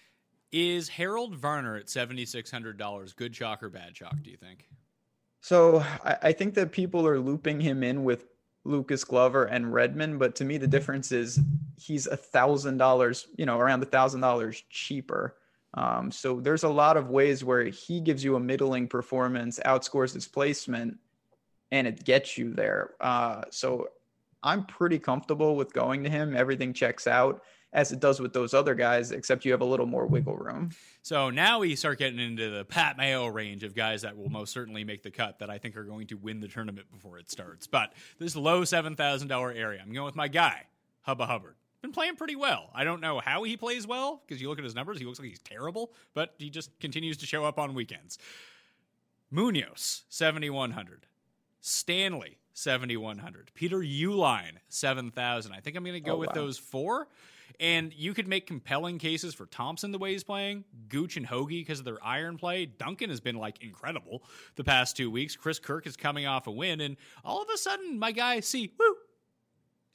Is 0.51 0.87
Harold 0.87 1.35
Varner 1.35 1.75
at 1.75 1.87
$7,600 1.87 3.15
good 3.15 3.33
chalk 3.33 3.63
or 3.63 3.69
bad 3.69 3.93
chalk, 3.93 4.21
do 4.23 4.29
you 4.29 4.37
think? 4.37 4.69
So 5.41 5.79
I, 6.03 6.17
I 6.21 6.31
think 6.31 6.53
that 6.53 6.71
people 6.71 7.05
are 7.07 7.19
looping 7.19 7.59
him 7.59 7.83
in 7.83 8.03
with 8.03 8.25
Lucas 8.65 9.03
Glover 9.03 9.45
and 9.45 9.73
Redman, 9.73 10.17
but 10.17 10.35
to 10.35 10.45
me 10.45 10.57
the 10.57 10.67
difference 10.67 11.11
is 11.11 11.39
he's 11.77 12.07
a 12.07 12.17
thousand 12.17 12.77
dollars, 12.77 13.27
you 13.37 13.45
know, 13.45 13.59
around 13.59 13.81
a 13.83 13.85
thousand 13.85 14.21
dollars 14.21 14.63
cheaper. 14.69 15.35
Um, 15.75 16.11
so 16.11 16.39
there's 16.39 16.63
a 16.63 16.69
lot 16.69 16.97
of 16.97 17.09
ways 17.09 17.43
where 17.43 17.63
he 17.65 17.99
gives 17.99 18.23
you 18.23 18.35
a 18.35 18.39
middling 18.39 18.87
performance, 18.87 19.59
outscores 19.65 20.13
his 20.13 20.27
placement, 20.27 20.97
and 21.71 21.85
it 21.85 22.03
gets 22.03 22.37
you 22.37 22.53
there. 22.53 22.91
Uh, 22.99 23.43
so 23.51 23.89
I'm 24.41 24.65
pretty 24.65 24.99
comfortable 24.99 25.55
with 25.55 25.73
going 25.73 26.03
to 26.03 26.09
him. 26.09 26.35
Everything 26.35 26.73
checks 26.73 27.07
out 27.07 27.43
as 27.75 27.91
it 27.91 27.99
does 27.99 28.19
with 28.19 28.33
those 28.33 28.53
other 28.55 28.73
guys, 28.73 29.11
except 29.11 29.45
you 29.45 29.51
have 29.51 29.61
a 29.61 29.65
little 29.65 29.85
more 29.85 30.07
wiggle 30.07 30.37
room. 30.37 30.71
So 31.03 31.29
now 31.29 31.59
we 31.59 31.75
start 31.75 31.99
getting 31.99 32.19
into 32.19 32.49
the 32.49 32.63
Pat 32.65 32.97
Mayo 32.97 33.27
range 33.27 33.63
of 33.63 33.75
guys 33.75 34.01
that 34.03 34.17
will 34.17 34.29
most 34.29 34.51
certainly 34.53 34.83
make 34.83 35.03
the 35.03 35.11
cut 35.11 35.39
that 35.39 35.49
I 35.49 35.57
think 35.59 35.75
are 35.75 35.83
going 35.83 36.07
to 36.07 36.15
win 36.15 36.39
the 36.39 36.47
tournament 36.47 36.87
before 36.91 37.19
it 37.19 37.29
starts. 37.29 37.67
But 37.67 37.93
this 38.17 38.35
low 38.35 38.61
$7,000 38.61 39.55
area, 39.55 39.81
I'm 39.85 39.93
going 39.93 40.05
with 40.05 40.15
my 40.15 40.27
guy, 40.29 40.63
Hubba 41.01 41.25
Hubbard. 41.27 41.55
Been 41.81 41.91
playing 41.91 42.15
pretty 42.15 42.35
well. 42.37 42.71
I 42.73 42.83
don't 42.85 43.01
know 43.01 43.19
how 43.19 43.43
he 43.43 43.57
plays 43.57 43.85
well 43.85 44.23
because 44.25 44.41
you 44.41 44.49
look 44.49 44.57
at 44.57 44.63
his 44.63 44.73
numbers, 44.73 44.97
he 44.97 45.05
looks 45.05 45.19
like 45.19 45.27
he's 45.29 45.39
terrible, 45.39 45.91
but 46.15 46.33
he 46.39 46.49
just 46.49 46.79
continues 46.79 47.17
to 47.17 47.25
show 47.27 47.43
up 47.45 47.59
on 47.59 47.75
weekends. 47.75 48.17
Munoz, 49.31 50.03
7,100. 50.09 51.05
Stanley, 51.61 52.37
7,100. 52.53 53.51
Peter 53.53 53.79
Uihlein, 53.79 54.51
7,000. 54.69 55.51
I 55.51 55.59
think 55.59 55.75
I'm 55.75 55.83
going 55.83 55.93
to 55.93 55.99
go 55.99 56.13
Oh, 56.13 56.17
with 56.17 56.29
wow. 56.29 56.33
those 56.35 56.57
four. 56.57 57.07
And 57.59 57.93
you 57.93 58.13
could 58.13 58.27
make 58.27 58.47
compelling 58.47 58.97
cases 58.97 59.33
for 59.33 59.45
Thompson 59.45 59.91
the 59.91 59.97
way 59.97 60.11
he's 60.11 60.23
playing, 60.23 60.65
Gooch 60.89 61.17
and 61.17 61.27
Hoagie 61.27 61.61
because 61.61 61.79
of 61.79 61.85
their 61.85 62.03
iron 62.03 62.37
play. 62.37 62.65
Duncan 62.65 63.09
has 63.09 63.19
been 63.19 63.35
like 63.35 63.61
incredible 63.63 64.23
the 64.55 64.63
past 64.63 64.97
two 64.97 65.09
weeks. 65.09 65.35
Chris 65.35 65.59
Kirk 65.59 65.87
is 65.87 65.95
coming 65.95 66.25
off 66.25 66.47
a 66.47 66.51
win, 66.51 66.81
and 66.81 66.97
all 67.23 67.41
of 67.41 67.49
a 67.53 67.57
sudden, 67.57 67.97
my 67.99 68.11
guy 68.11 68.39
Si 68.39 68.73
Woo, 68.77 68.95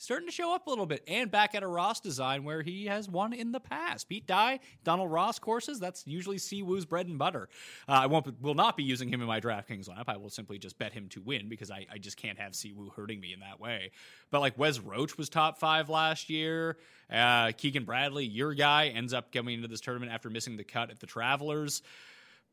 starting 0.00 0.26
to 0.26 0.32
show 0.32 0.54
up 0.54 0.66
a 0.66 0.70
little 0.70 0.86
bit 0.86 1.02
and 1.06 1.30
back 1.30 1.54
at 1.54 1.62
a 1.62 1.66
Ross 1.66 2.00
design 2.00 2.42
where 2.42 2.62
he 2.62 2.86
has 2.86 3.06
won 3.06 3.34
in 3.34 3.52
the 3.52 3.60
past. 3.60 4.08
Pete 4.08 4.26
Dye, 4.26 4.58
Donald 4.82 5.12
Ross 5.12 5.38
courses, 5.38 5.78
that's 5.78 6.06
usually 6.06 6.38
Siwoo's 6.38 6.86
bread 6.86 7.06
and 7.06 7.18
butter. 7.18 7.50
Uh, 7.86 7.92
I 7.92 8.06
won't 8.06 8.40
will 8.40 8.54
not 8.54 8.78
be 8.78 8.82
using 8.82 9.10
him 9.10 9.20
in 9.20 9.26
my 9.26 9.40
DraftKings 9.40 9.90
lineup. 9.90 10.04
I 10.08 10.16
will 10.16 10.30
simply 10.30 10.58
just 10.58 10.78
bet 10.78 10.94
him 10.94 11.08
to 11.10 11.20
win 11.20 11.50
because 11.50 11.70
I, 11.70 11.86
I 11.92 11.98
just 11.98 12.16
can't 12.16 12.38
have 12.38 12.52
Siwoo 12.52 12.94
hurting 12.96 13.20
me 13.20 13.34
in 13.34 13.40
that 13.40 13.60
way. 13.60 13.90
But 14.30 14.40
like 14.40 14.58
Wes 14.58 14.78
Roach 14.78 15.18
was 15.18 15.28
top 15.28 15.58
five 15.58 15.90
last 15.90 16.30
year. 16.30 16.78
Uh, 17.12 17.52
Keegan 17.52 17.84
Bradley, 17.84 18.24
your 18.24 18.54
guy, 18.54 18.88
ends 18.88 19.12
up 19.12 19.30
coming 19.30 19.56
into 19.56 19.68
this 19.68 19.82
tournament 19.82 20.12
after 20.12 20.30
missing 20.30 20.56
the 20.56 20.64
cut 20.64 20.90
at 20.90 21.00
the 21.00 21.06
Travelers. 21.06 21.82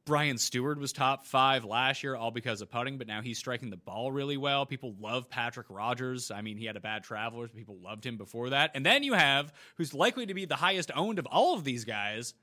Brian 0.07 0.37
Stuard 0.37 0.77
was 0.77 0.93
top 0.93 1.25
five 1.25 1.65
last 1.65 2.01
year, 2.01 2.15
all 2.15 2.31
because 2.31 2.61
of 2.61 2.71
putting, 2.71 2.97
but 2.97 3.07
now 3.07 3.21
he's 3.21 3.37
striking 3.37 3.69
the 3.69 3.75
ball 3.75 4.09
really 4.09 4.37
well. 4.37 4.65
People 4.65 4.95
love 5.01 5.29
Patrick 5.29 5.67
Rodgers. 5.69 6.31
I 6.31 6.41
mean, 6.41 6.57
he 6.57 6.65
had 6.65 6.77
a 6.77 6.79
bad 6.79 7.03
Travelers, 7.03 7.51
but 7.51 7.57
people 7.57 7.77
loved 7.83 8.05
him 8.05 8.15
before 8.15 8.51
that. 8.51 8.71
And 8.73 8.85
then 8.85 9.03
you 9.03 9.13
have, 9.13 9.53
who's 9.75 9.93
likely 9.93 10.25
to 10.25 10.33
be 10.33 10.45
the 10.45 10.55
highest 10.55 10.91
owned 10.95 11.19
of 11.19 11.25
all 11.25 11.55
of 11.55 11.65
these 11.65 11.83
guys, 11.83 12.33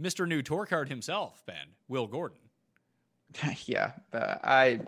Mr. 0.00 0.26
New 0.26 0.40
Tour 0.40 0.64
Card 0.64 0.88
himself, 0.88 1.42
Ben, 1.46 1.74
Will 1.88 2.06
Gordon. 2.06 2.38
yeah, 3.66 3.92
uh, 4.14 4.36
I 4.42 4.80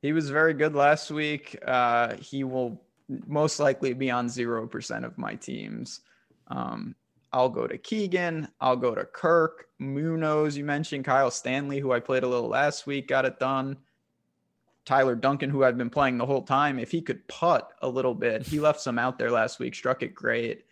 he 0.00 0.14
was 0.14 0.30
very 0.30 0.54
good 0.54 0.74
last 0.74 1.10
week. 1.10 1.58
Uh, 1.64 2.16
he 2.16 2.42
will 2.42 2.80
most 3.26 3.60
likely 3.60 3.92
be 3.92 4.10
on 4.10 4.30
zero 4.30 4.66
percent 4.66 5.04
of 5.04 5.18
my 5.18 5.34
teams. 5.34 6.00
Um, 6.48 6.94
I'll 7.32 7.48
go 7.48 7.66
to 7.66 7.78
Keegan. 7.78 8.48
I'll 8.60 8.76
go 8.76 8.94
to 8.94 9.04
Kirk 9.04 9.68
Munoz. 9.78 10.56
You 10.56 10.64
mentioned 10.64 11.04
Kyle 11.04 11.30
Stanley, 11.30 11.78
who 11.78 11.92
I 11.92 12.00
played 12.00 12.22
a 12.22 12.28
little 12.28 12.48
last 12.48 12.86
week, 12.86 13.08
got 13.08 13.24
it 13.24 13.38
done. 13.38 13.78
Tyler 14.84 15.14
Duncan, 15.14 15.48
who 15.48 15.64
I've 15.64 15.78
been 15.78 15.90
playing 15.90 16.18
the 16.18 16.26
whole 16.26 16.42
time, 16.42 16.78
if 16.78 16.90
he 16.90 17.00
could 17.00 17.26
putt 17.28 17.72
a 17.82 17.88
little 17.88 18.14
bit, 18.14 18.42
he 18.42 18.58
left 18.58 18.80
some 18.80 18.98
out 18.98 19.16
there 19.16 19.30
last 19.30 19.60
week, 19.60 19.74
struck 19.74 20.02
it 20.02 20.14
great. 20.14 20.64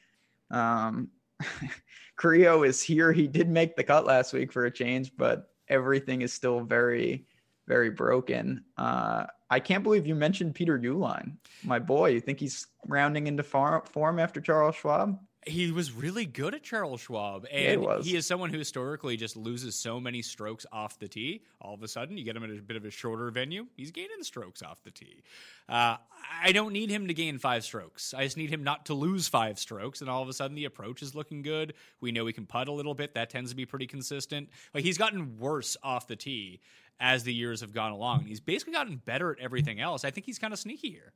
Um, 0.51 1.09
Creo 2.19 2.67
is 2.67 2.83
here. 2.83 3.13
He 3.13 3.27
did 3.27 3.49
make 3.49 3.77
the 3.77 3.85
cut 3.85 4.05
last 4.05 4.33
week 4.33 4.53
for 4.53 4.67
a 4.67 4.71
change, 4.71 5.13
but 5.17 5.51
everything 5.69 6.23
is 6.23 6.33
still 6.33 6.61
very, 6.61 7.25
very 7.67 7.91
broken. 7.91 8.65
Uh, 8.77 9.27
I 9.49 9.61
can't 9.61 9.85
believe 9.85 10.07
you 10.07 10.15
mentioned 10.15 10.55
Peter 10.55 10.79
Uihlein, 10.79 11.37
my 11.63 11.79
boy. 11.79 12.11
You 12.11 12.21
think 12.21 12.41
he's 12.41 12.67
rounding 12.87 13.27
into 13.27 13.43
form 13.43 14.19
after 14.19 14.41
Charles 14.41 14.77
Schwab? 14.77 15.19
He 15.47 15.73
was 15.73 15.93
really 15.93 16.27
good 16.27 16.55
at 16.55 16.63
Charles 16.63 17.01
Schwab, 17.01 17.47
he 17.49 17.67
and 17.69 17.81
was. 17.81 18.05
he 18.05 18.15
is 18.15 18.27
someone 18.27 18.51
who 18.51 18.59
historically 18.59 19.17
just 19.17 19.39
loses 19.39 19.75
so 19.75 19.99
many 19.99 20.21
strokes 20.21 20.67
off 20.71 20.99
the 20.99 21.09
tee. 21.09 21.43
All 21.63 21.73
of 21.73 21.83
a 21.83 21.89
sudden, 21.89 22.19
you 22.19 22.25
get 22.25 22.37
him 22.37 22.45
at 22.45 22.51
a 22.51 22.61
bit 22.61 22.77
of 22.77 22.85
a 22.85 22.91
shorter 22.91 23.31
venue. 23.31 23.67
He's 23.75 23.91
gaining 23.91 24.23
strokes 24.23 24.63
off 24.63 24.83
the 24.83 24.91
tee. 24.91 25.23
Uh, 25.67 25.97
I 26.43 26.53
don't 26.53 26.75
need 26.75 26.91
him 26.91 27.09
to 27.09 27.15
gain 27.15 27.39
five 27.39 27.65
strokes. 27.65 28.13
I 28.13 28.25
just 28.25 28.37
need 28.37 28.51
him 28.51 28.63
not 28.63 28.87
to 28.87 28.95
lose 28.95 29.29
five 29.29 29.59
strokes, 29.59 30.03
and 30.03 30.11
all 30.11 30.23
of 30.23 30.29
a 30.29 30.35
sudden, 30.35 30.55
the 30.57 30.67
approach 30.67 31.01
is 31.01 31.15
looking 31.15 31.41
good. 31.41 31.73
We 32.03 32.13
know 32.13 32.27
he 32.27 32.35
can 32.35 32.45
putt 32.45 32.69
a 32.69 32.73
little 32.73 32.95
bit. 32.95 33.15
That 33.15 33.31
tends 33.31 33.51
to 33.51 33.57
be 33.57 33.65
pretty 33.65 33.87
consistent. 33.87 34.51
Like 34.75 34.85
he's 34.85 34.99
gotten 34.99 35.39
worse 35.39 35.75
off 35.83 36.07
the 36.07 36.17
tee 36.17 36.61
as 37.01 37.25
the 37.25 37.33
years 37.33 37.63
have 37.63 37.73
gone 37.73 37.93
along. 37.93 38.27
He's 38.27 38.41
basically 38.41 38.75
gotten 38.75 38.97
better 38.97 39.33
at 39.33 39.39
everything 39.41 39.81
else. 39.81 40.05
I 40.05 40.11
think 40.11 40.27
he's 40.27 40.39
kind 40.39 40.53
of 40.53 40.59
sneaky 40.59 40.91
here. 40.91 41.15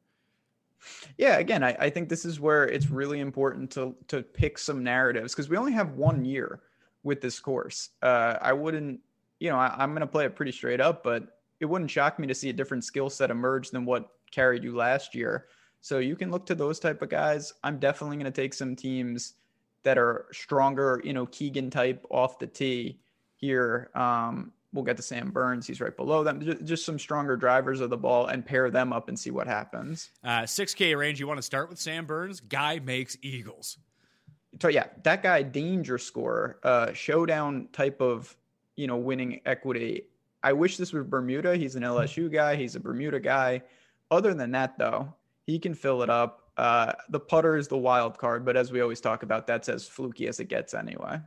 Yeah, 1.18 1.38
again, 1.38 1.62
I, 1.62 1.76
I 1.78 1.90
think 1.90 2.08
this 2.08 2.24
is 2.24 2.40
where 2.40 2.66
it's 2.66 2.90
really 2.90 3.20
important 3.20 3.70
to 3.72 3.94
to 4.08 4.22
pick 4.22 4.58
some 4.58 4.82
narratives 4.82 5.34
because 5.34 5.48
we 5.48 5.56
only 5.56 5.72
have 5.72 5.92
one 5.92 6.24
year 6.24 6.60
with 7.02 7.20
this 7.20 7.38
course. 7.38 7.90
Uh, 8.02 8.36
I 8.40 8.52
wouldn't, 8.52 9.00
you 9.38 9.50
know, 9.50 9.56
I, 9.56 9.74
I'm 9.78 9.90
going 9.90 10.00
to 10.00 10.06
play 10.06 10.24
it 10.24 10.34
pretty 10.34 10.52
straight 10.52 10.80
up, 10.80 11.04
but 11.04 11.38
it 11.60 11.66
wouldn't 11.66 11.90
shock 11.90 12.18
me 12.18 12.26
to 12.26 12.34
see 12.34 12.50
a 12.50 12.52
different 12.52 12.84
skill 12.84 13.10
set 13.10 13.30
emerge 13.30 13.70
than 13.70 13.84
what 13.84 14.10
carried 14.30 14.64
you 14.64 14.74
last 14.74 15.14
year. 15.14 15.46
So 15.80 15.98
you 15.98 16.16
can 16.16 16.30
look 16.30 16.46
to 16.46 16.54
those 16.54 16.80
type 16.80 17.02
of 17.02 17.10
guys. 17.10 17.52
I'm 17.62 17.78
definitely 17.78 18.16
going 18.16 18.32
to 18.32 18.42
take 18.42 18.54
some 18.54 18.74
teams 18.74 19.34
that 19.82 19.98
are 19.98 20.26
stronger, 20.32 21.00
you 21.04 21.12
know, 21.12 21.26
Keegan 21.26 21.70
type 21.70 22.04
off 22.10 22.38
the 22.38 22.46
tee 22.46 22.98
here. 23.36 23.90
Um, 23.94 24.52
we'll 24.74 24.84
get 24.84 24.96
to 24.96 25.02
Sam 25.02 25.30
Burns. 25.30 25.66
He's 25.66 25.80
right 25.80 25.96
below 25.96 26.24
them. 26.24 26.40
Just 26.64 26.84
some 26.84 26.98
stronger 26.98 27.36
drivers 27.36 27.80
of 27.80 27.88
the 27.88 27.96
ball 27.96 28.26
and 28.26 28.44
pair 28.44 28.70
them 28.70 28.92
up 28.92 29.08
and 29.08 29.18
see 29.18 29.30
what 29.30 29.46
happens. 29.46 30.10
Uh, 30.22 30.40
6K 30.40 30.98
range, 30.98 31.20
you 31.20 31.26
want 31.26 31.38
to 31.38 31.42
start 31.42 31.70
with 31.70 31.78
Sam 31.78 32.04
Burns? 32.04 32.40
Guy 32.40 32.80
makes 32.80 33.16
Eagles. 33.22 33.78
So, 34.60 34.68
yeah, 34.68 34.86
that 35.04 35.22
guy, 35.22 35.42
danger 35.42 35.96
scorer, 35.96 36.58
uh, 36.62 36.92
showdown 36.92 37.68
type 37.72 38.00
of, 38.00 38.36
you 38.76 38.86
know, 38.86 38.96
winning 38.96 39.40
equity. 39.46 40.02
I 40.42 40.52
wish 40.52 40.76
this 40.76 40.92
was 40.92 41.06
Bermuda. 41.06 41.56
He's 41.56 41.76
an 41.76 41.82
LSU 41.82 42.30
guy, 42.30 42.56
he's 42.56 42.74
a 42.74 42.80
Bermuda 42.80 43.20
guy. 43.20 43.62
Other 44.10 44.34
than 44.34 44.50
that, 44.52 44.78
though, 44.78 45.14
he 45.46 45.58
can 45.58 45.74
fill 45.74 46.02
it 46.02 46.10
up. 46.10 46.43
Uh, 46.56 46.92
the 47.08 47.18
putter 47.18 47.56
is 47.56 47.66
the 47.66 47.76
wild 47.76 48.16
card, 48.16 48.44
but 48.44 48.56
as 48.56 48.70
we 48.70 48.80
always 48.80 49.00
talk 49.00 49.24
about, 49.24 49.46
that's 49.46 49.68
as 49.68 49.88
fluky 49.88 50.28
as 50.28 50.38
it 50.38 50.48
gets 50.48 50.72
anyway. 50.72 51.18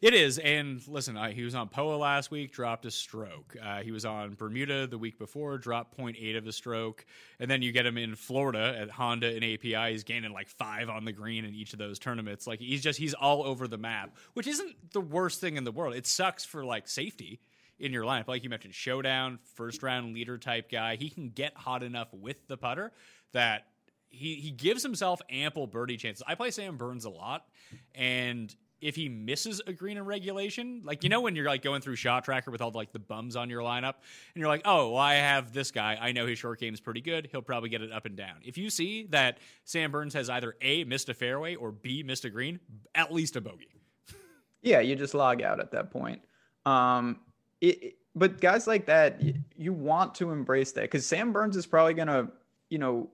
It 0.00 0.14
is. 0.14 0.38
And 0.38 0.86
listen, 0.86 1.16
uh, 1.16 1.30
he 1.30 1.42
was 1.42 1.56
on 1.56 1.68
POA 1.68 1.96
last 1.96 2.30
week, 2.30 2.52
dropped 2.52 2.86
a 2.86 2.90
stroke. 2.90 3.56
Uh, 3.60 3.80
he 3.82 3.90
was 3.90 4.04
on 4.04 4.34
Bermuda 4.34 4.86
the 4.86 4.98
week 4.98 5.18
before, 5.18 5.58
dropped 5.58 5.98
0.8 5.98 6.38
of 6.38 6.46
a 6.46 6.52
stroke. 6.52 7.04
And 7.40 7.50
then 7.50 7.62
you 7.62 7.72
get 7.72 7.84
him 7.84 7.98
in 7.98 8.14
Florida 8.14 8.76
at 8.78 8.88
Honda 8.90 9.34
and 9.34 9.44
API. 9.44 9.92
He's 9.92 10.04
gaining 10.04 10.32
like 10.32 10.48
five 10.48 10.88
on 10.88 11.04
the 11.04 11.12
green 11.12 11.44
in 11.44 11.54
each 11.54 11.72
of 11.72 11.80
those 11.80 11.98
tournaments. 11.98 12.46
Like 12.46 12.60
he's 12.60 12.82
just, 12.82 12.98
he's 12.98 13.14
all 13.14 13.42
over 13.42 13.66
the 13.66 13.78
map, 13.78 14.16
which 14.34 14.46
isn't 14.46 14.92
the 14.92 15.00
worst 15.00 15.40
thing 15.40 15.56
in 15.56 15.64
the 15.64 15.72
world. 15.72 15.96
It 15.96 16.06
sucks 16.06 16.44
for 16.44 16.64
like 16.64 16.86
safety 16.86 17.40
in 17.78 17.92
your 17.92 18.04
lineup. 18.04 18.28
Like 18.28 18.44
you 18.44 18.50
mentioned, 18.50 18.74
showdown, 18.74 19.40
first 19.54 19.82
round 19.82 20.14
leader 20.14 20.38
type 20.38 20.70
guy. 20.70 20.94
He 20.94 21.10
can 21.10 21.30
get 21.30 21.56
hot 21.56 21.82
enough 21.82 22.08
with 22.12 22.46
the 22.46 22.56
putter 22.56 22.92
that 23.32 23.66
he 24.16 24.36
he 24.36 24.50
gives 24.50 24.82
himself 24.82 25.20
ample 25.30 25.66
birdie 25.66 25.96
chances. 25.96 26.22
I 26.26 26.34
play 26.34 26.50
Sam 26.50 26.76
Burns 26.76 27.04
a 27.04 27.10
lot, 27.10 27.46
and 27.94 28.54
if 28.80 28.94
he 28.94 29.08
misses 29.08 29.62
a 29.66 29.72
green 29.72 29.96
in 29.96 30.04
regulation, 30.04 30.82
like 30.84 31.02
you 31.02 31.08
know 31.08 31.20
when 31.20 31.34
you're 31.34 31.46
like 31.46 31.62
going 31.62 31.80
through 31.80 31.96
shot 31.96 32.24
tracker 32.24 32.50
with 32.50 32.60
all 32.60 32.70
the, 32.70 32.78
like 32.78 32.92
the 32.92 32.98
bums 32.98 33.36
on 33.36 33.48
your 33.48 33.62
lineup, 33.62 33.94
and 34.34 34.40
you're 34.40 34.48
like, 34.48 34.62
oh, 34.64 34.90
well, 34.90 35.00
I 35.00 35.14
have 35.14 35.52
this 35.52 35.70
guy. 35.70 35.98
I 36.00 36.12
know 36.12 36.26
his 36.26 36.38
short 36.38 36.60
game 36.60 36.74
is 36.74 36.80
pretty 36.80 37.00
good. 37.00 37.28
He'll 37.30 37.42
probably 37.42 37.68
get 37.68 37.82
it 37.82 37.92
up 37.92 38.04
and 38.04 38.16
down. 38.16 38.36
If 38.44 38.58
you 38.58 38.70
see 38.70 39.06
that 39.10 39.38
Sam 39.64 39.90
Burns 39.90 40.14
has 40.14 40.28
either 40.28 40.56
a 40.60 40.84
missed 40.84 41.08
a 41.08 41.14
fairway 41.14 41.54
or 41.54 41.72
b 41.72 42.02
missed 42.02 42.24
a 42.24 42.30
green, 42.30 42.60
at 42.94 43.12
least 43.12 43.36
a 43.36 43.40
bogey. 43.40 43.68
Yeah, 44.62 44.80
you 44.80 44.96
just 44.96 45.14
log 45.14 45.42
out 45.42 45.60
at 45.60 45.70
that 45.72 45.90
point. 45.90 46.22
Um, 46.64 47.20
it, 47.60 47.94
but 48.14 48.40
guys 48.40 48.66
like 48.66 48.86
that, 48.86 49.22
you, 49.22 49.34
you 49.56 49.72
want 49.72 50.14
to 50.16 50.30
embrace 50.30 50.72
that 50.72 50.82
because 50.82 51.06
Sam 51.06 51.32
Burns 51.32 51.56
is 51.56 51.66
probably 51.66 51.94
gonna, 51.94 52.28
you 52.70 52.78
know, 52.78 53.10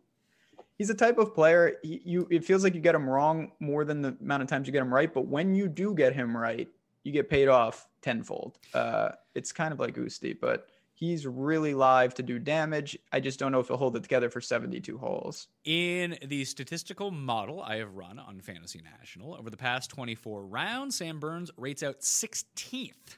he's 0.83 0.91
a 0.91 0.95
type 0.95 1.18
of 1.18 1.33
player 1.33 1.76
he, 1.83 2.01
you 2.05 2.26
it 2.30 2.45
feels 2.45 2.64
like 2.64 2.74
you 2.74 2.80
get 2.80 2.95
him 2.95 3.09
wrong 3.09 3.53
more 3.61 3.85
than 3.85 4.03
the 4.03 4.16
amount 4.20 4.43
of 4.43 4.49
times 4.49 4.66
you 4.66 4.72
get 4.72 4.83
him 4.83 4.93
right 4.93 5.14
but 5.14 5.26
when 5.26 5.55
you 5.55 5.68
do 5.68 5.95
get 5.95 6.12
him 6.12 6.37
right 6.37 6.68
you 7.05 7.12
get 7.12 7.28
paid 7.28 7.49
off 7.49 7.89
tenfold. 8.01 8.59
Uh, 8.74 9.11
it's 9.35 9.53
kind 9.53 9.72
of 9.72 9.80
like 9.80 9.97
Usti, 9.97 10.39
but 10.39 10.66
he's 10.95 11.26
really 11.26 11.74
live 11.74 12.14
to 12.14 12.22
do 12.22 12.39
damage. 12.39 12.99
I 13.12 13.20
just 13.20 13.39
don't 13.39 13.53
know 13.53 13.61
if 13.61 13.68
he'll 13.68 13.76
hold 13.76 13.97
it 13.97 14.03
together 14.03 14.30
for 14.30 14.41
72 14.41 14.99
holes. 14.99 15.49
In 15.64 16.18
the 16.26 16.45
statistical 16.45 17.11
model 17.11 17.62
i 17.62 17.76
have 17.76 17.95
run 17.95 18.18
on 18.18 18.41
fantasy 18.41 18.80
national 18.99 19.35
over 19.35 19.51
the 19.51 19.57
past 19.57 19.91
24 19.91 20.47
rounds 20.47 20.97
sam 20.97 21.20
burns 21.20 21.51
rates 21.57 21.83
out 21.83 22.01
16th 22.01 23.16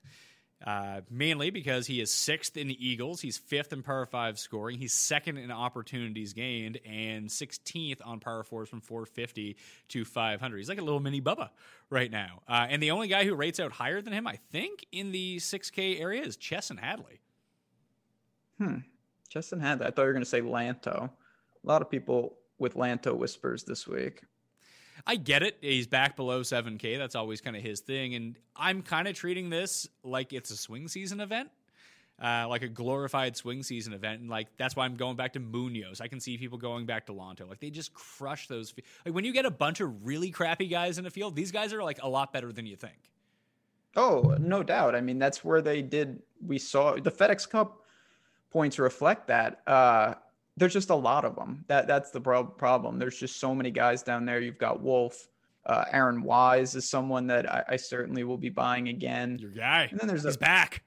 uh, 0.65 1.03
mainly 1.11 1.51
because 1.51 1.87
he 1.87 2.01
is 2.01 2.11
sixth 2.11 2.57
in 2.57 2.69
the 2.69 2.87
Eagles. 2.87 3.21
He's 3.21 3.37
fifth 3.37 3.73
in 3.73 3.83
par 3.83 4.07
five 4.07 4.39
scoring. 4.39 4.79
He's 4.79 4.95
second 4.95 5.37
in 5.37 5.51
opportunities 5.51 6.33
gained 6.33 6.81
and 6.87 7.29
16th 7.29 7.99
on 8.05 8.21
par 8.21 8.43
fours 8.45 8.69
from 8.69 8.81
450 8.81 9.57
to 9.89 10.05
500. 10.05 10.57
He's 10.57 10.69
like 10.69 10.79
a 10.79 10.85
little 10.85 11.01
mini 11.01 11.21
Bubba 11.21 11.51
right 11.91 12.11
now. 12.11 12.41
Uh, 12.49 12.67
and 12.69 12.83
the 12.83 12.93
only 12.93 13.09
guy 13.09 13.25
who 13.25 13.35
rates 13.35 13.61
out 13.61 13.73
higher 13.73 14.01
than 14.01 14.12
him, 14.12 14.27
I 14.27 14.39
think, 14.51 14.87
in 14.91 15.12
the 15.12 15.37
6K 15.37 16.01
area 16.01 16.23
is 16.23 16.37
Chesson 16.37 16.79
Hadley. 16.79 17.21
Hmm. 18.59 18.79
Chesson 19.29 19.61
Hadley. 19.61 19.87
I 19.87 19.91
thought 19.91 20.03
you 20.03 20.07
were 20.07 20.12
going 20.12 20.25
to 20.25 20.31
say 20.31 20.41
Lanto. 20.41 21.11
A 21.11 21.67
lot 21.67 21.83
of 21.83 21.91
people 21.91 22.39
with 22.59 22.75
Lanto 22.75 23.17
whispers 23.17 23.65
this 23.65 23.87
week. 23.87 24.23
I 25.07 25.17
get 25.17 25.43
it. 25.43 25.59
He's 25.61 25.87
back 25.87 26.17
below 26.17 26.41
7K. 26.41 26.99
That's 26.99 27.15
always 27.15 27.41
kind 27.41 27.57
of 27.57 27.63
his 27.63 27.81
thing. 27.81 28.15
And 28.15 28.39
I'm 28.57 28.83
kind 28.83 29.07
of 29.07 29.15
treating 29.15 29.51
this 29.51 29.89
like 30.03 30.33
it's 30.33 30.51
a 30.51 30.57
swing 30.57 30.89
season 30.89 31.21
event. 31.21 31.51
Uh, 32.23 32.47
like 32.49 32.63
a 32.63 32.69
glorified 32.69 33.37
swing 33.37 33.65
season 33.65 33.93
event, 33.93 34.21
and 34.21 34.31
like 34.31 34.47
that's 34.57 34.77
why 34.77 34.85
I'm 34.85 34.95
going 34.95 35.17
back 35.17 35.33
to 35.33 35.41
Munoz. 35.41 36.01
I 36.01 36.07
can 36.07 36.21
see 36.21 36.39
people 36.39 36.59
going 36.59 36.87
back 36.87 37.07
to 37.07 37.13
Lanto. 37.13 37.49
Like 37.49 37.59
they 37.59 37.71
just 37.71 37.93
crush 37.93 38.47
those. 38.47 38.73
Like 39.05 39.17
when 39.17 39.25
you 39.25 39.33
get 39.33 39.47
a 39.47 39.51
bunch 39.51 39.81
of 39.81 40.07
really 40.07 40.31
crappy 40.31 40.69
guys 40.69 40.97
in 40.97 41.03
the 41.03 41.11
field, 41.11 41.35
these 41.35 41.51
guys 41.51 41.73
are 41.73 41.83
like 41.83 41.99
a 42.05 42.09
lot 42.09 42.33
better 42.33 42.53
than 42.53 42.67
you 42.67 42.77
think. 42.77 43.11
Oh, 43.97 44.37
no 44.39 44.63
doubt. 44.63 44.95
I 44.95 45.01
mean, 45.01 45.19
that's 45.19 45.45
where 45.45 45.61
they 45.61 45.83
did. 45.83 46.23
We 46.45 46.59
saw 46.59 46.95
the 46.95 47.11
FedEx 47.11 47.49
Cup 47.49 47.83
points 48.51 48.79
reflect 48.79 49.27
that. 49.29 49.63
Uh, 49.67 50.15
there's 50.57 50.73
just 50.73 50.91
a 50.91 50.95
lot 50.95 51.25
of 51.25 51.35
them. 51.37 51.65
That 51.69 51.87
that's 51.87 52.11
the 52.11 52.21
pro- 52.21 52.45
problem. 52.45 52.99
There's 52.99 53.19
just 53.19 53.41
so 53.41 53.55
many 53.55 53.71
guys 53.71 54.03
down 54.03 54.25
there. 54.25 54.41
You've 54.41 54.59
got 54.59 54.81
Wolff, 54.81 55.29
Uh, 55.67 55.85
Aaron 55.93 56.23
Wise 56.23 56.75
is 56.75 56.89
someone 56.89 57.27
that 57.29 57.51
I, 57.51 57.65
I, 57.71 57.77
certainly 57.77 58.23
will 58.23 58.39
be 58.39 58.51
buying 58.51 58.89
again. 58.89 59.39
Your 59.41 59.51
guy. 59.51 59.89
And 59.91 59.99
then 59.99 60.09
there's 60.09 60.25
he's 60.25 60.37
a, 60.37 60.39
back. 60.39 60.83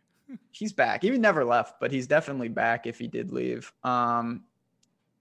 he's 0.51 0.72
back. 0.74 1.01
He 1.01 1.09
never 1.11 1.43
left, 1.43 1.80
but 1.80 1.91
he's 1.91 2.07
definitely 2.07 2.49
back 2.49 2.86
if 2.86 2.99
he 2.99 3.07
did 3.07 3.32
leave. 3.32 3.74
Um, 3.84 4.43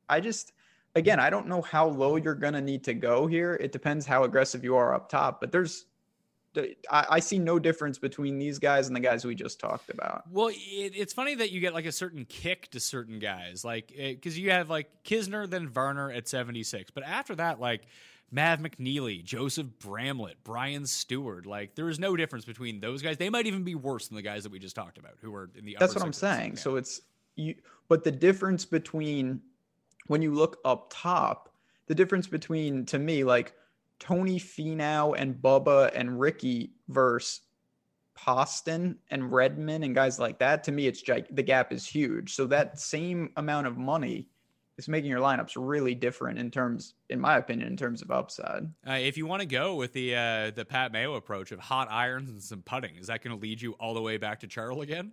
I 0.09 0.21
just 0.21 0.53
again, 0.95 1.19
I 1.19 1.31
don't 1.31 1.47
know 1.49 1.63
how 1.63 1.89
low 1.89 2.17
you're 2.17 2.35
gonna 2.35 2.61
need 2.61 2.85
to 2.85 2.95
go 2.95 3.27
here. 3.27 3.55
It 3.55 3.73
depends 3.73 4.07
how 4.07 4.25
aggressive 4.25 4.63
you 4.63 4.77
are 4.77 4.95
up 4.95 5.09
top, 5.09 5.41
but 5.41 5.51
there's 5.53 5.87
I, 6.91 7.07
I, 7.11 7.21
see 7.21 7.39
no 7.39 7.59
difference 7.59 7.99
between 7.99 8.39
these 8.39 8.59
guys 8.59 8.87
and 8.87 8.97
the 8.97 9.01
guys 9.01 9.25
we 9.25 9.35
just 9.35 9.61
talked 9.61 9.91
about. 9.91 10.25
Well, 10.31 10.49
it, 10.49 10.93
it's 10.95 11.13
funny 11.13 11.35
that 11.37 11.51
you 11.51 11.61
get 11.61 11.75
like 11.75 11.87
a 11.87 11.93
certain 11.93 12.25
kick 12.25 12.71
to 12.71 12.81
certain 12.81 13.19
guys, 13.19 13.65
like 13.65 13.93
eh, 13.97 14.13
because 14.13 14.39
you 14.39 14.51
have 14.51 14.71
like 14.71 14.89
Kisner, 15.05 15.49
then 15.49 15.69
Varner 15.69 16.11
at 16.11 16.29
seventy 16.29 16.63
six, 16.63 16.91
but 16.91 17.05
after 17.05 17.35
that, 17.37 17.61
like 17.61 17.83
Mav 18.31 18.59
McNeely, 18.61 19.23
Joseph 19.23 19.67
Bramlett, 19.79 20.37
Brian 20.43 20.83
Stuard, 20.83 21.47
like 21.47 21.75
there 21.75 21.89
is 21.89 21.99
no 21.99 22.17
difference 22.17 22.45
between 22.45 22.81
those 22.81 23.03
guys. 23.03 23.17
They 23.17 23.31
might 23.31 23.47
even 23.47 23.63
be 23.63 23.75
worse 23.75 24.09
than 24.09 24.17
the 24.17 24.23
guys 24.23 24.43
that 24.43 24.53
we 24.53 24.59
just 24.59 24.75
talked 24.75 24.99
about, 24.99 25.13
who 25.21 25.35
are 25.35 25.51
in 25.57 25.65
the. 25.65 25.77
That's 25.79 25.95
what 25.95 26.05
I'm 26.05 26.13
saying. 26.13 26.57
So 26.57 26.77
it's 26.77 27.03
you, 27.37 27.55
but 27.89 28.03
the 28.03 28.11
difference 28.11 28.65
between 28.65 29.41
when 30.09 30.23
you 30.23 30.35
look 30.35 30.59
up 30.65 30.89
top, 30.91 31.55
the 31.87 31.95
difference 31.95 32.27
between 32.27 32.85
to 32.87 32.99
me 32.99 33.23
like 33.23 33.55
Tony 33.99 34.39
Finau 34.39 35.15
and 35.17 35.35
Bubba 35.35 35.91
and 35.95 36.19
Ricky 36.21 36.73
versus 36.89 37.41
Poston 38.15 38.97
and 39.11 39.31
Redman 39.31 39.83
and 39.83 39.95
guys 39.95 40.19
like 40.19 40.39
that, 40.39 40.65
to 40.65 40.73
me, 40.73 40.87
it's 40.87 41.03
the 41.03 41.43
gap 41.43 41.73
is 41.73 41.87
huge. 41.87 42.35
So 42.35 42.47
that 42.47 42.81
same 42.81 43.31
amount 43.37 43.67
of 43.67 43.77
money 43.77 44.29
is 44.79 44.89
making 44.89 45.11
your 45.11 45.21
lineups 45.21 45.53
really 45.57 45.95
different 45.95 46.39
in 46.39 46.51
terms, 46.51 46.95
in 47.09 47.21
my 47.21 47.37
opinion, 47.37 47.69
in 47.69 47.77
terms 47.77 48.03
of 48.03 48.11
upside. 48.11 48.65
Uh, 48.87 48.93
if 48.93 49.17
you 49.17 49.27
want 49.27 49.41
to 49.41 49.47
go 49.47 49.75
with 49.75 49.93
the 49.93 50.15
uh, 50.15 50.51
the 50.51 50.65
Pat 50.65 50.93
Mayo 50.93 51.15
approach 51.15 51.53
of 51.53 51.59
hot 51.59 51.89
irons 51.91 52.31
and 52.31 52.43
some 52.43 52.63
putting, 52.63 52.97
is 52.97 53.07
that 53.07 53.23
going 53.23 53.37
to 53.37 53.41
lead 53.41 53.61
you 53.61 53.73
all 53.75 53.95
the 53.95 54.03
way 54.03 54.17
back 54.17 54.41
to 54.41 54.47
Charles 54.47 54.83
again? 54.83 55.13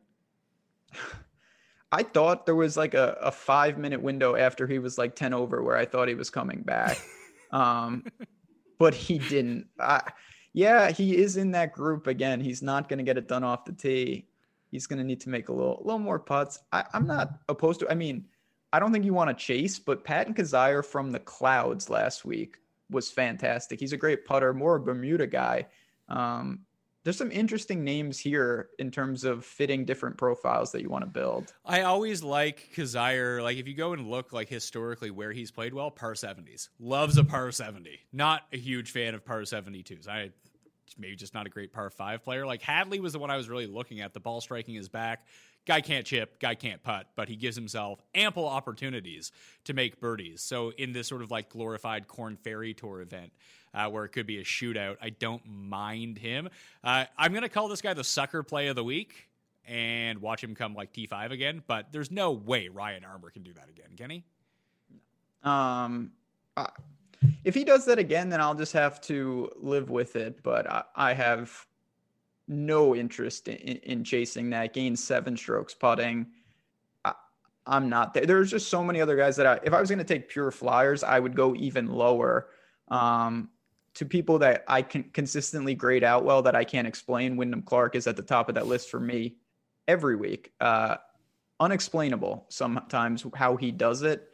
I 1.92 2.04
thought 2.04 2.46
there 2.46 2.56
was 2.56 2.76
like 2.76 2.94
a, 2.94 3.18
a 3.22 3.32
five 3.32 3.78
minute 3.78 4.02
window 4.02 4.36
after 4.36 4.66
he 4.66 4.80
was 4.80 4.98
like 4.98 5.16
10 5.16 5.34
over 5.34 5.62
where 5.62 5.78
I 5.78 5.86
thought 5.86 6.08
he 6.08 6.16
was 6.16 6.30
coming 6.30 6.62
back. 6.64 6.98
um, 7.52 8.04
but 8.78 8.94
he 8.94 9.18
didn't. 9.20 9.68
yeah, 10.54 10.92
he 10.92 11.18
is 11.18 11.38
in 11.38 11.52
that 11.52 11.74
group 11.74 12.08
again. 12.08 12.40
He's 12.40 12.62
not 12.62 12.90
going 12.90 13.00
to 13.00 13.04
get 13.04 13.18
it 13.18 13.28
done 13.28 13.44
off 13.44 13.66
the 13.66 13.74
tee. 13.74 14.28
He's 14.72 14.88
going 14.88 15.00
to 15.00 15.06
need 15.06 15.22
to 15.22 15.30
make 15.30 15.50
a 15.50 15.54
little, 15.54 15.82
little 15.84 16.00
more 16.00 16.20
putts. 16.20 16.60
I, 16.72 16.84
am 16.94 17.06
not 17.06 17.40
opposed 17.48 17.80
to. 17.82 17.92
I 17.92 17.96
mean, 17.96 18.26
I 18.72 18.80
don't 18.80 18.92
think 18.92 19.06
you 19.06 19.14
want 19.14 19.30
to 19.30 19.46
chase, 19.46 19.78
but 19.78 20.04
Patton 20.04 20.34
Kizzire 20.34 20.84
from 20.84 21.12
the 21.12 21.20
clouds 21.20 21.90
last 21.90 22.26
week 22.26 22.58
was 22.90 23.12
fantastic. 23.12 23.80
He's 23.80 23.94
a 23.94 23.98
great 23.98 24.26
putter, 24.26 24.54
more 24.54 24.76
a 24.76 24.80
Bermuda 24.80 25.28
guy. 25.28 25.68
Um, 26.10 26.62
there's 27.04 27.18
some 27.18 27.32
interesting 27.32 27.84
names 27.84 28.18
here 28.18 28.70
in 28.80 28.90
terms 28.92 29.24
of 29.24 29.44
fitting 29.46 29.86
different 29.86 30.18
profiles 30.18 30.72
that 30.72 30.82
you 30.82 30.90
want 30.90 31.04
to 31.04 31.10
build. 31.10 31.54
I 31.66 31.82
always 31.82 32.24
like 32.24 32.70
Kizzire. 32.76 33.42
Like 33.42 33.58
if 33.58 33.68
you 33.68 33.74
go 33.74 33.94
and 33.94 34.10
look 34.10 34.32
like 34.32 34.48
historically 34.48 35.12
where 35.12 35.32
he's 35.32 35.52
played 35.52 35.74
well, 35.74 35.92
par 35.92 36.14
70s. 36.14 36.70
Loves 36.80 37.18
a 37.18 37.24
par 37.24 37.52
70. 37.52 38.00
Not 38.14 38.44
a 38.54 38.58
huge 38.58 38.92
fan 38.92 39.16
of 39.16 39.26
par 39.26 39.42
72s. 39.42 40.08
I 40.08 40.32
maybe 40.98 41.16
just 41.16 41.34
not 41.34 41.46
a 41.46 41.50
great 41.50 41.74
par 41.74 41.90
five 41.90 42.24
player. 42.24 42.46
Like 42.46 42.62
Hadley 42.62 43.00
was 43.00 43.14
the 43.14 43.20
one 43.20 43.32
I 43.32 43.38
was 43.38 43.50
really 43.50 43.68
looking 43.68 44.02
at. 44.02 44.14
The 44.14 44.20
ball 44.20 44.42
striking 44.42 44.76
is 44.76 44.90
back. 44.90 45.26
Guy 45.66 45.80
can't 45.80 46.06
chip, 46.06 46.40
guy 46.40 46.56
can't 46.56 46.84
putt, 46.84 47.08
but 47.16 47.30
he 47.30 47.38
gives 47.38 47.56
himself 47.56 48.02
ample 48.14 48.46
opportunities 48.46 49.32
to 49.64 49.74
make 49.74 50.02
birdies. 50.02 50.42
So 50.42 50.74
in 50.78 50.92
this 50.92 51.08
sort 51.08 51.22
of 51.22 51.32
like 51.32 51.50
glorified 51.50 52.08
Korn 52.08 52.36
Ferry 52.36 52.74
Tour 52.74 53.00
event, 53.00 53.32
uh, 53.74 53.90
where 53.90 54.06
it 54.06 54.10
could 54.10 54.28
be 54.28 54.40
a 54.40 54.44
shootout, 54.44 54.98
I 55.02 55.10
don't 55.10 55.42
mind 55.46 56.18
him. 56.18 56.50
Uh, 56.84 57.06
I'm 57.18 57.34
gonna 57.34 57.50
call 57.50 57.68
this 57.68 57.82
guy 57.82 57.94
the 57.94 58.04
sucker 58.04 58.44
play 58.44 58.68
of 58.68 58.76
the 58.76 58.84
week 58.84 59.30
and 59.66 60.20
watch 60.20 60.44
him 60.44 60.56
come 60.56 60.74
like 60.74 60.94
T5 60.94 61.32
again, 61.32 61.64
but 61.68 61.88
there's 61.92 62.12
no 62.12 62.32
way 62.32 62.68
Ryan 62.68 63.06
Armour 63.06 63.30
can 63.30 63.44
do 63.44 63.54
that 63.54 63.70
again, 63.70 63.92
can 63.98 64.10
he? 64.10 64.24
Um, 65.44 66.12
uh, 66.58 66.68
if 67.44 67.54
he 67.54 67.64
does 67.64 67.86
that 67.86 68.00
again, 68.00 68.30
then 68.30 68.42
I'll 68.42 68.56
just 68.56 68.74
have 68.74 69.00
to 69.02 69.50
live 69.56 69.90
with 69.90 70.16
it. 70.16 70.42
But 70.44 70.70
I, 70.70 70.84
I 70.96 71.14
have 71.14 71.66
no 72.48 72.96
interest 72.96 73.48
in, 73.48 73.56
in, 73.56 74.04
chasing 74.04 74.50
that. 74.52 74.74
Gain 74.74 74.96
seven 74.96 75.38
strokes 75.38 75.74
putting. 75.74 76.28
I, 77.06 77.14
am 77.68 77.90
not 77.90 78.14
there. 78.14 78.26
There's 78.26 78.52
just 78.52 78.70
so 78.70 78.84
many 78.84 79.02
other 79.02 79.16
guys 79.16 79.36
that 79.38 79.46
I, 79.46 79.60
if 79.64 79.74
I 79.74 79.80
was 79.80 79.90
going 79.90 80.00
to 80.00 80.06
take 80.06 80.30
pure 80.30 80.52
flyers, 80.52 81.04
I 81.04 81.20
would 81.20 81.36
go 81.36 81.56
even 81.56 81.88
lower. 81.88 82.48
Um, 82.90 83.50
to 83.96 84.06
people 84.06 84.40
that 84.40 84.64
I 84.68 84.82
can 84.82 85.04
consistently 85.04 85.76
grade 85.76 86.04
out 86.04 86.26
well 86.26 86.42
that 86.44 86.56
I 86.56 86.64
can't 86.64 86.88
explain, 86.88 87.38
Wyndham 87.38 87.62
Clark 87.62 87.96
is 87.96 88.08
at 88.08 88.16
the 88.16 88.24
top 88.24 88.50
of 88.50 88.56
that 88.56 88.68
list 88.68 88.90
for 88.90 89.00
me 89.00 89.36
every 89.88 90.16
week. 90.16 90.52
Uh, 90.60 90.98
unexplainable 91.60 92.46
sometimes 92.50 93.26
how 93.36 93.56
he 93.56 93.72
does 93.72 94.02
it 94.02 94.30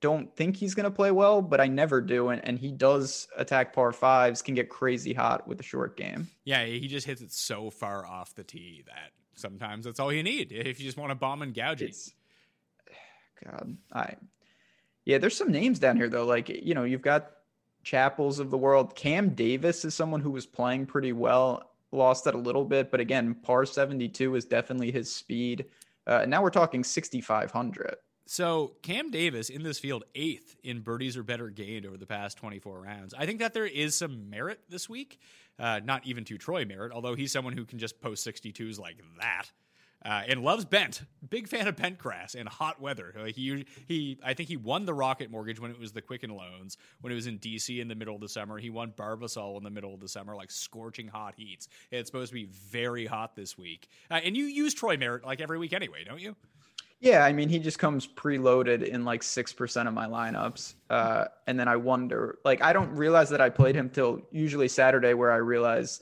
don't 0.00 0.34
think 0.36 0.56
he's 0.56 0.74
going 0.74 0.84
to 0.84 0.90
play 0.90 1.10
well, 1.10 1.42
but 1.42 1.60
I 1.60 1.66
never 1.66 2.00
do. 2.00 2.28
And, 2.28 2.44
and 2.44 2.58
he 2.58 2.70
does 2.70 3.26
attack 3.36 3.72
par 3.72 3.92
fives, 3.92 4.42
can 4.42 4.54
get 4.54 4.68
crazy 4.68 5.12
hot 5.12 5.48
with 5.48 5.58
a 5.60 5.64
short 5.64 5.96
game. 5.96 6.28
Yeah, 6.44 6.64
he 6.64 6.86
just 6.86 7.06
hits 7.06 7.20
it 7.20 7.32
so 7.32 7.70
far 7.70 8.06
off 8.06 8.34
the 8.34 8.44
tee 8.44 8.84
that 8.86 9.10
sometimes 9.34 9.84
that's 9.84 10.00
all 10.00 10.12
you 10.12 10.22
need 10.22 10.52
if 10.52 10.78
you 10.78 10.86
just 10.86 10.98
want 10.98 11.10
to 11.10 11.14
bomb 11.14 11.42
and 11.42 11.54
gouge 11.54 11.82
it. 11.82 11.96
God, 13.44 13.76
I, 13.92 14.14
yeah, 15.04 15.18
there's 15.18 15.36
some 15.36 15.50
names 15.50 15.78
down 15.78 15.96
here 15.96 16.08
though. 16.08 16.26
Like, 16.26 16.48
you 16.48 16.74
know, 16.74 16.84
you've 16.84 17.02
got 17.02 17.30
Chappells 17.88 18.38
of 18.38 18.50
the 18.50 18.58
world. 18.58 18.94
Cam 18.94 19.30
Davis 19.30 19.84
is 19.84 19.94
someone 19.94 20.20
who 20.20 20.30
was 20.30 20.46
playing 20.46 20.86
pretty 20.86 21.12
well, 21.12 21.70
lost 21.90 22.24
that 22.24 22.34
a 22.34 22.38
little 22.38 22.64
bit, 22.64 22.90
but 22.90 23.00
again, 23.00 23.34
par 23.34 23.64
72 23.64 24.34
is 24.34 24.44
definitely 24.44 24.90
his 24.90 25.12
speed. 25.12 25.64
Uh, 26.06 26.20
and 26.22 26.30
now 26.30 26.42
we're 26.42 26.50
talking 26.50 26.84
6,500. 26.84 27.96
So 28.26 28.72
Cam 28.82 29.10
Davis 29.10 29.48
in 29.48 29.62
this 29.62 29.78
field, 29.78 30.04
eighth 30.14 30.56
in 30.62 30.80
birdies 30.80 31.16
or 31.16 31.22
better 31.22 31.48
gained 31.48 31.86
over 31.86 31.96
the 31.96 32.06
past 32.06 32.36
24 32.36 32.80
rounds. 32.80 33.14
I 33.16 33.24
think 33.24 33.38
that 33.38 33.54
there 33.54 33.66
is 33.66 33.94
some 33.94 34.28
merit 34.28 34.60
this 34.68 34.86
week. 34.86 35.18
Uh, 35.58 35.80
not 35.82 36.06
even 36.06 36.24
to 36.24 36.36
Troy 36.36 36.64
Merritt, 36.66 36.92
although 36.92 37.14
he's 37.14 37.32
someone 37.32 37.54
who 37.54 37.64
can 37.64 37.78
just 37.78 38.00
post 38.00 38.26
62s 38.26 38.78
like 38.78 39.00
that. 39.18 39.50
Uh, 40.04 40.22
and 40.28 40.42
loves 40.42 40.64
bent. 40.64 41.02
Big 41.28 41.48
fan 41.48 41.66
of 41.66 41.74
bent 41.74 41.98
grass 41.98 42.36
and 42.36 42.48
hot 42.48 42.80
weather. 42.80 43.12
Like 43.20 43.34
he, 43.34 43.66
he, 43.88 44.18
I 44.24 44.32
think 44.32 44.48
he 44.48 44.56
won 44.56 44.84
the 44.86 44.94
Rocket 44.94 45.28
Mortgage 45.28 45.60
when 45.60 45.72
it 45.72 45.78
was 45.78 45.90
the 45.90 46.00
Quicken 46.00 46.30
Loans. 46.30 46.76
When 47.00 47.12
it 47.12 47.16
was 47.16 47.26
in 47.26 47.40
DC 47.40 47.80
in 47.80 47.88
the 47.88 47.96
middle 47.96 48.14
of 48.14 48.20
the 48.20 48.28
summer, 48.28 48.58
he 48.58 48.70
won 48.70 48.92
Barbasol 48.96 49.58
in 49.58 49.64
the 49.64 49.70
middle 49.70 49.92
of 49.92 50.00
the 50.00 50.08
summer, 50.08 50.36
like 50.36 50.52
scorching 50.52 51.08
hot 51.08 51.34
heats. 51.36 51.68
It's 51.90 52.08
supposed 52.08 52.30
to 52.30 52.34
be 52.34 52.44
very 52.44 53.06
hot 53.06 53.34
this 53.34 53.58
week. 53.58 53.88
Uh, 54.08 54.20
and 54.24 54.36
you 54.36 54.44
use 54.44 54.72
Troy 54.72 54.96
Merritt 54.96 55.24
like 55.24 55.40
every 55.40 55.58
week 55.58 55.72
anyway, 55.72 56.04
don't 56.04 56.20
you? 56.20 56.36
Yeah, 57.00 57.24
I 57.24 57.32
mean, 57.32 57.48
he 57.48 57.60
just 57.60 57.78
comes 57.78 58.06
preloaded 58.06 58.82
in 58.82 59.04
like 59.04 59.22
six 59.22 59.52
percent 59.52 59.86
of 59.86 59.94
my 59.94 60.06
lineups, 60.06 60.74
uh, 60.90 61.26
and 61.46 61.58
then 61.58 61.68
I 61.68 61.76
wonder, 61.76 62.38
like, 62.44 62.60
I 62.60 62.72
don't 62.72 62.90
realize 62.90 63.30
that 63.30 63.40
I 63.40 63.50
played 63.50 63.76
him 63.76 63.88
till 63.88 64.22
usually 64.32 64.66
Saturday, 64.66 65.14
where 65.14 65.30
I 65.30 65.36
realize 65.36 66.00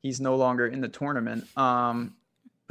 he's 0.00 0.20
no 0.20 0.34
longer 0.34 0.66
in 0.66 0.80
the 0.80 0.88
tournament. 0.88 1.44
Um, 1.56 2.14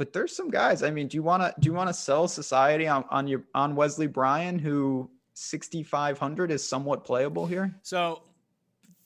but 0.02 0.12
there's 0.12 0.34
some 0.34 0.50
guys. 0.50 0.82
I 0.82 0.90
mean, 0.90 1.06
do 1.06 1.16
you 1.16 1.22
want 1.22 1.44
to 1.44 1.54
do 1.60 1.66
you 1.66 1.72
want 1.72 1.88
to 1.88 1.94
sell 1.94 2.26
Society 2.26 2.88
on 2.88 3.04
on 3.08 3.28
your 3.28 3.44
on 3.54 3.76
Wesley 3.76 4.08
Bryan, 4.08 4.58
who 4.58 5.08
6500 5.34 6.50
is 6.50 6.66
somewhat 6.66 7.04
playable 7.04 7.46
here? 7.46 7.72
So, 7.82 8.24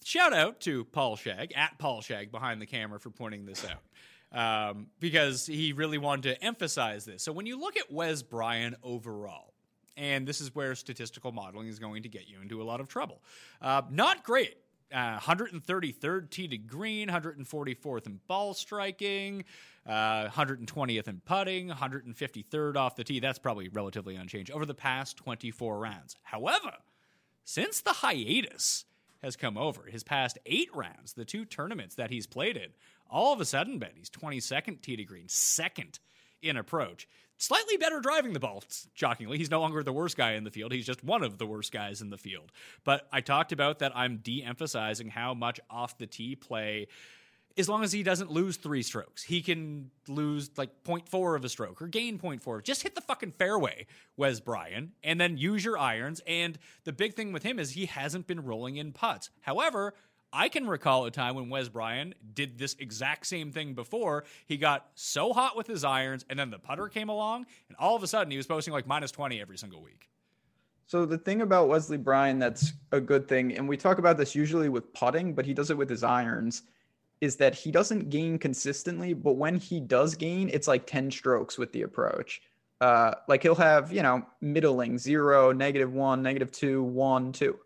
shout 0.02 0.32
out 0.32 0.58
to 0.60 0.86
Paul 0.86 1.16
Shag 1.16 1.52
at 1.54 1.76
Paul 1.78 2.00
Shag 2.00 2.32
behind 2.32 2.62
the 2.62 2.66
camera 2.66 2.98
for 2.98 3.10
pointing 3.10 3.44
this 3.44 3.62
out 3.66 4.72
um, 4.72 4.86
because 5.00 5.44
he 5.44 5.74
really 5.74 5.98
wanted 5.98 6.34
to 6.34 6.42
emphasize 6.42 7.04
this. 7.04 7.22
So 7.22 7.30
when 7.30 7.44
you 7.44 7.60
look 7.60 7.76
at 7.76 7.92
Wes 7.92 8.22
Bryan 8.22 8.74
overall, 8.82 9.52
and 9.98 10.26
this 10.26 10.40
is 10.40 10.54
where 10.54 10.74
statistical 10.74 11.30
modeling 11.30 11.68
is 11.68 11.78
going 11.78 12.04
to 12.04 12.08
get 12.08 12.26
you 12.26 12.40
into 12.40 12.62
a 12.62 12.64
lot 12.64 12.80
of 12.80 12.88
trouble. 12.88 13.20
Uh, 13.60 13.82
not 13.90 14.24
great. 14.24 14.56
Uh, 14.90 15.18
133rd 15.18 16.30
tee 16.30 16.48
to 16.48 16.56
green, 16.56 17.10
144th 17.10 18.06
in 18.06 18.18
ball 18.26 18.54
striking, 18.54 19.44
uh, 19.86 20.28
120th 20.28 21.08
in 21.08 21.20
putting, 21.24 21.68
153rd 21.70 22.76
off 22.76 22.96
the 22.96 23.04
tee. 23.04 23.20
That's 23.20 23.38
probably 23.38 23.68
relatively 23.68 24.16
unchanged 24.16 24.50
over 24.50 24.66
the 24.66 24.74
past 24.74 25.16
24 25.16 25.78
rounds. 25.78 26.16
However, 26.22 26.72
since 27.44 27.80
the 27.80 27.92
hiatus 27.92 28.84
has 29.22 29.36
come 29.36 29.56
over, 29.56 29.84
his 29.84 30.02
past 30.02 30.38
eight 30.46 30.68
rounds, 30.74 31.12
the 31.12 31.24
two 31.24 31.44
tournaments 31.44 31.94
that 31.94 32.10
he's 32.10 32.26
played 32.26 32.56
in, 32.56 32.70
all 33.08 33.32
of 33.32 33.40
a 33.40 33.44
sudden, 33.44 33.78
Ben, 33.78 33.90
he's 33.94 34.10
22nd 34.10 34.80
tee 34.82 34.96
to 34.96 35.04
green, 35.04 35.28
second 35.28 36.00
in 36.42 36.56
approach. 36.56 37.06
Slightly 37.38 37.76
better 37.76 38.00
driving 38.00 38.32
the 38.32 38.40
ball, 38.40 38.64
shockingly. 38.94 39.36
He's 39.36 39.50
no 39.50 39.60
longer 39.60 39.82
the 39.82 39.92
worst 39.92 40.16
guy 40.16 40.32
in 40.32 40.44
the 40.44 40.50
field. 40.50 40.72
He's 40.72 40.86
just 40.86 41.04
one 41.04 41.22
of 41.22 41.36
the 41.36 41.46
worst 41.46 41.70
guys 41.70 42.00
in 42.00 42.08
the 42.08 42.16
field. 42.16 42.50
But 42.82 43.06
I 43.12 43.20
talked 43.20 43.52
about 43.52 43.80
that 43.80 43.92
I'm 43.94 44.18
de 44.18 44.42
emphasizing 44.42 45.08
how 45.08 45.34
much 45.34 45.60
off 45.68 45.98
the 45.98 46.06
tee 46.06 46.34
play 46.34 46.88
as 47.58 47.68
long 47.68 47.82
as 47.82 47.92
he 47.92 48.02
doesn't 48.02 48.30
lose 48.30 48.56
three 48.56 48.82
strokes. 48.82 49.22
He 49.22 49.40
can 49.40 49.90
lose 50.08 50.50
like 50.56 50.70
0.4 50.84 51.36
of 51.36 51.44
a 51.44 51.48
stroke 51.48 51.80
or 51.80 51.88
gain 51.88 52.18
0.4. 52.18 52.62
Just 52.62 52.82
hit 52.82 52.94
the 52.94 53.00
fucking 53.00 53.32
fairway, 53.32 53.86
Wes 54.16 54.40
Bryan, 54.40 54.92
and 55.02 55.20
then 55.20 55.38
use 55.38 55.64
your 55.64 55.78
irons. 55.78 56.20
And 56.26 56.58
the 56.84 56.92
big 56.92 57.14
thing 57.14 57.32
with 57.32 57.42
him 57.42 57.58
is 57.58 57.70
he 57.70 57.86
hasn't 57.86 58.26
been 58.26 58.44
rolling 58.44 58.76
in 58.76 58.92
putts. 58.92 59.30
However, 59.40 59.94
I 60.32 60.48
can 60.48 60.66
recall 60.66 61.06
a 61.06 61.10
time 61.10 61.34
when 61.34 61.48
Wes 61.48 61.68
Bryan 61.68 62.14
did 62.34 62.58
this 62.58 62.76
exact 62.78 63.26
same 63.26 63.52
thing 63.52 63.74
before. 63.74 64.24
He 64.46 64.56
got 64.58 64.88
so 64.94 65.32
hot 65.32 65.56
with 65.56 65.66
his 65.66 65.84
irons, 65.84 66.24
and 66.28 66.38
then 66.38 66.50
the 66.50 66.58
putter 66.58 66.88
came 66.88 67.08
along, 67.08 67.46
and 67.68 67.76
all 67.78 67.96
of 67.96 68.02
a 68.02 68.06
sudden 68.06 68.30
he 68.30 68.36
was 68.36 68.46
posting 68.46 68.74
like 68.74 68.86
minus 68.86 69.10
20 69.12 69.40
every 69.40 69.56
single 69.56 69.82
week. 69.82 70.10
So 70.88 71.04
the 71.06 71.18
thing 71.18 71.40
about 71.40 71.68
Wesley 71.68 71.96
Bryan 71.96 72.38
that's 72.38 72.72
a 72.92 73.00
good 73.00 73.26
thing, 73.28 73.56
and 73.56 73.68
we 73.68 73.76
talk 73.76 73.98
about 73.98 74.18
this 74.18 74.34
usually 74.34 74.68
with 74.68 74.92
putting, 74.92 75.32
but 75.32 75.46
he 75.46 75.54
does 75.54 75.70
it 75.70 75.76
with 75.76 75.88
his 75.88 76.04
irons, 76.04 76.62
is 77.20 77.36
that 77.36 77.54
he 77.54 77.70
doesn't 77.70 78.10
gain 78.10 78.38
consistently, 78.38 79.14
but 79.14 79.34
when 79.34 79.56
he 79.56 79.80
does 79.80 80.14
gain, 80.14 80.50
it's 80.52 80.68
like 80.68 80.86
10 80.86 81.10
strokes 81.10 81.56
with 81.56 81.72
the 81.72 81.82
approach. 81.82 82.42
Uh, 82.80 83.14
like 83.26 83.42
he'll 83.42 83.54
have, 83.54 83.90
you 83.92 84.02
know, 84.02 84.22
middling 84.42 84.98
zero, 84.98 85.50
negative 85.50 85.92
one, 85.92 86.22
negative 86.22 86.52
two, 86.52 86.82
one, 86.82 87.32
two 87.32 87.58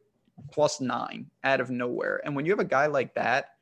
plus 0.50 0.80
nine 0.80 1.26
out 1.44 1.60
of 1.60 1.70
nowhere. 1.70 2.20
And 2.24 2.34
when 2.34 2.44
you 2.46 2.52
have 2.52 2.60
a 2.60 2.64
guy 2.64 2.86
like 2.86 3.14
that, 3.14 3.56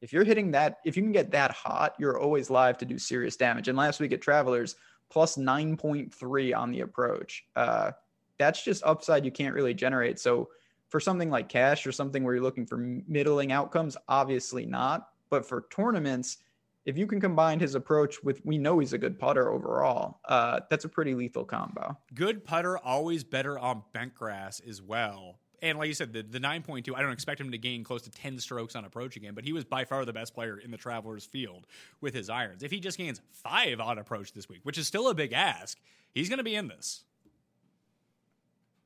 if 0.00 0.12
you're 0.12 0.24
hitting 0.24 0.50
that, 0.52 0.78
if 0.84 0.96
you 0.96 1.02
can 1.02 1.12
get 1.12 1.30
that 1.32 1.50
hot, 1.52 1.94
you're 1.98 2.18
always 2.18 2.50
live 2.50 2.78
to 2.78 2.84
do 2.84 2.98
serious 2.98 3.36
damage. 3.36 3.68
And 3.68 3.76
last 3.76 4.00
week 4.00 4.12
at 4.12 4.20
Travelers, 4.20 4.76
plus 5.10 5.36
9.3 5.36 6.56
on 6.56 6.70
the 6.70 6.80
approach. 6.80 7.44
Uh, 7.54 7.92
that's 8.38 8.62
just 8.62 8.84
upside 8.84 9.24
you 9.24 9.30
can't 9.30 9.54
really 9.54 9.74
generate. 9.74 10.18
So 10.18 10.48
for 10.88 11.00
something 11.00 11.30
like 11.30 11.48
cash 11.48 11.86
or 11.86 11.92
something 11.92 12.22
where 12.22 12.34
you're 12.34 12.42
looking 12.42 12.66
for 12.66 12.76
middling 12.76 13.52
outcomes, 13.52 13.96
obviously 14.08 14.66
not. 14.66 15.08
But 15.30 15.46
for 15.46 15.66
tournaments, 15.70 16.38
if 16.84 16.96
you 16.96 17.06
can 17.06 17.20
combine 17.20 17.58
his 17.58 17.74
approach 17.74 18.22
with, 18.22 18.44
we 18.44 18.58
know 18.58 18.78
he's 18.78 18.92
a 18.92 18.98
good 18.98 19.18
putter 19.18 19.50
overall. 19.50 20.20
Uh, 20.24 20.60
that's 20.70 20.84
a 20.84 20.88
pretty 20.88 21.14
lethal 21.14 21.44
combo. 21.44 21.96
Good 22.14 22.44
putter, 22.44 22.78
always 22.78 23.24
better 23.24 23.58
on 23.58 23.82
bent 23.92 24.14
grass 24.14 24.60
as 24.60 24.80
well 24.80 25.40
and 25.62 25.78
like 25.78 25.88
you 25.88 25.94
said, 25.94 26.12
the, 26.12 26.22
the 26.22 26.38
9.2, 26.38 26.94
I 26.94 27.02
don't 27.02 27.12
expect 27.12 27.40
him 27.40 27.50
to 27.50 27.58
gain 27.58 27.84
close 27.84 28.02
to 28.02 28.10
10 28.10 28.38
strokes 28.38 28.76
on 28.76 28.84
approach 28.84 29.16
again, 29.16 29.34
but 29.34 29.44
he 29.44 29.52
was 29.52 29.64
by 29.64 29.84
far 29.84 30.04
the 30.04 30.12
best 30.12 30.34
player 30.34 30.58
in 30.58 30.70
the 30.70 30.76
Travelers 30.76 31.24
field 31.24 31.66
with 32.00 32.14
his 32.14 32.28
irons. 32.28 32.62
If 32.62 32.70
he 32.70 32.80
just 32.80 32.98
gains 32.98 33.20
five 33.32 33.80
on 33.80 33.98
approach 33.98 34.32
this 34.32 34.48
week, 34.48 34.60
which 34.64 34.78
is 34.78 34.86
still 34.86 35.08
a 35.08 35.14
big 35.14 35.32
ask, 35.32 35.78
he's 36.12 36.28
going 36.28 36.38
to 36.38 36.44
be 36.44 36.54
in 36.54 36.68
this. 36.68 37.04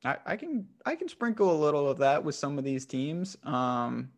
I, 0.03 0.17
I, 0.25 0.35
can 0.37 0.67
I 0.85 0.95
can 0.95 1.07
sprinkle 1.07 1.51
a 1.51 1.59
little 1.59 1.87
of 1.87 1.99
that 1.99 2.23
with 2.23 2.35
some 2.35 2.57
of 2.57 2.63
these 2.63 2.85
teams. 2.85 3.37
Um, 3.43 4.09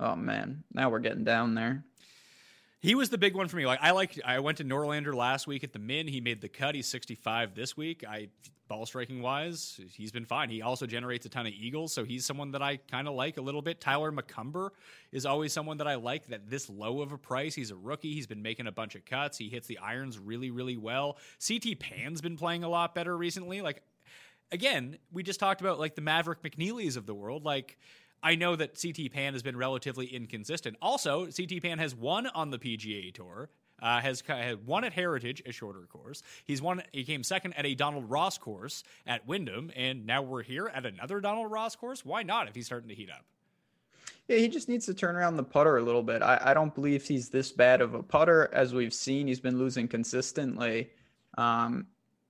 oh 0.00 0.16
man, 0.16 0.64
now 0.72 0.90
we're 0.90 1.00
getting 1.00 1.24
down 1.24 1.54
there. 1.54 1.84
He 2.80 2.94
was 2.94 3.10
the 3.10 3.18
big 3.18 3.34
one 3.34 3.48
for 3.48 3.56
me. 3.56 3.66
Like 3.66 3.80
I 3.82 3.90
like 3.92 4.20
I 4.24 4.38
went 4.38 4.58
to 4.58 4.64
Norlander 4.64 5.14
last 5.14 5.46
week 5.46 5.64
at 5.64 5.72
the 5.72 5.78
Min. 5.78 6.08
He 6.08 6.20
made 6.20 6.40
the 6.40 6.48
cut. 6.48 6.74
He's 6.74 6.86
65 6.86 7.54
this 7.54 7.76
week. 7.76 8.04
I 8.08 8.28
ball 8.68 8.86
striking 8.86 9.22
wise, 9.22 9.80
he's 9.92 10.10
been 10.10 10.24
fine. 10.24 10.50
He 10.50 10.62
also 10.62 10.86
generates 10.86 11.24
a 11.26 11.28
ton 11.28 11.46
of 11.46 11.52
eagles, 11.52 11.92
so 11.92 12.04
he's 12.04 12.24
someone 12.24 12.50
that 12.52 12.62
I 12.62 12.76
kind 12.76 13.08
of 13.08 13.14
like 13.14 13.36
a 13.36 13.40
little 13.40 13.62
bit. 13.62 13.80
Tyler 13.80 14.12
McCumber 14.12 14.70
is 15.12 15.26
always 15.26 15.52
someone 15.52 15.76
that 15.78 15.86
I 15.86 15.94
like 15.94 16.26
that 16.28 16.50
this 16.50 16.68
low 16.68 17.00
of 17.00 17.12
a 17.12 17.18
price. 17.18 17.54
He's 17.54 17.70
a 17.70 17.76
rookie. 17.76 18.14
He's 18.14 18.26
been 18.26 18.42
making 18.42 18.66
a 18.66 18.72
bunch 18.72 18.94
of 18.94 19.04
cuts. 19.04 19.38
He 19.38 19.48
hits 19.48 19.66
the 19.66 19.78
irons 19.78 20.18
really, 20.18 20.50
really 20.50 20.76
well. 20.76 21.18
CT 21.46 21.78
Pan's 21.78 22.20
been 22.20 22.36
playing 22.36 22.64
a 22.64 22.68
lot 22.68 22.94
better 22.94 23.16
recently. 23.16 23.62
Like 23.62 23.82
again, 24.50 24.98
we 25.12 25.22
just 25.22 25.40
talked 25.40 25.60
about 25.60 25.78
like 25.78 25.94
the 25.94 26.02
Maverick 26.02 26.42
McNeelys 26.42 26.96
of 26.96 27.06
the 27.06 27.14
world. 27.14 27.44
Like 27.44 27.78
I 28.26 28.34
know 28.34 28.56
that 28.56 28.76
CT 28.82 29.12
Pan 29.12 29.34
has 29.34 29.44
been 29.44 29.56
relatively 29.56 30.06
inconsistent. 30.06 30.76
Also, 30.82 31.26
CT 31.26 31.62
Pan 31.62 31.78
has 31.78 31.94
won 31.94 32.26
on 32.26 32.50
the 32.50 32.58
PGA 32.58 33.14
Tour. 33.14 33.48
Uh, 33.80 34.00
has 34.00 34.22
had 34.26 34.66
won 34.66 34.82
at 34.84 34.92
Heritage, 34.92 35.42
a 35.46 35.52
shorter 35.52 35.86
course. 35.92 36.22
He's 36.44 36.60
won. 36.60 36.82
He 36.92 37.04
came 37.04 37.22
second 37.22 37.52
at 37.58 37.66
a 37.66 37.74
Donald 37.74 38.10
Ross 38.10 38.36
course 38.36 38.82
at 39.06 39.28
Wyndham, 39.28 39.70
and 39.76 40.06
now 40.06 40.22
we're 40.22 40.42
here 40.42 40.72
at 40.74 40.86
another 40.86 41.20
Donald 41.20 41.52
Ross 41.52 41.76
course. 41.76 42.04
Why 42.04 42.22
not? 42.24 42.48
If 42.48 42.54
he's 42.54 42.66
starting 42.66 42.88
to 42.88 42.94
heat 42.94 43.10
up. 43.10 43.24
Yeah, 44.26 44.38
he 44.38 44.48
just 44.48 44.68
needs 44.68 44.86
to 44.86 44.94
turn 44.94 45.14
around 45.14 45.36
the 45.36 45.44
putter 45.44 45.76
a 45.76 45.82
little 45.82 46.02
bit. 46.02 46.22
I, 46.22 46.40
I 46.46 46.54
don't 46.54 46.74
believe 46.74 47.06
he's 47.06 47.28
this 47.28 47.52
bad 47.52 47.80
of 47.80 47.94
a 47.94 48.02
putter 48.02 48.50
as 48.52 48.74
we've 48.74 48.94
seen. 48.94 49.28
He's 49.28 49.40
been 49.40 49.58
losing 49.58 49.86
consistently. 49.86 50.90
Um, 51.38 51.86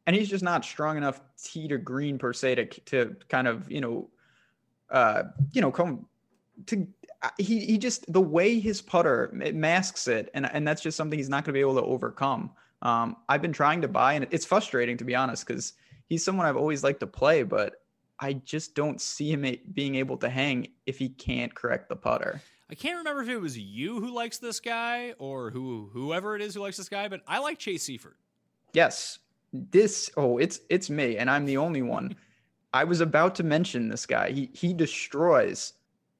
and 0.06 0.14
he's 0.14 0.28
just 0.28 0.44
not 0.44 0.64
strong 0.64 0.96
enough 0.98 1.20
tee 1.42 1.68
to 1.68 1.78
green 1.78 2.18
per 2.18 2.32
se 2.34 2.56
to, 2.56 2.66
to 2.66 3.16
kind 3.28 3.48
of, 3.48 3.70
you 3.70 3.80
know, 3.80 4.10
uh, 4.90 5.24
you 5.52 5.60
know, 5.60 5.70
come 5.70 6.06
to 6.66 6.86
uh, 7.22 7.30
he 7.38 7.60
he 7.60 7.78
just 7.78 8.10
the 8.12 8.20
way 8.20 8.58
his 8.60 8.80
putter 8.80 9.36
it 9.42 9.54
masks 9.54 10.08
it, 10.08 10.30
and 10.34 10.48
and 10.52 10.66
that's 10.66 10.82
just 10.82 10.96
something 10.96 11.18
he's 11.18 11.28
not 11.28 11.44
going 11.44 11.52
to 11.52 11.52
be 11.52 11.60
able 11.60 11.76
to 11.76 11.82
overcome. 11.82 12.50
Um, 12.82 13.16
I've 13.28 13.42
been 13.42 13.52
trying 13.52 13.80
to 13.82 13.88
buy, 13.88 14.14
and 14.14 14.26
it's 14.30 14.44
frustrating 14.44 14.96
to 14.98 15.04
be 15.04 15.14
honest, 15.14 15.46
because 15.46 15.74
he's 16.08 16.24
someone 16.24 16.46
I've 16.46 16.56
always 16.56 16.84
liked 16.84 17.00
to 17.00 17.06
play, 17.06 17.42
but 17.42 17.82
I 18.20 18.34
just 18.34 18.74
don't 18.74 19.00
see 19.00 19.30
him 19.30 19.46
being 19.72 19.96
able 19.96 20.16
to 20.18 20.28
hang 20.28 20.68
if 20.86 20.98
he 20.98 21.08
can't 21.08 21.54
correct 21.54 21.88
the 21.88 21.96
putter. 21.96 22.40
I 22.70 22.74
can't 22.74 22.98
remember 22.98 23.22
if 23.22 23.28
it 23.28 23.38
was 23.38 23.56
you 23.58 24.00
who 24.00 24.12
likes 24.12 24.38
this 24.38 24.60
guy 24.60 25.14
or 25.18 25.50
who 25.50 25.90
whoever 25.92 26.34
it 26.34 26.42
is 26.42 26.54
who 26.54 26.60
likes 26.60 26.76
this 26.76 26.88
guy, 26.88 27.08
but 27.08 27.22
I 27.26 27.38
like 27.38 27.58
Chase 27.58 27.88
Seiffert. 27.88 28.14
Yes, 28.72 29.20
this 29.52 30.10
oh 30.16 30.38
it's 30.38 30.60
it's 30.68 30.90
me, 30.90 31.16
and 31.16 31.30
I'm 31.30 31.44
the 31.44 31.56
only 31.56 31.82
one. 31.82 32.16
I 32.76 32.84
was 32.84 33.00
about 33.00 33.34
to 33.36 33.42
mention 33.42 33.88
this 33.88 34.04
guy. 34.04 34.30
He 34.30 34.50
he 34.52 34.74
destroys 34.74 35.72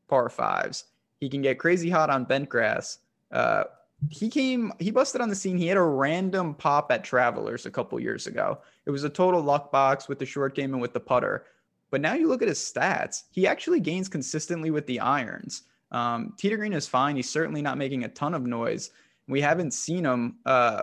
par 0.08 0.30
fives. 0.30 0.84
He 1.20 1.28
can 1.28 1.42
get 1.42 1.58
crazy 1.58 1.90
hot 1.90 2.08
on 2.08 2.24
bent 2.24 2.48
grass. 2.48 2.98
Uh, 3.30 3.64
he 4.08 4.30
came 4.30 4.72
he 4.78 4.90
busted 4.90 5.20
on 5.20 5.28
the 5.28 5.34
scene. 5.34 5.58
He 5.58 5.66
had 5.66 5.76
a 5.76 5.82
random 5.82 6.54
pop 6.54 6.90
at 6.90 7.04
Travelers 7.04 7.66
a 7.66 7.70
couple 7.70 8.00
years 8.00 8.26
ago. 8.26 8.58
It 8.86 8.90
was 8.90 9.04
a 9.04 9.10
total 9.10 9.42
luck 9.42 9.70
box 9.70 10.08
with 10.08 10.18
the 10.18 10.24
short 10.24 10.54
game 10.54 10.72
and 10.72 10.80
with 10.80 10.94
the 10.94 11.00
putter. 11.00 11.44
But 11.90 12.00
now 12.00 12.14
you 12.14 12.26
look 12.26 12.40
at 12.40 12.48
his 12.48 12.58
stats, 12.58 13.24
he 13.30 13.46
actually 13.46 13.80
gains 13.80 14.08
consistently 14.08 14.70
with 14.70 14.86
the 14.86 15.00
irons. 15.00 15.62
Um, 15.92 16.32
tee 16.38 16.48
to 16.48 16.56
green 16.56 16.72
is 16.72 16.88
fine. 16.88 17.16
He's 17.16 17.30
certainly 17.30 17.62
not 17.62 17.78
making 17.78 18.04
a 18.04 18.08
ton 18.08 18.34
of 18.34 18.46
noise. 18.46 18.90
We 19.28 19.42
haven't 19.42 19.72
seen 19.72 20.04
him 20.04 20.36
uh, 20.46 20.82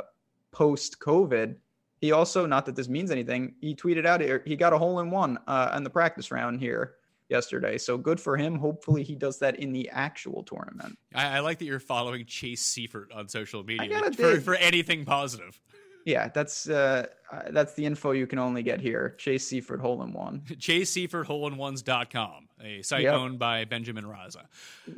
post 0.51 0.99
COVID. 0.99 1.55
He 2.03 2.11
also, 2.11 2.45
not 2.45 2.65
that 2.65 2.75
this 2.75 2.89
means 2.89 3.11
anything, 3.11 3.55
he 3.61 3.73
tweeted 3.73 4.05
out 4.05 4.19
he 4.45 4.57
got 4.57 4.73
a 4.73 4.77
hole 4.77 4.99
in 4.99 5.09
one 5.09 5.39
uh, 5.47 5.73
in 5.77 5.85
the 5.85 5.89
practice 5.89 6.31
round 6.31 6.59
here 6.59 6.95
yesterday. 7.29 7.77
So 7.77 7.97
good 7.97 8.19
for 8.19 8.35
him. 8.35 8.59
Hopefully 8.59 9.03
he 9.03 9.15
does 9.15 9.39
that 9.39 9.55
in 9.55 9.71
the 9.71 9.87
actual 9.89 10.43
tournament. 10.43 10.99
I, 11.15 11.37
I 11.37 11.39
like 11.39 11.59
that 11.59 11.65
you're 11.65 11.79
following 11.79 12.25
Chase 12.25 12.61
Seiffert 12.61 13.15
on 13.15 13.29
social 13.29 13.63
media 13.63 14.11
for, 14.17 14.37
for 14.41 14.55
anything 14.55 15.05
positive. 15.05 15.61
Yeah, 16.05 16.27
that's 16.27 16.67
uh, 16.67 17.07
uh, 17.31 17.43
that's 17.51 17.73
the 17.75 17.85
info 17.85 18.11
you 18.11 18.27
can 18.27 18.37
only 18.37 18.63
get 18.63 18.81
here. 18.81 19.15
Chase 19.17 19.49
Seiffert 19.49 19.79
hole 19.79 20.03
in 20.03 20.11
one. 20.11 20.43
Chase 20.59 20.93
Seiffert 20.93 21.23
hole 21.23 21.47
in 21.47 21.55
ones.com, 21.55 22.49
a 22.61 22.81
site 22.81 23.03
yep. 23.03 23.15
owned 23.15 23.39
by 23.39 23.63
Benjamin 23.63 24.03
Raza. 24.03 24.41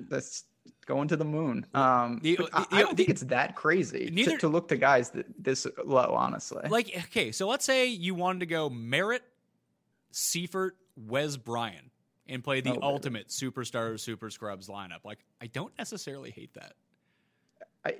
That's 0.09 0.45
going 0.85 1.07
to 1.07 1.17
the 1.17 1.25
moon. 1.25 1.65
Um, 1.73 2.19
the, 2.21 2.35
the, 2.35 2.49
I, 2.53 2.65
I, 2.71 2.81
don't 2.81 2.91
the, 2.91 3.03
think 3.03 3.09
it's 3.09 3.23
that 3.23 3.55
crazy 3.55 4.09
neither, 4.11 4.31
to, 4.31 4.37
to, 4.39 4.47
look 4.47 4.67
to 4.69 4.77
guys 4.77 5.09
that 5.11 5.25
this 5.37 5.67
low, 5.83 6.13
honestly. 6.15 6.63
Like, 6.69 6.91
okay, 7.05 7.31
so 7.31 7.47
let's 7.47 7.65
say 7.65 7.87
you 7.87 8.15
wanted 8.15 8.41
to 8.41 8.45
go 8.45 8.69
Merritt, 8.69 9.23
Seiffert, 10.13 10.71
Wes 10.95 11.37
Bryan, 11.37 11.91
and 12.27 12.43
play 12.43 12.61
the 12.61 12.73
oh, 12.73 12.79
ultimate 12.81 13.27
baby. 13.27 13.51
superstar 13.51 13.99
super 13.99 14.29
scrubs 14.29 14.67
lineup. 14.67 15.03
Like, 15.03 15.19
I 15.41 15.47
don't 15.47 15.73
necessarily 15.77 16.31
hate 16.31 16.53
that. 16.53 16.73
I 17.85 17.95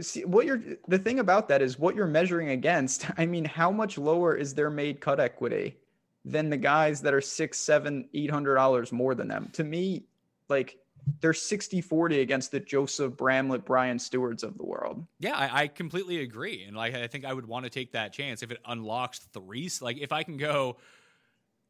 see 0.00 0.24
what 0.24 0.46
you're 0.46 0.62
the 0.88 0.98
thing 0.98 1.18
about 1.20 1.48
that 1.48 1.62
is 1.62 1.78
what 1.78 1.94
you're 1.94 2.06
measuring 2.06 2.50
against. 2.50 3.06
I 3.18 3.26
mean, 3.26 3.44
how 3.44 3.70
much 3.70 3.98
lower 3.98 4.34
is 4.34 4.54
their 4.54 4.70
made 4.70 5.00
cut 5.00 5.20
equity 5.20 5.76
than 6.24 6.50
the 6.50 6.56
guys 6.56 7.00
that 7.02 7.14
are 7.14 7.20
six, 7.20 7.58
seven, 7.58 8.08
eight 8.14 8.30
hundred 8.30 8.56
dollars 8.56 8.92
more 8.92 9.14
than 9.14 9.28
them? 9.28 9.50
To 9.54 9.64
me, 9.64 10.04
like 10.48 10.78
they're 11.20 11.32
60 11.32 11.80
40 11.80 12.20
against 12.20 12.50
the 12.50 12.60
Joseph 12.60 13.16
Bramlett, 13.16 13.64
Brian 13.64 13.98
Stuards 13.98 14.42
of 14.42 14.56
the 14.58 14.64
world. 14.64 15.06
Yeah, 15.20 15.36
I, 15.36 15.62
I, 15.62 15.68
completely 15.68 16.20
agree. 16.20 16.64
And 16.64 16.76
like, 16.76 16.94
I 16.94 17.06
think 17.06 17.24
I 17.24 17.32
would 17.32 17.46
want 17.46 17.64
to 17.64 17.70
take 17.70 17.92
that 17.92 18.12
chance 18.12 18.42
if 18.42 18.50
it 18.50 18.58
unlocks 18.66 19.20
three. 19.32 19.70
Like, 19.80 19.98
if 19.98 20.12
I 20.12 20.22
can 20.24 20.36
go, 20.36 20.76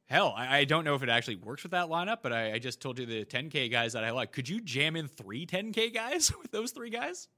hell, 0.06 0.34
I, 0.36 0.58
I 0.58 0.64
don't 0.64 0.84
know 0.84 0.94
if 0.94 1.02
it 1.02 1.08
actually 1.08 1.36
works 1.36 1.62
with 1.62 1.72
that 1.72 1.88
lineup, 1.88 2.18
but 2.22 2.32
I, 2.32 2.54
I, 2.54 2.58
just 2.58 2.80
told 2.80 2.98
you 2.98 3.06
the 3.06 3.24
10K 3.24 3.70
guys 3.70 3.92
that 3.92 4.04
I 4.04 4.10
like. 4.10 4.32
Could 4.32 4.48
you 4.48 4.60
jam 4.60 4.96
in 4.96 5.08
three 5.08 5.46
10K 5.46 5.92
guys 5.92 6.32
with 6.42 6.50
those 6.50 6.70
three 6.72 6.90
guys? 6.90 7.28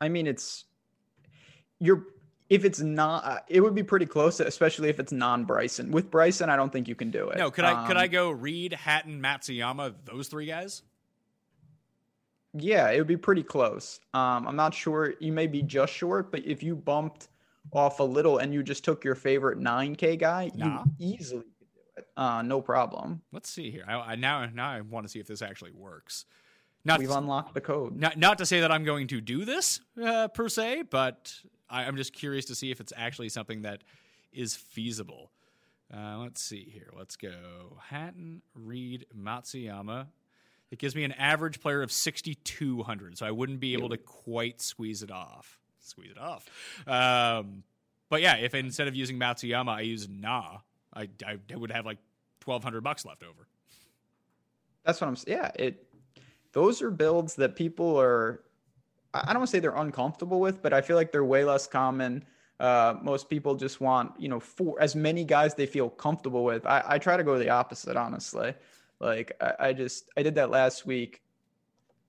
I 0.00 0.08
mean, 0.08 0.26
it's 0.26 0.64
you're 1.78 2.04
if 2.50 2.64
it's 2.64 2.80
not, 2.80 3.24
uh, 3.24 3.38
it 3.48 3.60
would 3.60 3.74
be 3.74 3.82
pretty 3.82 4.06
close, 4.06 4.38
especially 4.38 4.88
if 4.88 5.00
it's 5.00 5.12
non 5.12 5.44
Bryson. 5.44 5.90
With 5.90 6.10
Bryson, 6.10 6.50
I 6.50 6.56
don't 6.56 6.72
think 6.72 6.88
you 6.88 6.94
can 6.94 7.10
do 7.10 7.30
it. 7.30 7.38
No, 7.38 7.50
could 7.50 7.64
I 7.64 7.72
um, 7.72 7.86
could 7.86 7.96
I 7.96 8.04
um, 8.04 8.10
go 8.10 8.30
Reed, 8.30 8.72
Hatton, 8.72 9.20
Matsuyama, 9.20 9.94
those 10.04 10.28
three 10.28 10.46
guys? 10.46 10.82
Yeah, 12.54 12.90
it 12.90 12.98
would 12.98 13.08
be 13.08 13.16
pretty 13.16 13.42
close. 13.42 14.00
Um, 14.14 14.46
I'm 14.46 14.56
not 14.56 14.72
sure. 14.72 15.14
You 15.18 15.32
may 15.32 15.46
be 15.46 15.62
just 15.62 15.92
short, 15.92 16.30
but 16.30 16.46
if 16.46 16.62
you 16.62 16.76
bumped 16.76 17.28
off 17.72 17.98
a 17.98 18.04
little 18.04 18.38
and 18.38 18.54
you 18.54 18.62
just 18.62 18.84
took 18.84 19.04
your 19.04 19.16
favorite 19.16 19.58
9K 19.58 20.18
guy, 20.18 20.50
nah. 20.54 20.84
you 20.98 21.14
easily 21.14 21.42
could 21.42 21.68
do 21.70 21.80
it. 21.96 22.06
Uh, 22.16 22.42
no 22.42 22.60
problem. 22.60 23.22
Let's 23.32 23.50
see 23.50 23.70
here. 23.70 23.84
I, 23.88 23.94
I 23.94 24.14
now 24.14 24.46
now 24.54 24.70
I 24.70 24.80
want 24.82 25.04
to 25.04 25.10
see 25.10 25.18
if 25.18 25.26
this 25.26 25.42
actually 25.42 25.72
works. 25.72 26.26
Not 26.84 27.00
We've 27.00 27.08
to, 27.08 27.18
unlocked 27.18 27.54
the 27.54 27.60
code. 27.60 27.96
Not, 27.96 28.18
not 28.18 28.38
to 28.38 28.46
say 28.46 28.60
that 28.60 28.70
I'm 28.70 28.84
going 28.84 29.06
to 29.08 29.20
do 29.20 29.44
this 29.44 29.80
uh, 30.02 30.28
per 30.28 30.48
se, 30.48 30.84
but 30.90 31.34
I, 31.68 31.84
am 31.84 31.96
just 31.96 32.12
curious 32.12 32.44
to 32.46 32.54
see 32.54 32.70
if 32.70 32.78
it's 32.78 32.92
actually 32.94 33.30
something 33.30 33.62
that 33.62 33.82
is 34.32 34.54
feasible. 34.54 35.30
Uh, 35.92 36.18
let's 36.18 36.42
see 36.42 36.68
here. 36.70 36.90
Let's 36.96 37.16
go. 37.16 37.78
Hatton, 37.88 38.42
Reed, 38.54 39.06
Matsuyama. 39.16 40.08
It 40.74 40.80
gives 40.80 40.96
me 40.96 41.04
an 41.04 41.12
average 41.12 41.60
player 41.60 41.82
of 41.82 41.92
6,200, 41.92 43.16
so 43.16 43.24
I 43.24 43.30
wouldn't 43.30 43.60
be 43.60 43.74
able 43.74 43.90
to 43.90 43.96
quite 43.96 44.60
squeeze 44.60 45.04
it 45.04 45.10
off. 45.12 45.60
Squeeze 45.78 46.10
it 46.10 46.18
off. 46.18 46.48
Um, 46.88 47.62
but 48.10 48.20
yeah, 48.20 48.38
if 48.38 48.56
instead 48.56 48.88
of 48.88 48.96
using 48.96 49.16
Matsuyama, 49.16 49.68
I 49.68 49.82
use 49.82 50.08
Na, 50.08 50.58
I, 50.92 51.08
I 51.24 51.38
would 51.54 51.70
have 51.70 51.86
like 51.86 51.98
1,200 52.44 52.80
bucks 52.80 53.04
left 53.04 53.22
over. 53.22 53.46
That's 54.84 55.00
what 55.00 55.06
I'm. 55.06 55.14
Saying. 55.14 55.38
Yeah, 55.38 55.52
it 55.54 55.86
those 56.50 56.82
are 56.82 56.90
builds 56.90 57.36
that 57.36 57.54
people 57.54 57.96
are 58.00 58.40
I 59.14 59.26
don't 59.26 59.36
want 59.36 59.50
to 59.50 59.52
say 59.52 59.60
they're 59.60 59.76
uncomfortable 59.76 60.40
with, 60.40 60.60
but 60.60 60.72
I 60.72 60.80
feel 60.80 60.96
like 60.96 61.12
they're 61.12 61.24
way 61.24 61.44
less 61.44 61.68
common. 61.68 62.24
Uh, 62.58 62.94
most 63.00 63.30
people 63.30 63.54
just 63.54 63.80
want, 63.80 64.10
you 64.18 64.28
know, 64.28 64.40
for 64.40 64.80
as 64.80 64.96
many 64.96 65.22
guys 65.22 65.54
they 65.54 65.66
feel 65.66 65.88
comfortable 65.88 66.42
with. 66.42 66.66
I, 66.66 66.82
I 66.84 66.98
try 66.98 67.16
to 67.16 67.22
go 67.22 67.38
the 67.38 67.50
opposite, 67.50 67.96
honestly. 67.96 68.54
Like 69.04 69.32
I, 69.40 69.68
I 69.68 69.72
just 69.72 70.08
I 70.16 70.22
did 70.22 70.34
that 70.36 70.50
last 70.50 70.86
week. 70.86 71.20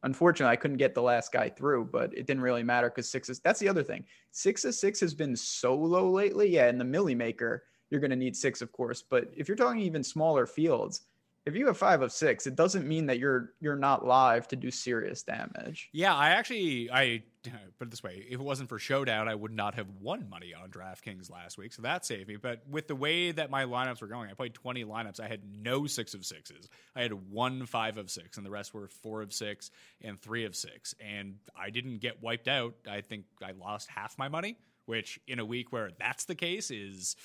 Unfortunately, 0.03 0.51
I 0.51 0.55
couldn't 0.55 0.77
get 0.77 0.93
the 0.93 1.01
last 1.01 1.31
guy 1.31 1.49
through, 1.49 1.89
but 1.91 2.15
it 2.15 2.25
didn't 2.25 2.43
really 2.43 2.63
matter 2.63 2.89
because 2.89 3.09
six 3.09 3.27
is 3.29 3.39
that's 3.39 3.59
the 3.59 3.67
other 3.67 3.83
thing. 3.83 4.05
Six 4.31 4.63
of 4.63 4.75
six 4.75 4.99
has 5.01 5.13
been 5.13 5.35
so 5.35 5.75
low 5.75 6.09
lately. 6.09 6.49
Yeah, 6.49 6.69
in 6.69 6.77
the 6.77 6.85
milli 6.85 7.15
maker, 7.15 7.63
you're 7.89 8.01
gonna 8.01 8.15
need 8.15 8.35
six, 8.35 8.61
of 8.61 8.71
course. 8.71 9.01
But 9.01 9.29
if 9.35 9.47
you're 9.47 9.57
talking 9.57 9.81
even 9.81 10.03
smaller 10.03 10.45
fields, 10.45 11.01
if 11.45 11.55
you 11.55 11.67
have 11.67 11.77
five 11.77 12.01
of 12.01 12.11
six, 12.11 12.47
it 12.47 12.55
doesn't 12.55 12.87
mean 12.87 13.05
that 13.05 13.19
you're 13.19 13.51
you're 13.59 13.75
not 13.75 14.05
live 14.05 14.47
to 14.47 14.55
do 14.55 14.71
serious 14.71 15.21
damage. 15.21 15.89
Yeah, 15.93 16.15
I 16.15 16.29
actually 16.29 16.89
I 16.91 17.23
put 17.77 17.87
it 17.87 17.91
this 17.91 18.01
way: 18.01 18.25
if 18.27 18.39
it 18.39 18.43
wasn't 18.43 18.67
for 18.69 18.79
Showdown, 18.79 19.27
I 19.27 19.35
would 19.35 19.51
not 19.51 19.75
have 19.75 19.87
won 20.01 20.27
money 20.27 20.53
on 20.55 20.69
DraftKings 20.71 21.29
last 21.29 21.57
week, 21.57 21.73
so 21.73 21.83
that 21.83 22.03
saved 22.03 22.27
me. 22.27 22.37
But 22.37 22.63
with 22.67 22.87
the 22.87 22.95
way 22.95 23.31
that 23.31 23.51
my 23.51 23.65
lineups 23.65 24.01
were 24.01 24.07
going, 24.07 24.29
I 24.29 24.33
played 24.33 24.55
twenty 24.55 24.83
lineups. 24.83 25.19
I 25.19 25.27
had 25.27 25.41
no 25.45 25.85
six 25.85 26.15
of 26.15 26.25
sixes. 26.25 26.67
I 26.95 27.03
had 27.03 27.13
one 27.13 27.67
five 27.67 27.97
of 27.97 28.09
six, 28.09 28.37
and 28.37 28.45
the 28.45 28.51
rest 28.51 28.73
were 28.73 28.87
four 28.87 29.21
of 29.21 29.31
six 29.31 29.69
and 30.01 30.19
three 30.19 30.45
of 30.45 30.55
six. 30.55 30.95
And 30.99 31.35
I 31.55 31.69
didn't 31.69 31.99
get 31.99 32.23
wiped 32.23 32.47
out. 32.47 32.73
I 32.89 33.01
think 33.01 33.25
I 33.43 33.51
lost 33.51 33.87
half 33.87 34.17
my 34.17 34.29
money, 34.29 34.57
which 34.87 35.19
in 35.27 35.37
a 35.37 35.45
week 35.45 35.71
where 35.71 35.91
that's 35.99 36.25
the 36.25 36.35
case 36.35 36.71
is 36.71 37.15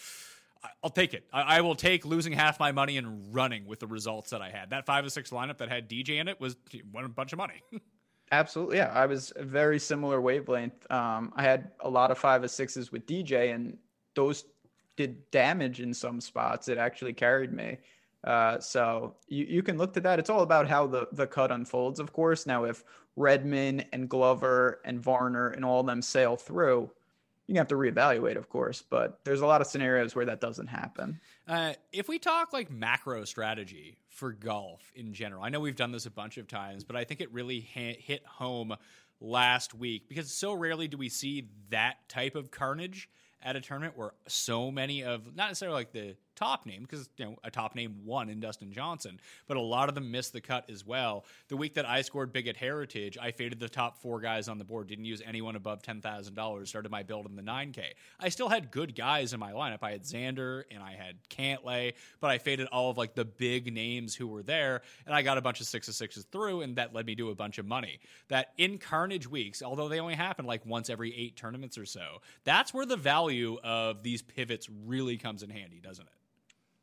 I'll 0.83 0.91
take 0.91 1.15
it. 1.15 1.27
I, 1.33 1.59
I, 1.59 1.61
will 1.63 1.75
take 1.75 2.05
losing 2.05 2.33
half 2.33 2.61
my 2.61 2.73
money 2.73 2.99
and 2.99 3.35
running 3.35 3.67
with 3.67 3.81
the 3.81 3.87
results 3.87 4.31
that 4.31 4.43
I 4.43 4.51
had. 4.51 4.71
That 4.71 4.85
five 4.85 5.05
or 5.05 5.11
six 5.11 5.31
lineup 5.31 5.59
that 5.59 5.69
had 5.69 5.89
DJ 5.89 6.21
in 6.21 6.29
it 6.29 6.41
was 6.41 6.57
won 6.93 7.05
a 7.05 7.09
bunch 7.09 7.33
of 7.33 7.39
money. 7.39 7.63
Absolutely, 8.33 8.77
yeah. 8.77 8.93
I 8.95 9.07
was 9.07 9.33
a 9.37 9.43
very 9.43 9.79
similar 9.79 10.21
wavelength. 10.21 10.91
Um, 10.91 11.33
I 11.35 11.43
had 11.43 11.73
a 11.81 11.89
lot 11.89 12.11
of 12.11 12.19
five 12.19 12.45
or 12.45 12.49
sixes 12.49 12.93
with 12.93 13.07
DJ, 13.07 13.55
and 13.55 13.77
those 14.15 14.45
did 14.97 15.29
damage 15.31 15.81
in 15.81 15.93
some 15.93 16.21
spots. 16.21 16.69
It 16.69 16.79
actually 16.79 17.13
carried 17.13 17.53
me. 17.53 17.79
Uh, 18.23 18.61
so 18.61 19.17
you, 19.29 19.47
you 19.47 19.63
can 19.63 19.79
look 19.79 19.93
to 19.95 20.01
that. 20.01 20.19
It's 20.19 20.31
all 20.31 20.43
about 20.43 20.69
how 20.69 20.87
the, 20.87 21.09
the 21.13 21.27
cut 21.27 21.51
unfolds, 21.51 21.99
of 21.99 22.13
course. 22.13 22.47
Now, 22.47 22.65
if 22.65 22.85
Redman 23.17 23.85
and 23.93 24.09
Glover 24.09 24.81
and 24.85 25.01
Varner 25.01 25.49
and 25.49 25.65
all 25.65 25.83
them 25.83 26.03
sail 26.03 26.37
through, 26.37 26.91
you 27.51 27.59
have 27.59 27.69
to 27.69 27.75
reevaluate, 27.75 28.37
of 28.37 28.49
course, 28.49 28.83
but 28.89 29.19
there's 29.25 29.41
a 29.41 29.47
lot 29.47 29.61
of 29.61 29.67
scenarios 29.67 30.15
where 30.15 30.25
that 30.27 30.41
doesn't 30.41 30.69
happen. 30.69 31.21
Uh, 31.49 31.73
if 31.93 32.09
we 32.09 32.19
talk 32.21 32.53
like 32.53 32.71
macro 32.71 33.25
strategy 33.25 33.99
for 34.09 34.31
golf 34.31 34.93
in 34.95 35.13
general, 35.13 35.43
I 35.43 35.49
know 35.49 35.59
we've 35.59 35.75
done 35.75 35.91
this 35.91 36.07
a 36.07 36.13
bunch 36.13 36.39
of 36.39 36.47
times, 36.47 36.85
but 36.85 36.95
I 36.95 37.03
think 37.03 37.21
it 37.21 37.33
really 37.33 37.59
hit 37.59 38.25
home 38.25 38.77
last 39.21 39.75
week 39.75 40.09
because 40.09 40.31
so 40.31 40.53
rarely 40.53 40.87
do 40.87 40.97
we 40.97 41.09
see 41.09 41.49
that 41.71 42.09
type 42.09 42.37
of 42.37 42.53
carnage 42.53 43.11
at 43.43 43.57
a 43.57 43.61
tournament 43.61 43.97
where 43.97 44.13
so 44.29 44.71
many 44.71 45.03
of 45.03 45.35
not 45.35 45.49
necessarily 45.49 45.75
like 45.75 45.93
the 45.93 46.15
top 46.41 46.67
name 46.67 46.83
because 46.83 47.09
you 47.19 47.27
know 47.27 47.37
a 47.45 47.51
top 47.51 47.75
name 47.75 47.97
won 48.05 48.29
in 48.29 48.41
Dustin 48.41 48.73
Johnson, 48.73 49.21
but 49.47 49.57
a 49.57 49.61
lot 49.61 49.89
of 49.89 49.95
them 49.95 50.11
missed 50.11 50.33
the 50.33 50.41
cut 50.41 50.69
as 50.71 50.85
well. 50.87 51.25
The 51.49 51.57
week 51.57 51.75
that 51.75 51.87
I 51.87 52.03
scored 52.03 52.33
big 52.33 52.49
at 52.49 52.57
Heritage, 52.57 53.19
I 53.21 53.31
faded 53.31 53.61
the 53.61 53.69
top 53.69 53.99
four 53.99 54.21
guys 54.21 54.49
on 54.49 54.59
the 54.59 54.65
board, 54.65 54.89
didn't 54.89 55.05
use 55.05 55.23
anyone 55.25 55.57
above 55.57 55.83
ten 55.83 56.01
thousand 56.01 56.35
dollars. 56.35 56.69
Started 56.71 56.91
my 56.91 57.03
build 57.03 57.27
in 57.27 57.37
the 57.37 57.43
nine 57.43 57.73
K. 57.73 57.95
I 58.19 58.31
still 58.31 58.49
had 58.49 58.71
good 58.71 58.95
guys 58.95 59.33
in 59.33 59.41
my 59.41 59.53
lineup. 59.53 59.79
I 59.83 59.93
had 59.93 60.03
Xander 60.03 60.65
and 60.71 60.83
I 60.83 60.93
had 60.93 61.17
Cantlay, 61.29 61.95
but 62.21 62.31
I 62.31 62.39
faded 62.39 62.69
all 62.69 62.91
of 62.91 62.97
like 62.99 63.15
the 63.15 63.25
big 63.25 63.73
names 63.73 64.15
who 64.15 64.27
were 64.27 64.43
there, 64.43 64.83
and 65.07 65.15
I 65.15 65.23
got 65.23 65.39
a 65.39 65.43
bunch 65.43 65.61
of 65.61 65.67
sixes 65.67 65.97
sixes 65.97 66.25
through, 66.33 66.63
and 66.63 66.77
that 66.77 66.95
led 66.95 67.07
me 67.07 67.15
to 67.17 67.31
a 67.31 67.35
bunch 67.35 67.59
of 67.59 67.67
money. 67.67 68.01
That 68.29 68.53
in 68.57 68.79
Carnage 68.79 69.29
weeks, 69.29 69.63
although 69.63 69.89
they 69.89 70.01
only 70.01 70.15
happen 70.15 70.47
like 70.47 70.65
once 70.65 70.89
every 70.89 71.15
eight 71.17 71.37
tournaments 71.37 71.77
or 71.77 71.87
so, 71.87 72.23
that's 72.45 72.73
where 72.73 72.87
the 72.87 72.97
value 72.97 73.59
of 73.63 74.03
these 74.03 74.23
pivots 74.23 74.69
really 74.87 75.17
comes 75.17 75.43
in 75.43 75.51
handy, 75.51 75.81
doesn't 75.81 76.07
it? 76.07 76.13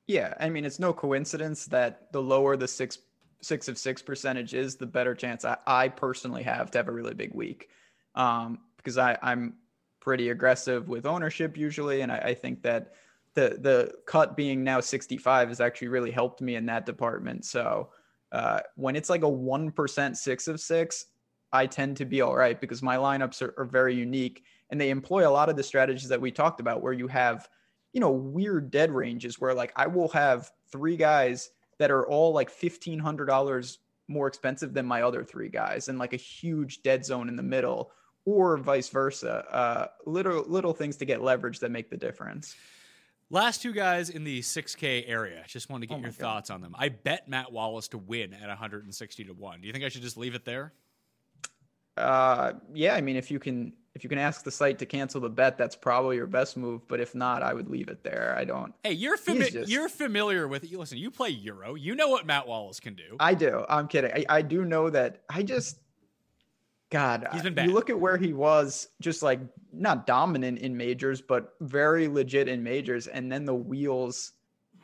Yeah, 0.08 0.34
I 0.40 0.50
mean, 0.50 0.64
it's 0.64 0.80
no 0.80 0.94
coincidence 0.94 1.66
that 1.66 2.12
the 2.14 2.22
lower 2.22 2.56
the 2.56 2.68
six 2.68 3.00
six 3.42 3.68
of 3.68 3.78
six 3.78 4.02
percentage 4.02 4.54
is, 4.54 4.76
the 4.76 4.86
better 4.86 5.14
chance 5.14 5.46
I, 5.46 5.58
I 5.68 5.90
personally 5.90 6.44
have 6.44 6.72
to 6.72 6.80
have 6.80 6.88
a 6.88 6.92
really 6.92 7.14
big 7.14 7.34
week. 7.36 7.70
Um, 8.16 8.60
because 8.78 8.98
I, 8.98 9.18
I'm 9.22 9.56
pretty 10.00 10.30
aggressive 10.30 10.88
with 10.88 11.06
ownership 11.06 11.58
usually, 11.58 12.02
and 12.02 12.12
I, 12.12 12.18
I 12.18 12.34
think 12.34 12.64
that 12.64 12.94
the 13.34 13.58
the 13.60 13.94
cut 14.06 14.38
being 14.38 14.64
now 14.64 14.80
65 14.80 15.50
has 15.50 15.60
actually 15.60 15.90
really 15.90 16.10
helped 16.10 16.42
me 16.42 16.56
in 16.56 16.66
that 16.68 16.86
department. 16.86 17.44
So 17.46 17.90
uh, 18.32 18.62
when 18.76 18.96
it's 18.96 19.10
like 19.10 19.24
a 19.24 19.30
one 19.30 19.72
percent 19.72 20.18
six 20.18 20.48
of 20.48 20.62
six, 20.62 21.08
I 21.52 21.66
tend 21.66 21.98
to 21.98 22.06
be 22.06 22.22
all 22.22 22.36
right 22.36 22.60
because 22.60 22.82
my 22.82 22.96
lineups 22.96 23.42
are, 23.42 23.54
are 23.58 23.66
very 23.66 23.94
unique 23.94 24.44
and 24.70 24.80
they 24.80 24.90
employ 24.90 25.28
a 25.28 25.32
lot 25.32 25.50
of 25.50 25.58
the 25.58 25.64
strategies 25.64 26.10
that 26.10 26.22
we 26.22 26.32
talked 26.32 26.62
about, 26.62 26.82
where 26.82 26.94
you 26.94 27.08
have 27.08 27.50
you 27.94 28.00
know, 28.00 28.12
weird 28.12 28.70
dead 28.72 28.92
ranges 28.92 29.40
where 29.40 29.54
like 29.54 29.72
I 29.76 29.88
will 29.88 30.10
have 30.10 30.52
three 30.72 30.98
guys 30.98 31.50
that 31.80 31.92
are 31.92 32.08
all 32.08 32.34
like 32.34 32.50
fifteen 32.50 33.00
hundred 33.00 33.26
dollars 33.26 33.80
more 34.08 34.28
expensive 34.28 34.74
than 34.74 34.86
my 34.86 35.02
other 35.02 35.24
three 35.24 35.50
guys, 35.50 35.88
and 35.90 36.00
like 36.00 36.14
a 36.14 36.18
huge 36.18 36.82
dead 36.82 37.06
zone 37.06 37.28
in 37.30 37.36
the 37.36 37.44
middle, 37.44 37.92
or 38.26 38.58
vice 38.58 38.90
versa. 38.90 39.44
Uh, 39.52 39.88
little 40.06 40.44
little 40.48 40.74
things 40.74 40.96
to 40.98 41.06
get 41.06 41.22
leverage 41.22 41.60
that 41.60 41.72
make 41.72 41.90
the 41.90 41.98
difference. 41.98 42.56
Last 43.30 43.62
two 43.62 43.74
guys 43.74 44.10
in 44.10 44.24
the 44.24 44.40
6K 44.40 45.04
area. 45.06 45.44
Just 45.48 45.70
wanted 45.70 45.88
to 45.88 45.96
get 45.96 45.98
Oh 46.00 46.02
your 46.02 46.12
God. 46.12 46.18
thoughts 46.18 46.50
on 46.50 46.62
them. 46.62 46.74
I 46.80 46.88
bet 46.88 47.28
Matt 47.28 47.52
Wallace 47.52 47.90
to 47.90 47.98
win 47.98 48.34
at 48.34 48.48
160 48.48 49.26
to 49.26 49.34
1. 49.34 49.60
Do 49.60 49.68
you 49.68 49.74
think 49.74 49.84
I 49.84 49.90
should 49.90 50.02
just 50.02 50.16
leave 50.16 50.34
it 50.34 50.46
there? 50.46 50.72
Uh, 51.98 52.54
yeah, 52.74 52.96
I 52.96 53.02
mean, 53.02 53.16
if 53.18 53.30
you 53.30 53.38
can 53.40 53.74
if 53.98 54.04
you 54.04 54.10
can 54.12 54.20
ask 54.20 54.44
the 54.44 54.52
site 54.52 54.78
to 54.78 54.86
cancel 54.86 55.20
the 55.20 55.28
bet, 55.30 55.58
that's 55.58 55.76
probably 55.76 56.18
your 56.18 56.28
best 56.28 56.56
move. 56.56 56.88
But 56.88 57.00
if 57.00 57.16
not, 57.16 57.42
I 57.42 57.52
would 57.52 57.68
leave 57.68 57.88
it 57.90 58.04
there. 58.04 58.36
I 58.38 58.46
don't. 58.46 58.72
Hey, 58.84 58.92
you're 58.94 59.18
fami- 59.18 59.52
just- 59.52 59.72
you're 59.72 59.90
familiar 59.90 60.48
with 60.48 60.70
you 60.72 60.78
listen, 60.78 61.00
you 61.00 61.10
play 61.10 61.30
Euro. 61.30 61.74
You 61.74 61.96
know 61.96 62.08
what 62.08 62.28
Matt 62.28 62.48
Wallace 62.48 62.80
can 62.80 62.94
do. 62.94 63.16
I 63.20 63.34
do. 63.34 63.66
I'm 63.68 63.88
kidding. 63.88 64.12
I, 64.14 64.26
I 64.30 64.42
do 64.44 64.66
know 64.66 64.92
that. 64.92 65.24
I 65.32 65.42
just, 65.42 65.80
God, 66.92 67.28
He's 67.34 67.42
been 67.42 67.56
bad. 67.56 67.66
You 67.66 67.74
look 67.74 67.90
at 67.90 68.00
where 68.00 68.18
he 68.18 68.34
was, 68.34 68.88
just 69.02 69.24
like 69.24 69.40
not 69.74 70.06
dominant 70.06 70.60
in 70.60 70.78
majors, 70.78 71.20
but 71.20 71.56
very 71.60 72.08
legit 72.08 72.48
in 72.48 72.62
majors, 72.62 73.08
and 73.08 73.32
then 73.32 73.46
the 73.46 73.56
wheels 73.56 74.34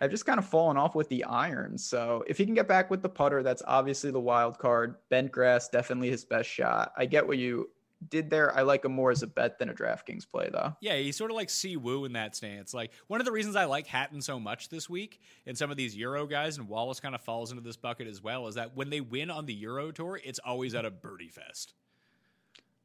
have 0.02 0.10
just 0.10 0.26
kind 0.26 0.40
of 0.40 0.46
fallen 0.48 0.76
off 0.76 0.96
with 0.96 1.08
the 1.10 1.24
iron. 1.24 1.78
So 1.78 2.24
if 2.28 2.40
he 2.40 2.46
can 2.46 2.56
get 2.56 2.68
back 2.68 2.90
with 2.90 3.04
the 3.04 3.10
putter, 3.10 3.44
that's 3.44 3.62
obviously 3.68 4.10
the 4.10 4.20
wild 4.20 4.58
card. 4.58 4.96
Bent 5.10 5.32
grass, 5.32 5.70
definitely 5.70 6.10
his 6.10 6.26
best 6.26 6.50
shot. 6.50 6.94
I 6.98 7.06
get 7.06 7.28
what 7.28 7.38
you 7.38 7.70
did 8.10 8.30
there. 8.30 8.56
I 8.56 8.62
like 8.62 8.86
him 8.86 8.94
more 8.94 9.12
as 9.12 9.24
a 9.24 9.28
bet 9.28 9.60
than 9.60 9.70
a 9.70 9.74
DraftKings 9.74 10.30
play, 10.30 10.50
though. 10.52 10.76
Yeah, 10.82 10.96
he's 10.96 11.16
sort 11.16 11.32
of 11.32 11.36
like 11.36 11.50
Si 11.50 11.78
Woo 11.78 12.06
in 12.06 12.14
that 12.14 12.36
stance. 12.36 12.74
Like 12.74 12.92
one 13.08 13.20
of 13.20 13.26
the 13.26 13.32
reasons 13.32 13.56
I 13.56 13.66
like 13.66 13.88
Hatton 13.88 14.22
so 14.22 14.40
much 14.40 14.70
this 14.70 14.90
week, 14.90 15.22
and 15.46 15.58
some 15.58 15.72
of 15.72 15.78
these 15.78 15.96
Euro 15.96 16.26
guys, 16.26 16.58
and 16.58 16.68
Wallace 16.68 17.00
kind 17.00 17.16
of 17.16 17.22
falls 17.22 17.52
into 17.52 17.64
this 17.64 17.78
bucket 17.78 18.08
as 18.08 18.22
well, 18.22 18.48
is 18.48 18.56
that 18.56 18.76
when 18.76 18.90
they 18.90 19.02
win 19.02 19.30
on 19.30 19.46
the 19.46 19.54
Euro 19.54 19.92
tour, 19.92 20.20
it's 20.24 20.40
always 20.40 20.76
at 20.76 20.86
a 20.86 20.92
birdie 20.92 21.30
fest. 21.30 21.74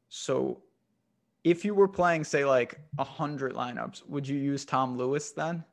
So 0.09 0.61
if 1.43 1.63
you 1.63 1.73
were 1.73 1.87
playing, 1.87 2.23
say, 2.23 2.45
like 2.45 2.79
a 2.97 3.03
hundred 3.03 3.53
lineups, 3.53 4.07
would 4.07 4.27
you 4.27 4.37
use 4.37 4.65
Tom 4.65 4.97
Lewis 4.97 5.31
then? 5.31 5.63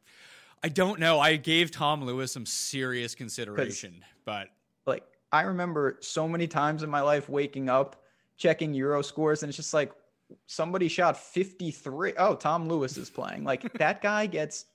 I 0.63 0.69
don't 0.69 1.01
know. 1.01 1.21
I 1.21 1.37
gave 1.37 1.71
Tom 1.71 2.05
Lewis 2.05 2.33
some 2.33 2.47
serious 2.47 3.15
consideration, 3.15 4.05
but 4.25 4.49
like 4.87 5.05
I 5.33 5.43
remember 5.43 5.99
so 6.01 6.29
many 6.29 6.47
times 6.47 6.83
in 6.83 6.91
my 6.91 7.01
life 7.03 7.29
waking 7.29 7.69
up, 7.69 8.03
checking 8.37 8.75
Euro 8.75 9.03
scores, 9.03 9.43
and 9.43 9.51
it's 9.51 9.57
just 9.57 9.75
like 9.75 9.93
somebody 10.47 10.89
shot 10.89 11.17
53. 11.17 12.15
Oh, 12.19 12.35
Tom 12.35 12.69
Lewis 12.69 12.97
is 12.97 13.11
playing. 13.11 13.45
Like 13.45 13.73
that 13.79 14.03
guy 14.03 14.27
gets 14.27 14.67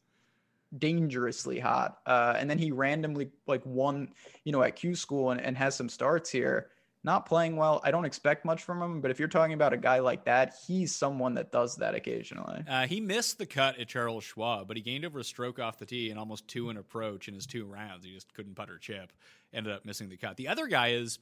dangerously 0.78 1.60
hot. 1.60 1.98
Uh, 2.06 2.36
and 2.38 2.50
then 2.50 2.58
he 2.58 2.72
randomly 2.72 3.30
like 3.48 3.66
won, 3.66 4.10
you 4.44 4.52
know, 4.52 4.64
at 4.64 4.76
Q 4.76 4.96
school 4.96 5.32
and, 5.32 5.42
and 5.42 5.58
has 5.58 5.76
some 5.76 5.90
starts 5.90 6.30
here. 6.30 6.70
Not 7.04 7.26
playing 7.26 7.56
well. 7.56 7.82
I 7.84 7.90
don't 7.90 8.06
expect 8.06 8.46
much 8.46 8.62
from 8.62 8.80
him, 8.80 9.02
but 9.02 9.10
if 9.10 9.18
you're 9.18 9.28
talking 9.28 9.54
about 9.54 9.74
a 9.74 9.78
guy 9.78 10.00
like 10.00 10.24
that, 10.26 10.54
he's 10.68 10.96
someone 10.96 11.34
that 11.34 11.52
does 11.52 11.76
that 11.78 11.96
occasionally. 11.96 12.64
Uh, 12.70 12.86
he 12.86 13.02
missed 13.02 13.40
the 13.40 13.48
cut 13.48 13.80
at 13.80 13.88
Charles 13.88 14.24
Schwab, 14.24 14.68
but 14.68 14.78
he 14.78 14.84
gained 14.84 15.04
over 15.04 15.18
a 15.18 15.24
stroke 15.24 15.58
off 15.58 15.80
the 15.80 15.86
tee 15.88 16.12
and 16.12 16.20
almost 16.20 16.48
two 16.48 16.70
in 16.70 16.78
approach 16.78 17.28
in 17.28 17.34
his 17.34 17.48
two 17.48 17.66
rounds. 17.66 18.06
He 18.06 18.14
just 18.14 18.32
couldn't 18.36 18.54
putter 18.54 18.78
chip. 18.78 19.12
Ended 19.52 19.74
up 19.74 19.84
missing 19.84 20.10
the 20.10 20.18
cut. 20.18 20.38
The 20.38 20.48
other 20.48 20.68
guy 20.68 20.90
is 20.90 21.18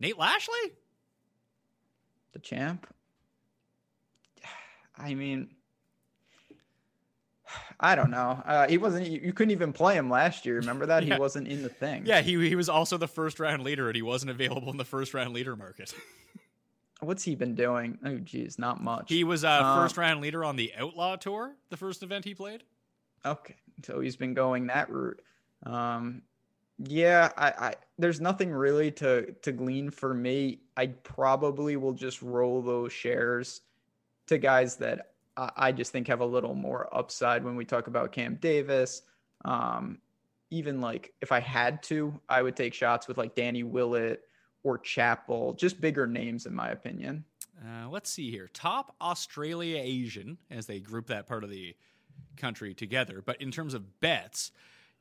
Nate 0.00 0.16
Lashley. 0.16 0.72
The 2.32 2.38
champ. 2.38 2.86
I 4.96 5.14
mean, 5.14 5.50
I 7.80 7.94
don't 7.94 8.10
know. 8.10 8.42
Uh, 8.44 8.68
he 8.68 8.78
wasn't. 8.78 9.06
You, 9.08 9.32
couldn't 9.32 9.50
even 9.52 9.72
play 9.72 9.96
him 9.96 10.08
last 10.10 10.46
year. 10.46 10.56
Remember 10.56 10.86
that 10.86 11.02
Yeah. 11.06 11.14
he 11.14 11.20
wasn't 11.20 11.48
in 11.48 11.62
the 11.62 11.68
thing. 11.68 12.04
Yeah, 12.06 12.20
he 12.20 12.48
he 12.48 12.54
was 12.56 12.68
also 12.68 12.96
the 12.96 13.08
first 13.08 13.40
round 13.40 13.62
leader, 13.62 13.88
and 13.88 13.96
he 13.96 14.02
wasn't 14.02 14.30
available 14.30 14.70
in 14.70 14.76
the 14.76 14.84
first 14.84 15.14
round 15.14 15.32
leader 15.34 15.56
market. 15.56 15.92
What's 17.00 17.24
he 17.24 17.34
been 17.34 17.56
doing? 17.56 17.98
Oh, 18.04 18.18
geez, 18.18 18.60
not 18.60 18.80
much. 18.80 19.06
he 19.08 19.24
was 19.24 19.44
uh, 19.44 19.60
Um, 19.64 19.82
first 19.82 19.96
round 19.96 20.20
leader 20.20 20.44
on 20.44 20.54
the 20.54 20.72
Outlaw 20.78 21.16
Tour, 21.16 21.56
the 21.70 21.76
first 21.76 22.04
event 22.04 22.24
he 22.24 22.32
played. 22.32 22.62
Okay, 23.26 23.56
so 23.84 23.98
he's 23.98 24.14
been 24.14 24.34
going 24.34 24.68
that 24.68 24.88
route. 24.88 25.20
Um, 25.66 26.22
yeah, 26.88 27.30
I, 27.36 27.48
I 27.48 27.74
there's 27.98 28.20
nothing 28.20 28.50
really 28.50 28.90
to 28.92 29.32
to 29.42 29.52
glean 29.52 29.90
for 29.90 30.14
me. 30.14 30.60
I 30.76 30.88
probably 30.88 31.76
will 31.76 31.92
just 31.92 32.22
roll 32.22 32.62
those 32.62 32.92
shares 32.92 33.62
to 34.26 34.38
guys 34.38 34.76
that 34.76 35.12
I, 35.36 35.50
I 35.56 35.72
just 35.72 35.92
think 35.92 36.08
have 36.08 36.20
a 36.20 36.26
little 36.26 36.54
more 36.54 36.88
upside 36.96 37.44
when 37.44 37.56
we 37.56 37.64
talk 37.64 37.86
about 37.86 38.12
Cam 38.12 38.36
Davis. 38.36 39.02
Um, 39.44 39.98
even 40.50 40.80
like 40.80 41.14
if 41.20 41.32
I 41.32 41.40
had 41.40 41.82
to, 41.84 42.20
I 42.28 42.42
would 42.42 42.56
take 42.56 42.74
shots 42.74 43.08
with 43.08 43.18
like 43.18 43.34
Danny 43.34 43.62
Willett 43.62 44.22
or 44.62 44.78
Chappell, 44.78 45.54
just 45.54 45.80
bigger 45.80 46.06
names 46.06 46.46
in 46.46 46.54
my 46.54 46.70
opinion. 46.70 47.24
Uh, 47.60 47.88
let's 47.88 48.10
see 48.10 48.30
here. 48.30 48.48
Top 48.52 48.94
Australia 49.00 49.80
Asian, 49.80 50.38
as 50.50 50.66
they 50.66 50.80
group 50.80 51.06
that 51.06 51.26
part 51.26 51.44
of 51.44 51.50
the 51.50 51.74
country 52.36 52.74
together. 52.74 53.22
But 53.24 53.40
in 53.40 53.50
terms 53.50 53.74
of 53.74 54.00
bets, 54.00 54.52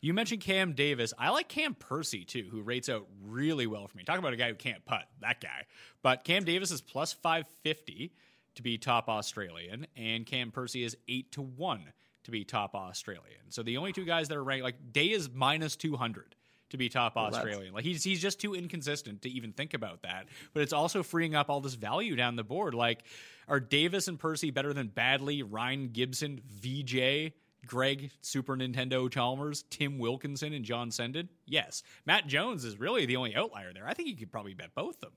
you 0.01 0.13
mentioned 0.13 0.41
Cam 0.41 0.73
Davis. 0.73 1.13
I 1.17 1.29
like 1.29 1.47
Cam 1.47 1.75
Percy 1.75 2.25
too, 2.25 2.47
who 2.51 2.61
rates 2.61 2.89
out 2.89 3.07
really 3.23 3.67
well 3.67 3.87
for 3.87 3.95
me. 3.95 4.03
Talk 4.03 4.19
about 4.19 4.33
a 4.33 4.37
guy 4.37 4.49
who 4.49 4.55
can't 4.55 4.83
putt, 4.83 5.05
that 5.21 5.39
guy. 5.39 5.65
But 6.01 6.23
Cam 6.23 6.43
Davis 6.43 6.71
is 6.71 6.81
plus 6.81 7.13
550 7.13 8.11
to 8.55 8.61
be 8.63 8.77
top 8.77 9.07
Australian, 9.07 9.87
and 9.95 10.25
Cam 10.25 10.51
Percy 10.51 10.83
is 10.83 10.97
8 11.07 11.31
to 11.33 11.41
1 11.41 11.93
to 12.23 12.31
be 12.31 12.43
top 12.43 12.75
Australian. 12.75 13.49
So 13.49 13.63
the 13.63 13.77
only 13.77 13.93
two 13.93 14.05
guys 14.05 14.27
that 14.27 14.37
are 14.37 14.43
ranked, 14.43 14.63
like 14.63 14.91
Day 14.91 15.07
is 15.07 15.29
minus 15.33 15.75
200 15.75 16.35
to 16.71 16.77
be 16.77 16.89
top 16.89 17.15
Australian. 17.17 17.73
Like 17.73 17.83
he's 17.83 18.03
he's 18.03 18.21
just 18.21 18.39
too 18.39 18.55
inconsistent 18.55 19.21
to 19.23 19.29
even 19.29 19.51
think 19.51 19.73
about 19.73 20.01
that. 20.01 20.27
But 20.53 20.63
it's 20.63 20.73
also 20.73 21.03
freeing 21.03 21.35
up 21.35 21.49
all 21.49 21.61
this 21.61 21.75
value 21.75 22.15
down 22.15 22.35
the 22.35 22.43
board. 22.43 22.73
Like, 22.73 23.03
are 23.47 23.59
Davis 23.59 24.07
and 24.07 24.17
Percy 24.17 24.51
better 24.51 24.73
than 24.73 24.89
Baddeley, 24.89 25.43
Rhein 25.47 25.89
Gibson, 25.91 26.41
VJ, 26.45 27.33
Greg, 27.65 28.11
Super 28.21 28.55
Nintendo 28.55 29.09
Chalmers, 29.11 29.63
Tim 29.69 29.99
Wilkinson, 29.99 30.53
and 30.53 30.65
John 30.65 30.89
Senden? 30.89 31.27
Yes. 31.45 31.83
Matt 32.05 32.27
Jones 32.27 32.65
is 32.65 32.79
really 32.79 33.05
the 33.05 33.15
only 33.15 33.35
outlier 33.35 33.71
there. 33.73 33.87
I 33.87 33.93
think 33.93 34.09
you 34.09 34.15
could 34.15 34.31
probably 34.31 34.53
bet 34.53 34.73
both 34.75 34.95
of 34.95 35.01
them. 35.01 35.11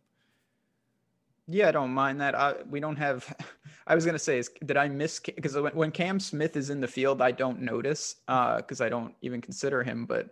Yeah, 1.46 1.68
I 1.68 1.72
don't 1.72 1.90
mind 1.90 2.20
that. 2.20 2.34
I, 2.34 2.54
we 2.70 2.80
don't 2.80 2.96
have. 2.96 3.34
I 3.86 3.94
was 3.94 4.06
gonna 4.06 4.18
say, 4.18 4.38
is 4.38 4.50
did 4.64 4.78
I 4.78 4.88
miss? 4.88 5.20
Because 5.20 5.54
when, 5.54 5.74
when 5.74 5.90
Cam 5.90 6.18
Smith 6.18 6.56
is 6.56 6.70
in 6.70 6.80
the 6.80 6.88
field, 6.88 7.20
I 7.20 7.32
don't 7.32 7.60
notice 7.60 8.16
because 8.26 8.80
I 8.80 8.88
don't 8.88 9.14
even 9.20 9.42
consider 9.42 9.82
him. 9.82 10.06
But 10.06 10.30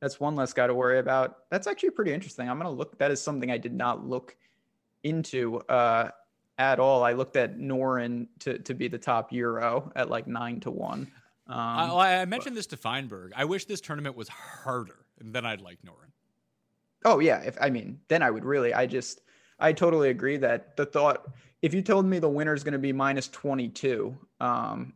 that's 0.00 0.20
one 0.20 0.36
less 0.36 0.52
guy 0.52 0.68
to 0.68 0.74
worry 0.74 1.00
about. 1.00 1.50
That's 1.50 1.66
actually 1.66 1.90
pretty 1.90 2.12
interesting. 2.12 2.48
I'm 2.48 2.58
gonna 2.58 2.70
look. 2.70 2.96
That 2.98 3.10
is 3.10 3.20
something 3.20 3.50
I 3.50 3.58
did 3.58 3.72
not 3.72 4.06
look 4.06 4.36
into 5.02 5.58
uh, 5.68 6.10
at 6.58 6.78
all. 6.78 7.02
I 7.02 7.12
looked 7.12 7.36
at 7.36 7.58
Noren 7.58 8.28
to 8.40 8.58
to 8.60 8.74
be 8.74 8.86
the 8.86 8.98
top 8.98 9.32
Euro 9.32 9.90
at 9.96 10.10
like 10.10 10.28
nine 10.28 10.60
to 10.60 10.70
one. 10.70 11.10
Um, 11.52 11.90
I, 11.98 12.22
I 12.22 12.24
mentioned 12.24 12.56
this 12.56 12.66
to 12.68 12.78
Feinberg. 12.78 13.32
I 13.36 13.44
wish 13.44 13.66
this 13.66 13.82
tournament 13.82 14.16
was 14.16 14.28
harder, 14.28 15.04
and 15.20 15.34
then 15.34 15.44
I'd 15.44 15.60
like 15.60 15.78
Noren. 15.82 16.10
Oh 17.04 17.18
yeah, 17.18 17.42
if 17.42 17.58
I 17.60 17.68
mean, 17.68 18.00
then 18.08 18.22
I 18.22 18.30
would 18.30 18.44
really. 18.44 18.72
I 18.72 18.86
just, 18.86 19.20
I 19.58 19.72
totally 19.72 20.08
agree 20.08 20.38
that 20.38 20.76
the 20.76 20.86
thought. 20.86 21.30
If 21.60 21.74
you 21.74 21.82
told 21.82 22.06
me 22.06 22.18
the 22.18 22.28
winner 22.28 22.54
is 22.54 22.64
going 22.64 22.72
to 22.72 22.78
be 22.78 22.92
minus 22.92 23.28
twenty 23.28 23.68
two, 23.68 24.16
um, 24.40 24.94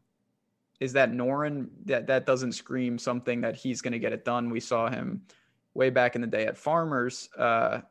is 0.80 0.94
that 0.94 1.12
Noren? 1.12 1.68
That 1.84 2.06
that 2.06 2.24
doesn't 2.24 2.52
scream 2.52 2.98
something 2.98 3.42
that 3.42 3.54
he's 3.54 3.82
going 3.82 3.92
to 3.92 3.98
get 3.98 4.14
it 4.14 4.24
done. 4.24 4.48
We 4.48 4.60
saw 4.60 4.88
him 4.88 5.22
way 5.74 5.90
back 5.90 6.14
in 6.14 6.22
the 6.22 6.26
day 6.26 6.46
at 6.46 6.56
Farmers. 6.56 7.28
Uh, 7.36 7.82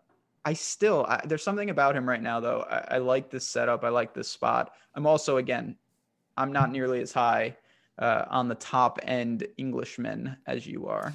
I 0.44 0.54
still, 0.54 1.06
I, 1.08 1.22
there's 1.26 1.44
something 1.44 1.70
about 1.70 1.96
him 1.96 2.10
right 2.10 2.22
now 2.22 2.40
though. 2.40 2.66
I, 2.68 2.96
I 2.96 2.98
like 2.98 3.30
this 3.30 3.48
setup. 3.48 3.84
I 3.84 3.90
like 3.90 4.16
this 4.16 4.28
spot. 4.28 4.74
I'm 4.96 5.06
also 5.06 5.38
again, 5.38 5.76
I'm 6.36 6.52
not 6.52 6.72
nearly 6.72 7.02
as 7.02 7.12
high 7.12 7.58
uh, 8.00 8.26
on 8.30 8.48
the 8.48 8.56
top 8.56 9.00
end 9.04 9.48
Englishman 9.58 10.38
as 10.46 10.66
you 10.66 10.88
are. 10.88 11.14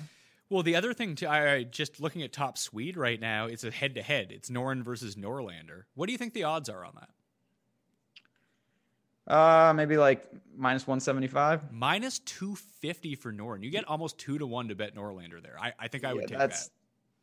Well, 0.49 0.65
the 0.65 0.75
other 0.75 0.93
thing, 0.93 1.15
too, 1.15 1.29
I 1.29 1.63
just 1.63 2.01
looking 2.01 2.23
at 2.23 2.33
top 2.33 2.59
Swede 2.59 2.97
right 2.97 3.21
now, 3.21 3.47
it's 3.47 3.63
a 3.63 3.71
head 3.71 3.95
to 3.95 4.03
head. 4.03 4.33
It's 4.33 4.51
Noren 4.51 4.83
versus 4.83 5.15
Norlander. 5.15 5.85
What 5.95 6.07
do 6.07 6.13
you 6.13 6.19
think 6.19 6.35
the 6.35 6.45
odds 6.45 6.69
are 6.69 6.85
on 6.85 6.95
that? 6.97 7.09
Uh, 9.33 9.73
maybe 9.75 9.97
like 9.97 10.29
minus 10.57 10.89
175. 10.89 11.73
Minus 11.73 12.19
250 12.21 13.15
for 13.15 13.33
Noren. 13.33 13.63
You 13.63 13.71
get 13.71 13.87
almost 13.87 14.19
two 14.19 14.39
to 14.39 14.47
one 14.47 14.67
to 14.69 14.75
bet 14.75 14.97
Norlander 14.97 15.41
there. 15.41 15.57
I, 15.61 15.73
I 15.79 15.87
think 15.87 16.05
I 16.05 16.13
would 16.13 16.27
take 16.27 16.37
that's 16.37 16.67
that. 16.67 16.73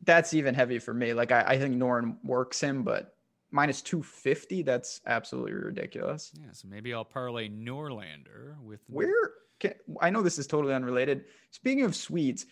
that's 0.04 0.32
even 0.32 0.54
heavy 0.54 0.78
for 0.78 0.94
me. 0.94 1.12
Like 1.12 1.32
I, 1.32 1.42
I 1.46 1.58
think 1.58 1.76
Noren 1.76 2.16
works 2.24 2.62
him, 2.62 2.82
but 2.82 3.14
minus 3.50 3.82
250, 3.82 4.62
that's 4.62 5.02
absolutely 5.06 5.52
ridiculous. 5.52 6.32
Yeah, 6.40 6.52
so 6.52 6.66
maybe 6.68 6.94
I'll 6.94 7.04
parlay 7.04 7.50
Norlander 7.50 8.58
with 8.62 8.80
Where 8.88 9.32
can, 9.60 9.74
I 10.00 10.10
know 10.10 10.22
this 10.22 10.38
is 10.38 10.46
totally 10.46 10.74
unrelated. 10.74 11.24
Speaking 11.50 11.84
of 11.84 11.94
Swedes, 11.96 12.46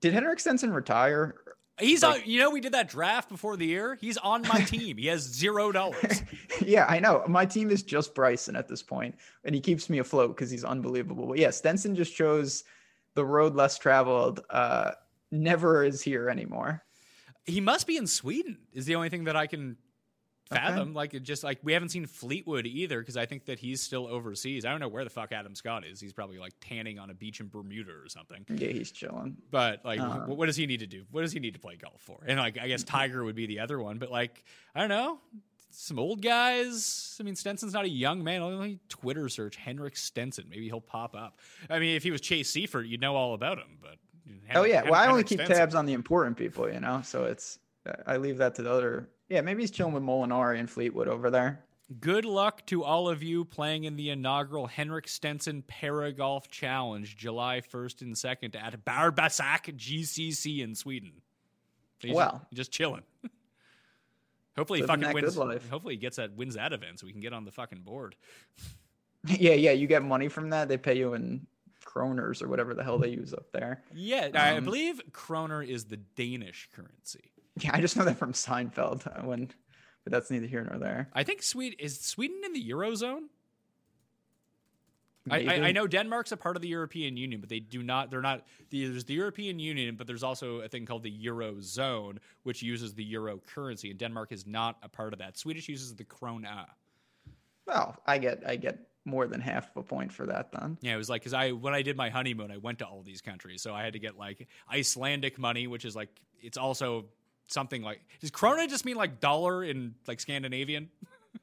did 0.00 0.12
Henrik 0.12 0.40
Stenson 0.40 0.72
retire? 0.72 1.36
He's 1.78 2.02
on. 2.02 2.20
You 2.24 2.40
know, 2.40 2.50
we 2.50 2.60
did 2.60 2.72
that 2.72 2.88
draft 2.88 3.28
before 3.28 3.56
the 3.56 3.66
year. 3.66 3.98
He's 4.00 4.16
on 4.16 4.42
my 4.42 4.60
team. 4.66 4.96
He 4.96 5.08
has 5.08 5.22
zero 5.22 5.72
dollars. 5.72 6.22
yeah, 6.64 6.86
I 6.88 7.00
know. 7.00 7.22
My 7.28 7.44
team 7.44 7.70
is 7.70 7.82
just 7.82 8.14
Bryson 8.14 8.56
at 8.56 8.66
this 8.66 8.82
point, 8.82 9.14
and 9.44 9.54
he 9.54 9.60
keeps 9.60 9.90
me 9.90 9.98
afloat 9.98 10.34
because 10.34 10.50
he's 10.50 10.64
unbelievable. 10.64 11.26
But 11.26 11.38
yeah, 11.38 11.50
Stenson 11.50 11.94
just 11.94 12.14
chose 12.14 12.64
the 13.14 13.24
road 13.24 13.54
less 13.54 13.76
traveled. 13.76 14.40
Uh, 14.48 14.92
never 15.30 15.84
is 15.84 16.00
here 16.00 16.30
anymore. 16.30 16.82
He 17.44 17.60
must 17.60 17.86
be 17.86 17.96
in 17.96 18.06
Sweden. 18.06 18.58
Is 18.72 18.86
the 18.86 18.94
only 18.94 19.10
thing 19.10 19.24
that 19.24 19.36
I 19.36 19.46
can 19.46 19.76
fathom. 20.48 20.94
Like 20.94 21.14
it 21.14 21.22
just 21.22 21.44
like 21.44 21.58
we 21.62 21.72
haven't 21.72 21.90
seen 21.90 22.06
Fleetwood 22.06 22.66
either 22.66 23.00
because 23.00 23.16
I 23.16 23.26
think 23.26 23.46
that 23.46 23.58
he's 23.58 23.80
still 23.80 24.06
overseas. 24.06 24.64
I 24.64 24.70
don't 24.70 24.80
know 24.80 24.88
where 24.88 25.04
the 25.04 25.10
fuck 25.10 25.32
Adam 25.32 25.54
Scott 25.54 25.84
is. 25.84 26.00
He's 26.00 26.12
probably 26.12 26.38
like 26.38 26.52
tanning 26.60 26.98
on 26.98 27.10
a 27.10 27.14
beach 27.14 27.40
in 27.40 27.48
Bermuda 27.48 27.92
or 27.92 28.08
something. 28.08 28.44
Yeah, 28.48 28.68
he's 28.68 28.90
chilling. 28.90 29.36
But 29.50 29.84
like, 29.84 30.00
uh, 30.00 30.20
what, 30.20 30.38
what 30.38 30.46
does 30.46 30.56
he 30.56 30.66
need 30.66 30.80
to 30.80 30.86
do? 30.86 31.04
What 31.10 31.22
does 31.22 31.32
he 31.32 31.40
need 31.40 31.54
to 31.54 31.60
play 31.60 31.76
golf 31.76 32.00
for? 32.00 32.18
And 32.26 32.38
like, 32.38 32.58
I 32.58 32.68
guess 32.68 32.82
Tiger 32.84 33.24
would 33.24 33.36
be 33.36 33.46
the 33.46 33.60
other 33.60 33.80
one. 33.80 33.98
But 33.98 34.10
like, 34.10 34.44
I 34.74 34.80
don't 34.80 34.88
know. 34.88 35.18
Some 35.70 35.98
old 35.98 36.22
guys. 36.22 37.16
I 37.20 37.22
mean, 37.22 37.36
Stenson's 37.36 37.74
not 37.74 37.84
a 37.84 37.88
young 37.88 38.24
man. 38.24 38.40
Only 38.40 38.78
Twitter 38.88 39.28
search 39.28 39.56
Henrik 39.56 39.96
Stenson. 39.96 40.46
Maybe 40.48 40.66
he'll 40.66 40.80
pop 40.80 41.14
up. 41.14 41.38
I 41.68 41.78
mean, 41.78 41.96
if 41.96 42.02
he 42.02 42.10
was 42.10 42.22
Chase 42.22 42.50
Seiffert, 42.50 42.88
you'd 42.88 43.00
know 43.00 43.14
all 43.14 43.34
about 43.34 43.58
him. 43.58 43.76
But 43.82 43.96
Henrik, 44.46 44.56
oh 44.56 44.64
yeah, 44.64 44.84
well, 44.84 44.94
I 44.94 45.06
only 45.08 45.22
keep 45.22 45.38
Stenson. 45.38 45.56
tabs 45.56 45.74
on 45.74 45.84
the 45.84 45.92
important 45.92 46.38
people, 46.38 46.72
you 46.72 46.80
know. 46.80 47.02
So 47.04 47.24
it's 47.24 47.58
I 48.06 48.16
leave 48.16 48.38
that 48.38 48.54
to 48.56 48.62
the 48.62 48.70
other 48.72 49.08
yeah, 49.28 49.40
maybe 49.40 49.62
he's 49.62 49.70
chilling 49.70 49.92
with 49.92 50.02
Molinari 50.02 50.58
and 50.58 50.70
Fleetwood 50.70 51.08
over 51.08 51.30
there. 51.30 51.64
Good 52.00 52.24
luck 52.24 52.66
to 52.66 52.82
all 52.82 53.08
of 53.08 53.22
you 53.22 53.44
playing 53.44 53.84
in 53.84 53.94
the 53.94 54.10
inaugural 54.10 54.66
Henrik 54.66 55.06
Stenson 55.06 55.62
Para 55.62 56.12
Golf 56.12 56.48
Challenge, 56.50 57.16
July 57.16 57.60
1st 57.60 58.02
and 58.02 58.14
2nd 58.14 58.56
at 58.56 58.84
Barbassac 58.84 59.76
GCC 59.76 60.64
in 60.64 60.74
Sweden. 60.74 61.12
He's 62.00 62.14
well, 62.14 62.42
just, 62.50 62.56
just 62.56 62.72
chilling. 62.72 63.02
hopefully, 64.56 64.80
he 64.80 64.86
fucking 64.86 65.12
wins. 65.12 65.36
Hopefully, 65.36 65.94
he 65.94 65.98
gets 65.98 66.16
that 66.16 66.36
wins 66.36 66.54
that 66.56 66.72
event 66.72 66.98
so 66.98 67.06
we 67.06 67.12
can 67.12 67.20
get 67.20 67.32
on 67.32 67.44
the 67.44 67.52
fucking 67.52 67.82
board. 67.82 68.16
yeah, 69.26 69.54
yeah, 69.54 69.70
you 69.70 69.86
get 69.86 70.02
money 70.02 70.28
from 70.28 70.50
that. 70.50 70.68
They 70.68 70.76
pay 70.76 70.98
you 70.98 71.14
in 71.14 71.46
kroners 71.84 72.42
or 72.42 72.48
whatever 72.48 72.74
the 72.74 72.82
hell 72.82 72.98
they 72.98 73.10
use 73.10 73.32
up 73.32 73.52
there. 73.52 73.82
Yeah, 73.94 74.26
um, 74.26 74.36
I 74.36 74.60
believe 74.60 75.00
kroner 75.12 75.62
is 75.62 75.84
the 75.84 75.96
Danish 75.96 76.68
currency. 76.74 77.30
Yeah, 77.58 77.70
I 77.72 77.80
just 77.80 77.96
know 77.96 78.04
that 78.04 78.18
from 78.18 78.32
Seinfeld. 78.32 79.06
Uh, 79.06 79.26
when, 79.26 79.50
but 80.04 80.12
that's 80.12 80.30
neither 80.30 80.46
here 80.46 80.66
nor 80.68 80.78
there. 80.78 81.08
I 81.14 81.22
think 81.22 81.42
Sweden 81.42 81.78
is 81.80 81.98
Sweden 82.00 82.40
in 82.44 82.52
the 82.52 82.70
eurozone. 82.70 83.28
I, 85.28 85.38
I, 85.38 85.54
I, 85.68 85.72
know 85.72 85.88
Denmark's 85.88 86.30
a 86.30 86.36
part 86.36 86.54
of 86.54 86.62
the 86.62 86.68
European 86.68 87.16
Union, 87.16 87.40
but 87.40 87.48
they 87.48 87.58
do 87.58 87.82
not. 87.82 88.10
They're 88.10 88.22
not. 88.22 88.46
There's 88.70 89.04
the 89.04 89.14
European 89.14 89.58
Union, 89.58 89.96
but 89.96 90.06
there's 90.06 90.22
also 90.22 90.60
a 90.60 90.68
thing 90.68 90.86
called 90.86 91.02
the 91.02 91.12
eurozone, 91.26 92.18
which 92.44 92.62
uses 92.62 92.94
the 92.94 93.02
euro 93.02 93.38
currency, 93.38 93.90
and 93.90 93.98
Denmark 93.98 94.30
is 94.30 94.46
not 94.46 94.76
a 94.82 94.88
part 94.88 95.12
of 95.12 95.18
that. 95.18 95.36
Swedish 95.36 95.68
uses 95.68 95.96
the 95.96 96.04
krona. 96.04 96.66
Well, 97.66 97.96
I 98.06 98.18
get 98.18 98.44
I 98.46 98.54
get 98.56 98.78
more 99.04 99.26
than 99.26 99.40
half 99.40 99.70
of 99.70 99.76
a 99.78 99.82
point 99.82 100.12
for 100.12 100.26
that 100.26 100.52
then. 100.52 100.78
Yeah, 100.80 100.94
it 100.94 100.96
was 100.96 101.10
like 101.10 101.22
because 101.22 101.34
I 101.34 101.50
when 101.50 101.74
I 101.74 101.82
did 101.82 101.96
my 101.96 102.08
honeymoon, 102.08 102.52
I 102.52 102.58
went 102.58 102.78
to 102.80 102.86
all 102.86 103.02
these 103.02 103.20
countries, 103.20 103.62
so 103.62 103.74
I 103.74 103.82
had 103.82 103.94
to 103.94 103.98
get 103.98 104.16
like 104.16 104.46
Icelandic 104.72 105.38
money, 105.38 105.66
which 105.66 105.84
is 105.84 105.96
like 105.96 106.10
it's 106.40 106.58
also 106.58 107.06
something 107.46 107.82
like 107.82 108.00
does 108.20 108.30
krona 108.30 108.68
just 108.68 108.84
mean 108.84 108.96
like 108.96 109.20
dollar 109.20 109.64
in 109.64 109.94
like 110.06 110.20
Scandinavian? 110.20 110.90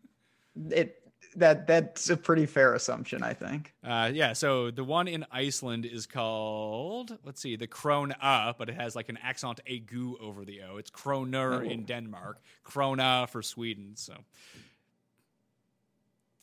it 0.70 1.00
that 1.36 1.68
that's 1.68 2.10
a 2.10 2.18
pretty 2.18 2.46
fair 2.46 2.74
assumption, 2.74 3.24
I 3.24 3.34
think. 3.34 3.74
Uh, 3.84 4.12
yeah. 4.14 4.34
So 4.34 4.72
the 4.72 4.84
one 4.84 5.08
in 5.08 5.26
Iceland 5.32 5.86
is 5.86 6.06
called 6.06 7.18
let's 7.24 7.42
see, 7.42 7.56
the 7.56 7.68
krona, 7.68 8.56
but 8.58 8.70
it 8.70 8.76
has 8.76 8.96
like 8.96 9.10
an 9.10 9.18
accent 9.22 9.60
aigu 9.70 10.20
over 10.22 10.46
the 10.46 10.62
o. 10.64 10.78
It's 10.78 10.90
kroner 10.90 11.56
oh. 11.56 11.68
in 11.68 11.84
Denmark, 11.84 12.42
krona 12.66 13.28
for 13.30 13.42
Sweden. 13.42 13.94
So 13.96 14.16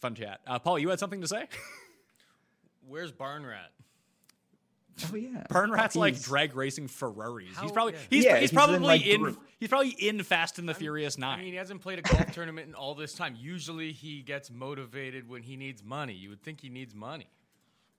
fun 0.00 0.14
chat. 0.14 0.40
Uh, 0.46 0.58
Paul, 0.58 0.78
you 0.78 0.88
had 0.88 0.98
something 0.98 1.20
to 1.20 1.28
say? 1.28 1.46
Where's 2.88 3.12
Barnrat? 3.12 3.70
Oh 5.12 5.16
yeah, 5.16 5.44
Bernrat's 5.48 5.96
oh, 5.96 6.00
like 6.00 6.20
drag 6.20 6.54
racing 6.56 6.88
Ferraris. 6.88 7.54
How, 7.54 7.62
he's 7.62 7.72
probably 7.72 7.94
yeah. 7.94 7.98
he's, 8.10 8.24
yeah, 8.24 8.32
he's, 8.32 8.50
he's, 8.50 8.52
probably 8.52 8.76
in, 8.76 8.82
like, 8.82 9.06
in 9.06 9.36
he's 9.58 9.68
probably 9.68 9.90
in 9.90 10.22
Fast 10.22 10.58
and 10.58 10.68
the 10.68 10.74
I 10.74 10.76
Furious 10.76 11.18
Nine. 11.18 11.38
I 11.38 11.42
mean, 11.42 11.52
he 11.52 11.56
hasn't 11.56 11.80
played 11.80 11.98
a 11.98 12.02
golf 12.02 12.32
tournament 12.32 12.68
in 12.68 12.74
all 12.74 12.94
this 12.94 13.14
time. 13.14 13.36
Usually, 13.38 13.92
he 13.92 14.22
gets 14.22 14.50
motivated 14.50 15.28
when 15.28 15.42
he 15.42 15.56
needs 15.56 15.82
money. 15.82 16.14
You 16.14 16.30
would 16.30 16.42
think 16.42 16.60
he 16.60 16.68
needs 16.68 16.94
money. 16.94 17.28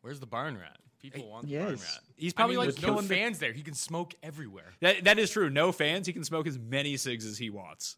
Where's 0.01 0.19
the 0.19 0.25
barn 0.25 0.57
rat? 0.57 0.77
People 1.01 1.29
want 1.29 1.47
the 1.47 1.57
barn 1.57 1.71
rat. 1.71 1.99
He's 2.15 2.33
probably 2.33 2.57
I 2.57 2.59
mean, 2.59 2.69
like 2.69 2.81
no 2.81 2.97
fans 3.01 3.39
the... 3.39 3.45
there. 3.45 3.53
He 3.53 3.61
can 3.61 3.73
smoke 3.73 4.13
everywhere. 4.21 4.73
That 4.81 5.03
that 5.05 5.19
is 5.19 5.31
true. 5.31 5.49
No 5.49 5.71
fans. 5.71 6.07
He 6.07 6.13
can 6.13 6.23
smoke 6.23 6.47
as 6.47 6.59
many 6.59 6.97
cigs 6.97 7.25
as 7.25 7.37
he 7.37 7.49
wants. 7.49 7.97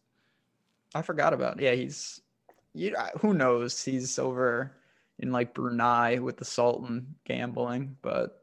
I 0.96 1.02
forgot 1.02 1.34
about. 1.34 1.60
It. 1.60 1.64
Yeah, 1.64 1.74
he's. 1.74 2.22
You, 2.76 2.96
who 3.20 3.34
knows? 3.34 3.84
He's 3.84 4.18
over 4.18 4.72
in 5.20 5.32
like 5.32 5.54
Brunei 5.54 6.20
with 6.20 6.38
the 6.38 6.46
Sultan 6.46 7.16
gambling, 7.26 7.98
but 8.02 8.43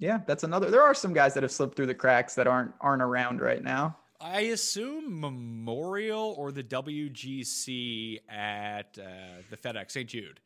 yeah, 0.00 0.20
that's 0.26 0.44
another. 0.44 0.70
There 0.70 0.82
are 0.82 0.94
some 0.94 1.12
guys 1.12 1.34
that 1.34 1.42
have 1.42 1.52
slipped 1.52 1.76
through 1.76 1.86
the 1.86 1.94
cracks 1.94 2.34
that 2.34 2.46
aren't 2.46 2.72
aren't 2.80 3.02
around 3.02 3.40
right 3.40 3.62
now. 3.62 3.96
I 4.18 4.40
assume 4.40 5.20
Memorial 5.20 6.34
or 6.36 6.52
the 6.52 6.62
WGC 6.62 8.20
at 8.28 8.98
uh, 8.98 9.42
the 9.50 9.56
FedEx 9.56 9.92
St. 9.92 10.08
Jude. 10.08 10.40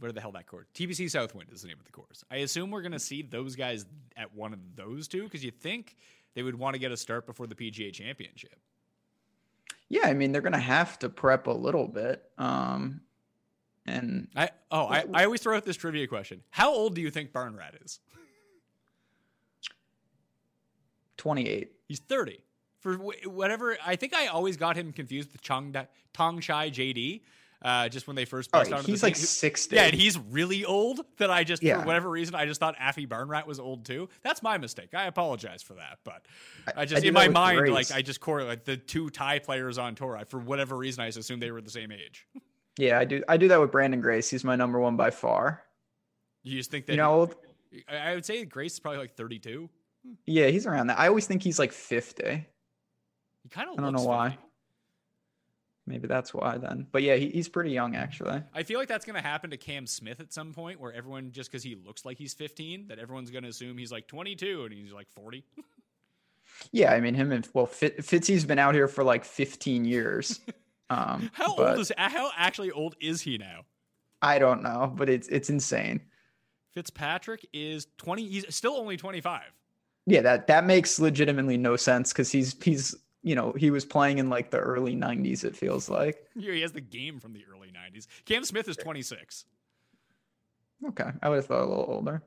Where 0.00 0.12
the 0.12 0.20
hell 0.20 0.32
that 0.32 0.46
course? 0.46 0.66
TPC 0.74 1.10
Southwind 1.10 1.50
is 1.52 1.60
the 1.60 1.68
name 1.68 1.78
of 1.78 1.84
the 1.84 1.92
course. 1.92 2.24
I 2.30 2.36
assume 2.36 2.70
we're 2.70 2.80
going 2.80 2.92
to 2.92 2.98
see 2.98 3.20
those 3.20 3.54
guys 3.54 3.84
at 4.16 4.34
one 4.34 4.54
of 4.54 4.58
those 4.74 5.08
two 5.08 5.24
because 5.24 5.44
you 5.44 5.50
think 5.50 5.96
they 6.34 6.42
would 6.42 6.58
want 6.58 6.74
to 6.74 6.80
get 6.80 6.90
a 6.90 6.96
start 6.96 7.26
before 7.26 7.46
the 7.46 7.54
PGA 7.54 7.92
Championship. 7.92 8.58
Yeah, 9.90 10.06
I 10.06 10.14
mean 10.14 10.32
they're 10.32 10.40
going 10.40 10.52
to 10.54 10.58
have 10.58 10.98
to 11.00 11.10
prep 11.10 11.48
a 11.48 11.52
little 11.52 11.86
bit. 11.86 12.22
Um, 12.38 13.02
and 13.86 14.28
I 14.34 14.50
oh 14.70 14.86
I, 14.86 15.04
I 15.12 15.24
always 15.24 15.42
throw 15.42 15.56
out 15.56 15.64
this 15.64 15.76
trivia 15.76 16.06
question: 16.06 16.42
How 16.50 16.72
old 16.72 16.94
do 16.94 17.02
you 17.02 17.10
think 17.10 17.32
Barnrat 17.32 17.84
is? 17.84 18.00
28. 21.20 21.70
He's 21.86 22.00
30. 22.00 22.38
For 22.80 22.94
whatever, 22.94 23.76
I 23.84 23.96
think 23.96 24.14
I 24.14 24.28
always 24.28 24.56
got 24.56 24.74
him 24.74 24.92
confused 24.92 25.32
with 25.32 25.42
Chong 25.42 25.76
Tong 26.14 26.40
Shai 26.40 26.70
JD. 26.70 27.20
Uh, 27.62 27.90
just 27.90 28.06
when 28.06 28.16
they 28.16 28.24
first 28.24 28.50
burst 28.50 28.70
right, 28.70 28.82
he's 28.86 29.02
like 29.02 29.14
sixty. 29.14 29.76
Yeah, 29.76 29.82
and 29.82 29.94
he's 29.94 30.18
really 30.18 30.64
old. 30.64 31.00
That 31.18 31.30
I 31.30 31.44
just, 31.44 31.62
yeah. 31.62 31.78
for 31.78 31.86
whatever 31.86 32.08
reason, 32.08 32.34
I 32.34 32.46
just 32.46 32.58
thought 32.58 32.74
Aphibarnrat 32.78 33.46
was 33.46 33.60
old 33.60 33.84
too. 33.84 34.08
That's 34.22 34.42
my 34.42 34.56
mistake. 34.56 34.94
I 34.94 35.04
apologize 35.04 35.62
for 35.62 35.74
that. 35.74 35.98
But 36.02 36.24
I, 36.74 36.82
I 36.82 36.84
just, 36.86 37.04
I 37.04 37.08
in 37.08 37.12
my 37.12 37.28
mind, 37.28 37.58
Grace. 37.58 37.70
like 37.70 37.92
I 37.92 38.00
just 38.00 38.18
correlate 38.18 38.48
like, 38.48 38.64
the 38.64 38.78
two 38.78 39.10
Thai 39.10 39.40
players 39.40 39.76
on 39.76 39.94
tour. 39.94 40.16
I, 40.16 40.24
for 40.24 40.40
whatever 40.40 40.74
reason, 40.74 41.02
I 41.02 41.08
just 41.08 41.18
assumed 41.18 41.42
they 41.42 41.50
were 41.50 41.60
the 41.60 41.70
same 41.70 41.92
age. 41.92 42.26
Yeah, 42.78 42.98
I 42.98 43.04
do. 43.04 43.22
I 43.28 43.36
do 43.36 43.48
that 43.48 43.60
with 43.60 43.70
Branden 43.70 44.00
Grace. 44.00 44.30
He's 44.30 44.42
my 44.42 44.56
number 44.56 44.80
one 44.80 44.96
by 44.96 45.10
far. 45.10 45.62
You 46.42 46.56
just 46.56 46.70
think 46.70 46.86
that? 46.86 46.92
You 46.92 46.96
know, 46.96 47.30
I 47.86 48.14
would 48.14 48.24
say 48.24 48.42
Grace 48.46 48.72
is 48.72 48.80
probably 48.80 49.00
like 49.00 49.16
thirty-two. 49.16 49.68
Yeah, 50.26 50.46
he's 50.48 50.66
around 50.66 50.88
that. 50.88 50.98
I 50.98 51.08
always 51.08 51.26
think 51.26 51.42
he's 51.42 51.58
like 51.58 51.72
50. 51.72 52.46
He 53.42 53.48
kind 53.48 53.68
of 53.68 53.78
I 53.78 53.82
don't 53.82 53.94
know 53.94 54.04
why. 54.04 54.38
maybe 55.86 56.06
that's 56.06 56.32
why 56.32 56.58
then. 56.58 56.86
But 56.90 57.02
yeah, 57.02 57.16
he, 57.16 57.28
he's 57.30 57.48
pretty 57.48 57.70
young 57.70 57.96
actually. 57.96 58.42
I 58.54 58.62
feel 58.62 58.78
like 58.78 58.88
that's 58.88 59.04
going 59.04 59.20
to 59.20 59.26
happen 59.26 59.50
to 59.50 59.56
Cam 59.56 59.86
Smith 59.86 60.20
at 60.20 60.32
some 60.32 60.52
point, 60.52 60.80
where 60.80 60.92
everyone 60.92 61.32
just 61.32 61.50
because 61.50 61.62
he 61.62 61.74
looks 61.74 62.04
like 62.04 62.16
he's 62.18 62.34
15, 62.34 62.88
that 62.88 62.98
everyone's 62.98 63.30
going 63.30 63.44
to 63.44 63.50
assume 63.50 63.76
he's 63.78 63.92
like 63.92 64.06
22 64.06 64.64
and 64.64 64.72
he's 64.72 64.92
like 64.92 65.08
40. 65.10 65.44
Yeah, 66.72 66.92
I 66.92 67.00
mean 67.00 67.14
him 67.14 67.32
and 67.32 67.48
well, 67.54 67.64
Fit, 67.64 67.98
Fitzy's 67.98 68.44
been 68.44 68.58
out 68.58 68.74
here 68.74 68.88
for 68.88 69.02
like 69.02 69.24
15 69.24 69.84
years. 69.84 70.40
Um, 70.90 71.30
How 71.32 71.54
old 71.54 71.78
is 71.78 71.92
how 71.96 72.32
actually 72.36 72.72
old 72.72 72.96
is 73.00 73.20
he 73.22 73.38
now? 73.38 73.60
I 74.20 74.40
don't 74.40 74.60
know, 74.60 74.92
but 74.92 75.08
it's 75.08 75.28
it's 75.28 75.48
insane. 75.48 76.00
Fitzpatrick 76.74 77.46
is 77.52 77.86
20. 77.98 78.26
He's 78.26 78.52
still 78.52 78.72
only 78.74 78.96
25. 78.96 79.42
Yeah, 80.06 80.22
that 80.22 80.46
that 80.46 80.64
makes 80.64 80.98
legitimately 80.98 81.56
no 81.56 81.76
sense 81.76 82.12
because 82.12 82.30
he's 82.32 82.60
he's 82.62 82.94
you 83.22 83.34
know 83.34 83.52
he 83.52 83.70
was 83.70 83.84
playing 83.84 84.18
in 84.18 84.30
like 84.30 84.50
the 84.50 84.58
early 84.58 84.96
90s. 84.96 85.44
It 85.44 85.56
feels 85.56 85.88
like. 85.88 86.24
Yeah, 86.34 86.52
He 86.52 86.60
has 86.62 86.72
the 86.72 86.80
game 86.80 87.20
from 87.20 87.32
the 87.32 87.44
early 87.52 87.68
90s. 87.68 88.06
Cam 88.24 88.44
Smith 88.44 88.68
is 88.68 88.76
26. 88.76 89.44
Okay, 90.88 91.10
I 91.22 91.28
would 91.28 91.36
have 91.36 91.46
thought 91.46 91.62
a 91.62 91.66
little 91.66 91.86
older. 91.88 92.22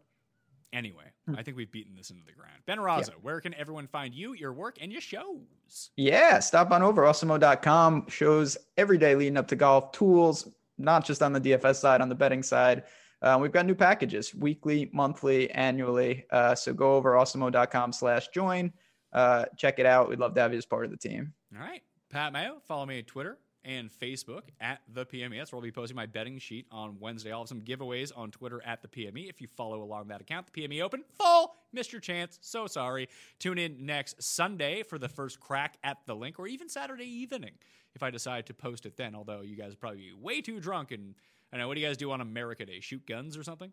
Anyway, 0.71 1.05
hmm. 1.27 1.35
I 1.35 1.43
think 1.43 1.55
we've 1.55 1.71
beaten 1.71 1.95
this 1.95 2.09
into 2.09 2.23
the 2.25 2.31
ground. 2.31 2.57
Ben 2.65 2.79
Raza, 2.79 3.13
where 3.21 3.39
can 3.39 3.53
everyone 3.53 3.87
find 3.87 4.13
you, 4.13 4.33
your 4.33 4.53
work, 4.53 4.77
and 4.81 4.91
your 4.91 5.01
shows? 5.01 5.91
Yeah, 5.95 6.39
stop 6.39 6.71
on 6.71 6.81
over 6.81 7.03
awesemo.com. 7.03 8.07
Shows 8.09 8.57
every 8.77 8.97
day 8.97 9.15
leading 9.15 9.37
up 9.37 9.47
to 9.49 9.55
golf 9.55 9.91
tools, 9.91 10.47
not 10.77 11.05
just 11.05 11.21
on 11.21 11.33
the 11.33 11.41
DFS 11.41 11.75
side, 11.75 12.01
on 12.01 12.09
the 12.09 12.15
betting 12.15 12.41
side. 12.41 12.83
Uh, 13.23 13.37
we've 13.39 13.53
got 13.53 13.65
new 13.65 13.73
packages 13.73 14.35
weekly, 14.35 14.89
monthly, 14.93 15.49
annually. 15.51 16.25
Uh, 16.29 16.53
so 16.53 16.73
go 16.73 16.93
over 16.95 17.13
awesemo.com 17.13 17.93
slash 17.93 18.27
join. 18.27 18.71
Uh, 19.13 19.45
check 19.57 19.79
it 19.79 19.85
out. 19.85 20.09
We'd 20.09 20.19
love 20.19 20.35
to 20.35 20.41
have 20.41 20.51
you 20.51 20.57
as 20.57 20.65
part 20.65 20.85
of 20.85 20.91
the 20.91 20.97
team. 20.97 21.33
All 21.55 21.61
right. 21.61 21.81
Pat 22.09 22.33
Mayo, 22.33 22.57
follow 22.67 22.85
me 22.85 22.99
on 22.99 23.05
Twitter 23.05 23.37
and 23.65 23.89
Facebook 23.89 24.41
at 24.59 24.81
the 24.93 25.05
PME. 25.05 25.37
That's 25.37 25.51
where 25.51 25.57
I'll 25.57 25.63
be 25.63 25.71
posting 25.71 25.95
my 25.95 26.05
betting 26.05 26.37
sheet 26.37 26.67
on 26.69 26.97
Wednesday. 26.99 27.31
I'll 27.31 27.39
have 27.39 27.47
some 27.47 27.61
giveaways 27.61 28.11
on 28.15 28.29
Twitter 28.29 28.61
at 28.65 28.81
the 28.81 28.87
PME. 28.87 29.29
If 29.29 29.39
you 29.39 29.47
follow 29.47 29.81
along 29.81 30.09
that 30.09 30.21
account, 30.21 30.47
the 30.51 30.61
PME 30.61 30.81
Open, 30.81 31.03
fall, 31.17 31.65
missed 31.71 31.91
your 31.93 32.01
chance. 32.01 32.39
So 32.41 32.67
sorry. 32.67 33.07
Tune 33.39 33.57
in 33.57 33.85
next 33.85 34.21
Sunday 34.21 34.83
for 34.83 34.99
the 34.99 35.07
first 35.07 35.39
crack 35.39 35.77
at 35.83 35.97
the 36.05 36.15
link, 36.15 36.39
or 36.39 36.47
even 36.47 36.67
Saturday 36.67 37.05
evening 37.05 37.53
if 37.95 38.03
I 38.03 38.09
decide 38.09 38.47
to 38.47 38.53
post 38.53 38.85
it 38.85 38.97
then. 38.97 39.15
Although 39.15 39.41
you 39.41 39.55
guys 39.55 39.69
would 39.69 39.79
probably 39.79 40.11
way 40.19 40.41
too 40.41 40.59
drunk. 40.59 40.91
And 40.91 41.15
I 41.53 41.57
know 41.57 41.67
what 41.67 41.75
do 41.75 41.81
you 41.81 41.87
guys 41.87 41.97
do 41.97 42.11
on 42.11 42.19
America 42.21 42.65
Day? 42.65 42.79
Shoot 42.79 43.05
guns 43.05 43.37
or 43.37 43.43
something? 43.43 43.71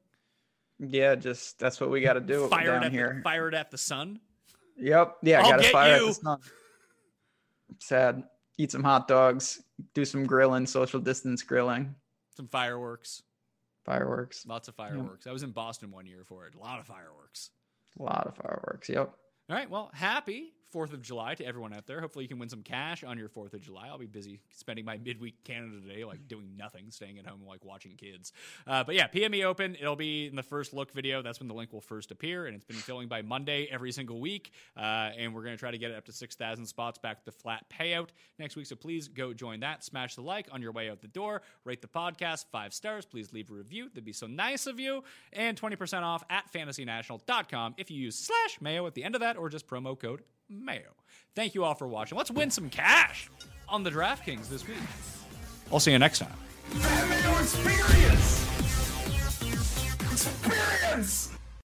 Yeah, 0.78 1.14
just 1.14 1.58
that's 1.58 1.80
what 1.80 1.90
we 1.90 2.00
got 2.00 2.14
to 2.14 2.20
do 2.20 2.46
Fire 2.50 2.62
it 2.62 2.66
down 2.66 2.84
at 2.84 2.92
here. 2.92 3.14
the, 3.18 3.22
fire 3.22 3.48
it 3.48 3.54
at 3.54 3.70
the 3.70 3.78
sun. 3.78 4.20
Yep. 4.76 5.16
Yeah, 5.22 5.42
I'll 5.42 5.50
got 5.50 5.56
to 5.56 5.62
get 5.62 5.72
fire 5.72 5.96
you. 5.96 6.02
at 6.02 6.08
the 6.08 6.14
sun. 6.14 6.38
Sad. 7.78 8.22
Eat 8.58 8.70
some 8.72 8.82
hot 8.84 9.08
dogs. 9.08 9.62
Do 9.94 10.04
some 10.04 10.24
grilling, 10.26 10.66
social 10.66 11.00
distance 11.00 11.42
grilling, 11.42 11.94
Some 12.36 12.48
fireworks. 12.48 13.22
fireworks. 13.84 14.44
Lots 14.46 14.68
of 14.68 14.74
fireworks. 14.74 15.26
I 15.26 15.32
was 15.32 15.42
in 15.42 15.52
Boston 15.52 15.90
one 15.90 16.04
year 16.06 16.24
for 16.26 16.46
it. 16.46 16.54
A 16.54 16.58
lot 16.58 16.78
of 16.80 16.86
fireworks. 16.86 17.50
A 17.98 18.02
lot 18.02 18.26
of 18.26 18.36
fireworks. 18.36 18.88
Yep. 18.90 19.10
All 19.48 19.56
right. 19.56 19.70
Well, 19.70 19.90
happy 19.94 20.52
4th 20.72 20.92
of 20.92 21.02
July 21.02 21.34
to 21.34 21.44
everyone 21.44 21.74
out 21.74 21.86
there. 21.86 22.00
Hopefully, 22.00 22.24
you 22.24 22.28
can 22.28 22.38
win 22.38 22.48
some 22.48 22.62
cash 22.62 23.04
on 23.04 23.18
your 23.18 23.28
4th 23.28 23.54
of 23.54 23.60
July. 23.60 23.88
I'll 23.88 23.98
be 23.98 24.06
busy 24.06 24.40
spending 24.52 24.84
my 24.84 24.98
midweek 25.04 25.42
Canada 25.44 25.76
day, 25.80 26.04
like 26.04 26.28
doing 26.28 26.56
nothing, 26.56 26.90
staying 26.90 27.18
at 27.18 27.26
home, 27.26 27.40
like 27.46 27.64
watching 27.64 27.92
kids. 27.92 28.32
Uh, 28.66 28.84
but 28.84 28.94
yeah, 28.94 29.08
PME 29.08 29.44
Open. 29.44 29.76
It'll 29.80 29.96
be 29.96 30.26
in 30.26 30.36
the 30.36 30.42
first 30.42 30.72
look 30.72 30.92
video. 30.92 31.22
That's 31.22 31.40
when 31.40 31.48
the 31.48 31.54
link 31.54 31.72
will 31.72 31.80
first 31.80 32.10
appear. 32.10 32.46
And 32.46 32.54
it's 32.54 32.64
been 32.64 32.76
filling 32.76 33.08
by 33.08 33.22
Monday 33.22 33.68
every 33.70 33.92
single 33.92 34.20
week. 34.20 34.52
Uh, 34.76 35.10
and 35.16 35.34
we're 35.34 35.42
going 35.42 35.54
to 35.54 35.60
try 35.60 35.70
to 35.70 35.78
get 35.78 35.90
it 35.90 35.96
up 35.96 36.04
to 36.06 36.12
6,000 36.12 36.66
spots 36.66 36.98
back 36.98 37.24
to 37.24 37.32
flat 37.32 37.64
payout 37.70 38.08
next 38.38 38.56
week. 38.56 38.66
So 38.66 38.76
please 38.76 39.08
go 39.08 39.32
join 39.32 39.60
that. 39.60 39.84
Smash 39.84 40.14
the 40.14 40.22
like 40.22 40.48
on 40.52 40.62
your 40.62 40.72
way 40.72 40.90
out 40.90 41.00
the 41.00 41.08
door. 41.08 41.42
Rate 41.64 41.82
the 41.82 41.88
podcast 41.88 42.46
five 42.52 42.72
stars. 42.72 43.04
Please 43.06 43.32
leave 43.32 43.50
a 43.50 43.54
review. 43.54 43.88
That'd 43.88 44.04
be 44.04 44.12
so 44.12 44.26
nice 44.26 44.66
of 44.66 44.78
you. 44.78 45.04
And 45.32 45.60
20% 45.60 46.02
off 46.02 46.24
at 46.30 46.52
fantasynational.com 46.52 47.74
if 47.76 47.90
you 47.90 48.00
use 48.00 48.16
slash 48.16 48.60
mayo 48.60 48.86
at 48.86 48.94
the 48.94 49.04
end 49.04 49.14
of 49.14 49.20
that 49.20 49.36
or 49.36 49.48
just 49.48 49.66
promo 49.66 49.98
code 49.98 50.22
mayo. 50.50 50.94
Thank 51.34 51.54
you 51.54 51.64
all 51.64 51.74
for 51.74 51.86
watching. 51.86 52.18
Let's 52.18 52.30
win 52.30 52.50
some 52.50 52.68
cash 52.68 53.30
on 53.68 53.84
the 53.84 53.90
DraftKings 53.90 54.48
this 54.48 54.66
week. 54.66 54.76
I'll 55.72 55.80
see 55.80 55.92
you 55.92 55.98
next 55.98 56.18
time. 56.18 56.32
Experience! 57.40 58.46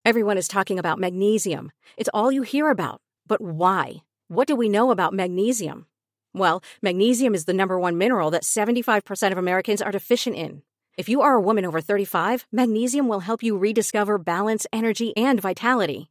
Everyone 0.04 0.38
is 0.38 0.48
talking 0.48 0.78
about 0.78 0.98
magnesium. 0.98 1.70
It's 1.96 2.08
all 2.14 2.32
you 2.32 2.42
hear 2.42 2.70
about. 2.70 3.00
But 3.26 3.40
why? 3.40 4.02
What 4.28 4.48
do 4.48 4.56
we 4.56 4.68
know 4.68 4.90
about 4.90 5.12
magnesium? 5.12 5.86
Well, 6.32 6.62
magnesium 6.80 7.34
is 7.34 7.44
the 7.44 7.52
number 7.52 7.78
one 7.78 7.98
mineral 7.98 8.30
that 8.30 8.44
75% 8.44 9.32
of 9.32 9.38
Americans 9.38 9.82
are 9.82 9.92
deficient 9.92 10.36
in. 10.36 10.62
If 10.96 11.08
you 11.08 11.20
are 11.20 11.34
a 11.34 11.40
woman 11.40 11.64
over 11.64 11.80
35, 11.80 12.46
magnesium 12.50 13.08
will 13.08 13.20
help 13.20 13.42
you 13.42 13.58
rediscover 13.58 14.18
balance, 14.18 14.66
energy, 14.72 15.14
and 15.16 15.40
vitality. 15.40 16.10